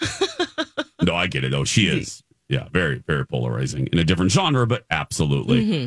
No, 1.03 1.15
I 1.15 1.27
get 1.27 1.45
it. 1.45 1.51
though. 1.51 1.65
she 1.65 1.87
is. 1.87 2.23
Yeah, 2.49 2.69
very, 2.73 3.03
very 3.07 3.27
polarizing 3.27 3.87
in 3.89 3.99
a 3.99 4.05
different 4.05 4.31
genre, 4.33 4.67
but 4.67 4.85
absolutely. 4.91 5.65
Mm-hmm. 5.65 5.87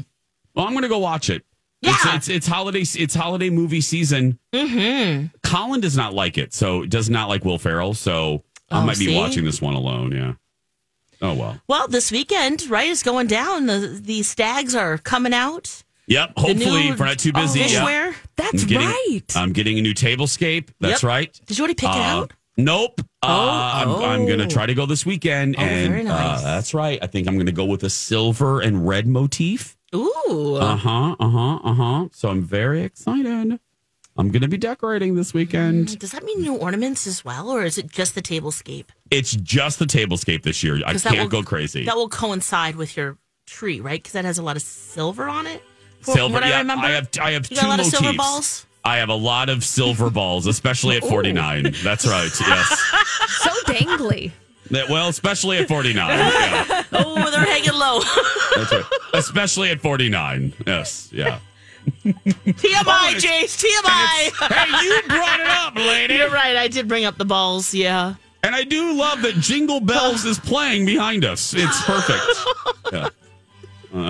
Well, 0.55 0.65
I'm 0.65 0.73
going 0.73 0.83
to 0.83 0.89
go 0.89 0.99
watch 0.99 1.29
it. 1.29 1.45
Yeah. 1.81 1.91
It's, 1.95 2.05
it's 2.05 2.29
it's 2.29 2.47
holiday 2.47 2.81
it's 2.81 3.15
holiday 3.15 3.49
movie 3.49 3.81
season. 3.81 4.37
mm-hmm. 4.53 5.27
Colin 5.43 5.79
does 5.81 5.95
not 5.95 6.13
like 6.13 6.37
it, 6.37 6.53
so 6.53 6.85
does 6.85 7.09
not 7.09 7.29
like 7.29 7.45
Will 7.45 7.57
Ferrell. 7.57 7.93
So 7.93 8.43
I 8.69 8.81
Oh, 8.81 8.85
might 8.85 8.99
be 8.99 9.15
watching 9.15 9.45
this 9.45 9.61
one 9.61 9.75
alone. 9.75 10.11
Yeah. 10.11 10.33
Oh 11.21 11.33
well. 11.33 11.59
Well, 11.67 11.87
this 11.87 12.11
weekend, 12.11 12.69
right, 12.69 12.87
is 12.89 13.03
going 13.03 13.27
down. 13.27 13.65
The 13.67 13.99
the 14.01 14.23
stags 14.23 14.75
are 14.75 14.97
coming 14.97 15.33
out. 15.33 15.83
Yep. 16.07 16.33
Hopefully, 16.37 16.83
new- 16.87 16.93
if 16.93 16.99
we're 16.99 17.05
not 17.05 17.19
too 17.19 17.31
busy. 17.33 17.61
Oh, 17.61 17.87
yeah. 17.87 18.13
That's 18.35 18.63
I'm 18.63 18.67
getting, 18.69 18.87
right. 18.87 19.21
I'm 19.35 19.53
getting 19.53 19.77
a 19.77 19.81
new 19.81 19.93
tablescape. 19.93 20.69
That's 20.79 21.03
Yep. 21.03 21.07
right. 21.07 21.41
Did 21.45 21.57
you 21.57 21.61
already 21.63 21.75
pick 21.75 21.89
it 21.89 21.95
Uh, 21.95 21.99
out? 21.99 22.33
Nope. 22.57 22.99
uh, 23.23 23.27
I'm, 23.27 23.89
I'm 23.89 24.25
going 24.25 24.39
to 24.39 24.45
oh. 24.45 24.49
try 24.49 24.65
to 24.65 24.73
go 24.73 24.85
this 24.85 25.05
weekend. 25.05 25.55
Oh, 25.57 25.61
and 25.61 25.91
very 25.91 26.03
nice. 26.03 26.39
uh, 26.39 26.41
that's 26.41 26.73
right. 26.73 26.97
I 27.01 27.07
think 27.07 27.27
I'm 27.27 27.35
going 27.35 27.45
to 27.45 27.51
go 27.51 27.65
with 27.65 27.83
a 27.83 27.89
silver 27.89 28.59
and 28.59 28.87
red 28.87 29.07
motif. 29.07 29.77
Ooh, 29.95 30.55
Uh 30.59 30.75
huh. 30.75 31.15
Uh 31.19 31.29
huh. 31.29 31.55
Uh 31.63 31.73
huh. 31.73 32.07
So 32.11 32.29
I'm 32.29 32.43
very 32.43 32.83
excited. 32.83 33.59
I'm 34.17 34.31
going 34.31 34.41
to 34.41 34.47
be 34.49 34.57
decorating 34.57 35.15
this 35.15 35.33
weekend. 35.33 35.97
does 35.97 36.11
that 36.11 36.23
mean 36.25 36.41
new 36.41 36.55
ornaments 36.55 37.07
as 37.07 37.23
well, 37.23 37.49
or 37.49 37.63
is 37.63 37.77
it 37.77 37.89
just 37.89 38.15
the 38.15 38.21
tablescape? 38.21 38.85
It's 39.11 39.31
just 39.31 39.79
the 39.79 39.85
tablescape 39.85 40.43
this 40.43 40.61
year. 40.61 40.81
I 40.85 40.93
can't 40.93 41.17
will- 41.17 41.27
go 41.27 41.41
crazy. 41.43 41.85
That 41.85 41.95
will 41.95 42.09
coincide 42.09 42.75
with 42.75 42.97
your 42.97 43.17
tree, 43.47 43.79
right? 43.79 43.99
Because 44.01 44.13
that 44.13 44.25
has 44.25 44.37
a 44.37 44.43
lot 44.43 44.57
of 44.57 44.61
silver 44.61 45.29
on 45.29 45.47
it. 45.47 45.61
Silver. 46.01 46.33
what 46.35 46.45
yeah, 46.45 46.55
I 46.55 46.57
remember, 46.59 46.85
I 46.85 46.91
have. 46.91 47.09
I 47.21 47.31
have 47.31 47.49
you 47.49 47.55
two 47.57 47.61
got 47.61 47.65
a 47.65 47.67
lot 47.69 47.77
motifs. 47.77 47.93
of 47.93 47.99
silver 47.99 48.17
balls. 48.17 48.65
I 48.85 48.97
have 48.97 49.09
a 49.09 49.15
lot 49.15 49.49
of 49.49 49.63
silver 49.63 50.09
balls, 50.09 50.47
especially 50.47 50.95
at 50.97 51.03
49. 51.03 51.75
That's 51.83 52.05
right. 52.07 52.31
Yes. 52.39 52.93
So 53.39 53.51
dangly. 53.71 54.31
That- 54.71 54.89
Well, 54.89 55.07
especially 55.09 55.57
at 55.57 55.67
49. 55.67 56.07
Yeah, 56.19 56.83
Oh, 56.91 57.29
they're 57.31 57.45
hanging 57.45 57.73
low. 57.73 58.01
that's 58.55 58.71
right. 58.71 58.83
Especially 59.13 59.69
at 59.71 59.81
49. 59.81 60.53
Yes. 60.67 61.09
Yeah. 61.11 61.39
TMI, 62.05 63.15
Jace. 63.15 63.63
TMI. 63.63 64.47
Hey, 64.53 64.85
you 64.85 65.01
brought 65.07 65.39
it 65.39 65.47
up, 65.47 65.75
lady. 65.75 66.15
You're 66.15 66.29
right. 66.29 66.55
I 66.55 66.67
did 66.67 66.87
bring 66.87 67.05
up 67.05 67.17
the 67.17 67.25
balls. 67.25 67.73
Yeah. 67.73 68.15
And 68.43 68.55
I 68.55 68.63
do 68.63 68.93
love 68.93 69.21
that 69.23 69.35
Jingle 69.35 69.79
Bells 69.79 70.23
is 70.31 70.39
playing 70.39 70.85
behind 70.85 71.25
us. 71.25 71.53
It's 71.55 71.81
perfect. 71.83 72.23
Yeah. 72.91 73.09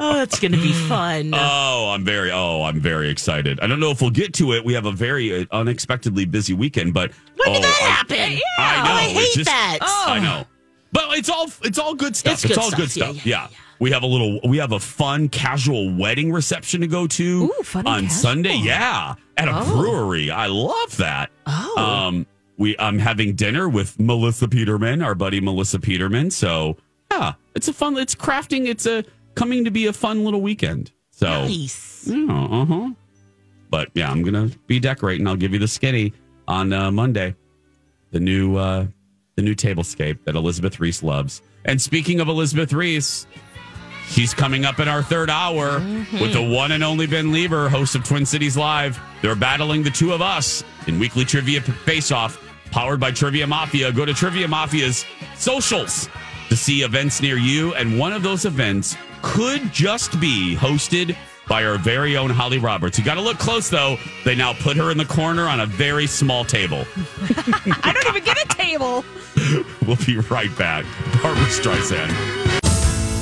Oh, 0.00 0.20
it's 0.22 0.38
gonna 0.40 0.56
be 0.56 0.72
fun. 0.72 1.30
Oh, 1.34 1.90
I'm 1.94 2.04
very 2.04 2.30
oh, 2.30 2.62
I'm 2.62 2.80
very 2.80 3.08
excited. 3.08 3.58
I 3.60 3.66
don't 3.66 3.80
know 3.80 3.90
if 3.90 4.00
we'll 4.00 4.10
get 4.10 4.34
to 4.34 4.52
it. 4.52 4.64
We 4.64 4.74
have 4.74 4.86
a 4.86 4.92
very 4.92 5.42
uh, 5.42 5.46
unexpectedly 5.52 6.24
busy 6.24 6.52
weekend, 6.52 6.92
but 6.94 7.12
when 7.36 7.48
oh, 7.48 7.54
did 7.54 7.62
that 7.62 7.78
I- 7.80 7.84
happen? 7.92 8.40
I 8.58 8.76
know. 8.84 8.90
Oh, 8.90 8.94
I 8.94 9.02
hate 9.08 9.32
just- 9.34 9.46
that. 9.46 9.78
I 9.80 10.18
know. 10.18 10.44
But 10.92 11.18
it's 11.18 11.28
all 11.28 11.46
it's 11.62 11.78
all 11.78 11.94
good 11.94 12.14
stuff. 12.16 12.34
It's 12.34 12.44
It's, 12.44 12.54
good 12.54 12.58
all 12.58 12.68
stuff. 12.70 12.78
good 12.80 12.96
Yeah, 12.96 13.04
stuff. 13.12 13.26
yeah, 13.26 13.48
Yeah, 13.50 13.56
We 13.80 13.90
have 13.92 14.02
a 14.02 14.06
little 14.06 14.40
we 14.46 14.58
have 14.58 14.72
a 14.72 14.80
fun 14.80 15.28
casual 15.28 15.94
wedding 15.96 16.32
reception 16.32 16.80
to 16.82 16.86
go 16.86 17.06
to 17.06 17.44
Ooh, 17.44 17.52
on 17.74 17.84
casual. 17.84 18.08
Sunday. 18.10 18.56
Yeah. 18.56 19.14
At 19.36 19.48
a 19.48 19.52
Oh. 19.60 19.80
brewery. 19.80 20.30
I 20.30 20.46
love 20.46 20.96
that. 20.98 21.30
Oh. 21.46 21.78
Um 21.78 22.26
we 22.58 22.76
I'm 22.78 22.98
having 22.98 23.34
dinner 23.34 23.68
with 23.68 23.98
Melissa 23.98 24.46
Peterman, 24.48 25.02
our 25.02 25.14
buddy 25.14 25.40
Melissa 25.40 25.78
Peterman. 25.80 26.30
So 26.30 26.76
yeah, 27.10 27.34
it's 27.54 27.68
a 27.68 27.72
fun 27.72 27.96
it's 27.96 28.14
crafting, 28.14 28.66
it's 28.66 28.86
a 28.86 29.04
coming 29.34 29.64
to 29.64 29.70
be 29.70 29.86
a 29.86 29.92
fun 29.92 30.24
little 30.24 30.40
weekend. 30.40 30.90
So 31.10 31.26
Nice. 31.44 32.06
yeah, 32.06 32.32
uh-huh. 32.32 32.90
But 33.70 33.90
yeah, 33.94 34.10
I'm 34.10 34.22
gonna 34.22 34.50
be 34.66 34.80
decorating. 34.80 35.26
I'll 35.26 35.36
give 35.36 35.52
you 35.52 35.58
the 35.58 35.68
skinny 35.68 36.12
on 36.48 36.72
uh, 36.72 36.90
Monday. 36.90 37.34
The 38.10 38.20
new 38.20 38.56
uh 38.56 38.86
the 39.36 39.42
new 39.42 39.54
tablescape 39.54 40.24
that 40.24 40.36
Elizabeth 40.36 40.78
Ries 40.78 41.02
loves. 41.02 41.42
And 41.64 41.80
speaking 41.80 42.20
of 42.20 42.28
Elizabeth 42.28 42.72
Ries, 42.72 43.26
she's 44.08 44.32
coming 44.34 44.64
up 44.64 44.78
in 44.78 44.86
our 44.86 45.02
third 45.02 45.28
hour 45.30 45.80
with 46.20 46.32
the 46.32 46.42
one 46.54 46.70
and 46.72 46.84
only 46.84 47.06
Ben 47.08 47.26
Leber, 47.32 47.68
host 47.68 47.96
of 47.96 48.04
Twin 48.04 48.24
Cities 48.26 48.56
Live. 48.56 49.00
They're 49.22 49.34
battling 49.34 49.82
the 49.82 49.90
two 49.90 50.12
of 50.12 50.22
us 50.22 50.62
in 50.86 51.00
weekly 51.00 51.24
trivia 51.24 51.60
face 51.62 52.12
off, 52.12 52.38
powered 52.70 53.00
by 53.00 53.10
Trivia 53.10 53.46
Mafia. 53.46 53.90
Go 53.90 54.04
to 54.04 54.14
Trivia 54.14 54.46
Mafia's 54.46 55.04
socials 55.36 56.08
to 56.54 56.60
see 56.60 56.82
events 56.82 57.20
near 57.20 57.36
you. 57.36 57.74
And 57.74 57.98
one 57.98 58.12
of 58.12 58.22
those 58.22 58.44
events 58.44 58.96
could 59.22 59.72
just 59.72 60.20
be 60.20 60.54
hosted 60.54 61.16
by 61.48 61.64
our 61.64 61.78
very 61.78 62.16
own 62.16 62.30
Holly 62.30 62.58
Roberts. 62.58 62.96
You 62.96 63.04
got 63.04 63.14
to 63.14 63.20
look 63.20 63.38
close, 63.38 63.68
though. 63.68 63.96
They 64.24 64.36
now 64.36 64.52
put 64.52 64.76
her 64.76 64.92
in 64.92 64.96
the 64.96 65.04
corner 65.04 65.48
on 65.48 65.58
a 65.58 65.66
very 65.66 66.06
small 66.06 66.44
table. 66.44 66.86
I 67.82 67.90
don't 67.92 68.06
even 68.06 68.22
get 68.22 68.38
a 68.38 68.48
table. 68.48 69.04
We'll 69.84 69.96
be 69.96 70.16
right 70.16 70.56
back. 70.56 70.86
Barbra 71.20 71.44
Streisand. 71.46 72.10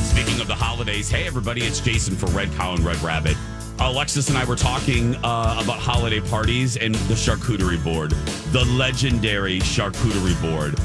Speaking 0.04 0.40
of 0.40 0.46
the 0.46 0.54
holidays, 0.54 1.10
hey 1.10 1.26
everybody, 1.26 1.62
it's 1.62 1.80
Jason 1.80 2.14
for 2.14 2.26
Red 2.26 2.52
Cow 2.52 2.74
and 2.74 2.80
Red 2.84 3.02
Rabbit. 3.02 3.36
Alexis 3.80 4.28
and 4.28 4.38
I 4.38 4.44
were 4.44 4.54
talking 4.54 5.16
uh, 5.16 5.58
about 5.64 5.80
holiday 5.80 6.20
parties 6.20 6.76
and 6.76 6.94
the 6.94 7.14
charcuterie 7.14 7.82
board, 7.82 8.12
the 8.52 8.64
legendary 8.66 9.58
charcuterie 9.58 10.40
board. 10.40 10.78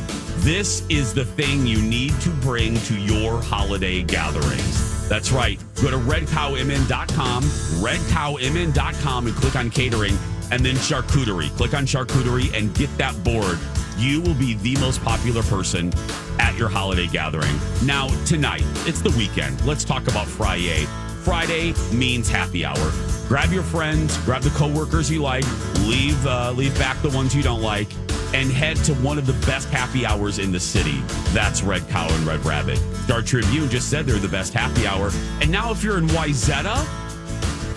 This 0.47 0.87
is 0.87 1.13
the 1.13 1.25
thing 1.25 1.67
you 1.67 1.81
need 1.81 2.13
to 2.21 2.29
bring 2.29 2.79
to 2.83 2.97
your 2.97 3.41
holiday 3.41 4.01
gatherings. 4.01 5.09
That's 5.09 5.29
right. 5.29 5.59
Go 5.81 5.91
to 5.91 5.97
redcowmn.com, 5.97 7.43
redcowmn.com, 7.43 9.27
and 9.27 9.35
click 9.35 9.55
on 9.57 9.69
catering 9.69 10.17
and 10.49 10.65
then 10.65 10.75
charcuterie. 10.75 11.49
Click 11.57 11.73
on 11.73 11.85
charcuterie 11.85 12.57
and 12.57 12.73
get 12.75 12.87
that 12.97 13.21
board. 13.25 13.59
You 13.97 14.21
will 14.21 14.35
be 14.35 14.53
the 14.53 14.77
most 14.79 15.03
popular 15.03 15.43
person 15.43 15.91
at 16.39 16.55
your 16.55 16.69
holiday 16.69 17.07
gathering. 17.07 17.59
Now, 17.83 18.07
tonight, 18.23 18.63
it's 18.85 19.01
the 19.01 19.11
weekend. 19.17 19.65
Let's 19.65 19.83
talk 19.83 20.07
about 20.07 20.27
Friday. 20.27 20.85
Friday 21.25 21.73
means 21.91 22.29
happy 22.29 22.63
hour. 22.63 22.93
Grab 23.27 23.51
your 23.51 23.63
friends, 23.63 24.17
grab 24.19 24.43
the 24.43 24.49
coworkers 24.51 25.11
you 25.11 25.21
like, 25.21 25.43
leave 25.81 26.25
uh, 26.25 26.53
leave 26.53 26.73
back 26.79 27.01
the 27.01 27.09
ones 27.09 27.35
you 27.35 27.43
don't 27.43 27.61
like, 27.61 27.89
and 28.33 28.51
head 28.51 28.77
to 28.77 28.93
one 28.95 29.17
of 29.17 29.25
the 29.25 29.33
best 29.45 29.69
happy 29.69 30.05
hours 30.05 30.39
in 30.39 30.51
the 30.51 30.59
city. 30.59 31.01
That's 31.33 31.63
Red 31.63 31.87
Cow 31.89 32.07
and 32.09 32.25
Red 32.25 32.43
Rabbit. 32.45 32.77
Star 33.03 33.21
Tribune 33.21 33.69
just 33.69 33.89
said 33.89 34.05
they're 34.05 34.19
the 34.19 34.27
best 34.27 34.53
happy 34.53 34.85
hour. 34.85 35.11
And 35.41 35.49
now, 35.49 35.71
if 35.71 35.83
you're 35.83 35.97
in 35.97 36.07
Wayzata, 36.07 36.85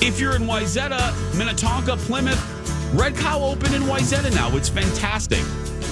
if 0.03 0.18
you're 0.18 0.34
in 0.34 0.42
Wayzata, 0.42 1.14
Minnetonka, 1.36 1.96
Plymouth, 1.96 2.40
Red 2.94 3.16
Cow 3.16 3.40
open 3.40 3.72
in 3.74 3.82
Wayzata 3.82 4.34
now. 4.34 4.55
It's 4.57 4.68
fantastic. 4.68 5.44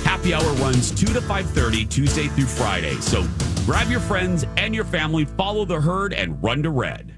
Happy 0.04 0.34
hour 0.34 0.52
runs 0.54 0.90
2 0.90 1.06
to 1.12 1.20
5:30 1.20 1.84
Tuesday 1.84 2.28
through 2.28 2.46
Friday. 2.46 2.94
So 3.00 3.26
grab 3.66 3.90
your 3.90 4.00
friends 4.00 4.44
and 4.56 4.74
your 4.74 4.84
family, 4.84 5.24
follow 5.24 5.64
the 5.64 5.80
herd 5.80 6.12
and 6.12 6.42
run 6.42 6.62
to 6.64 6.70
Red. 6.70 7.17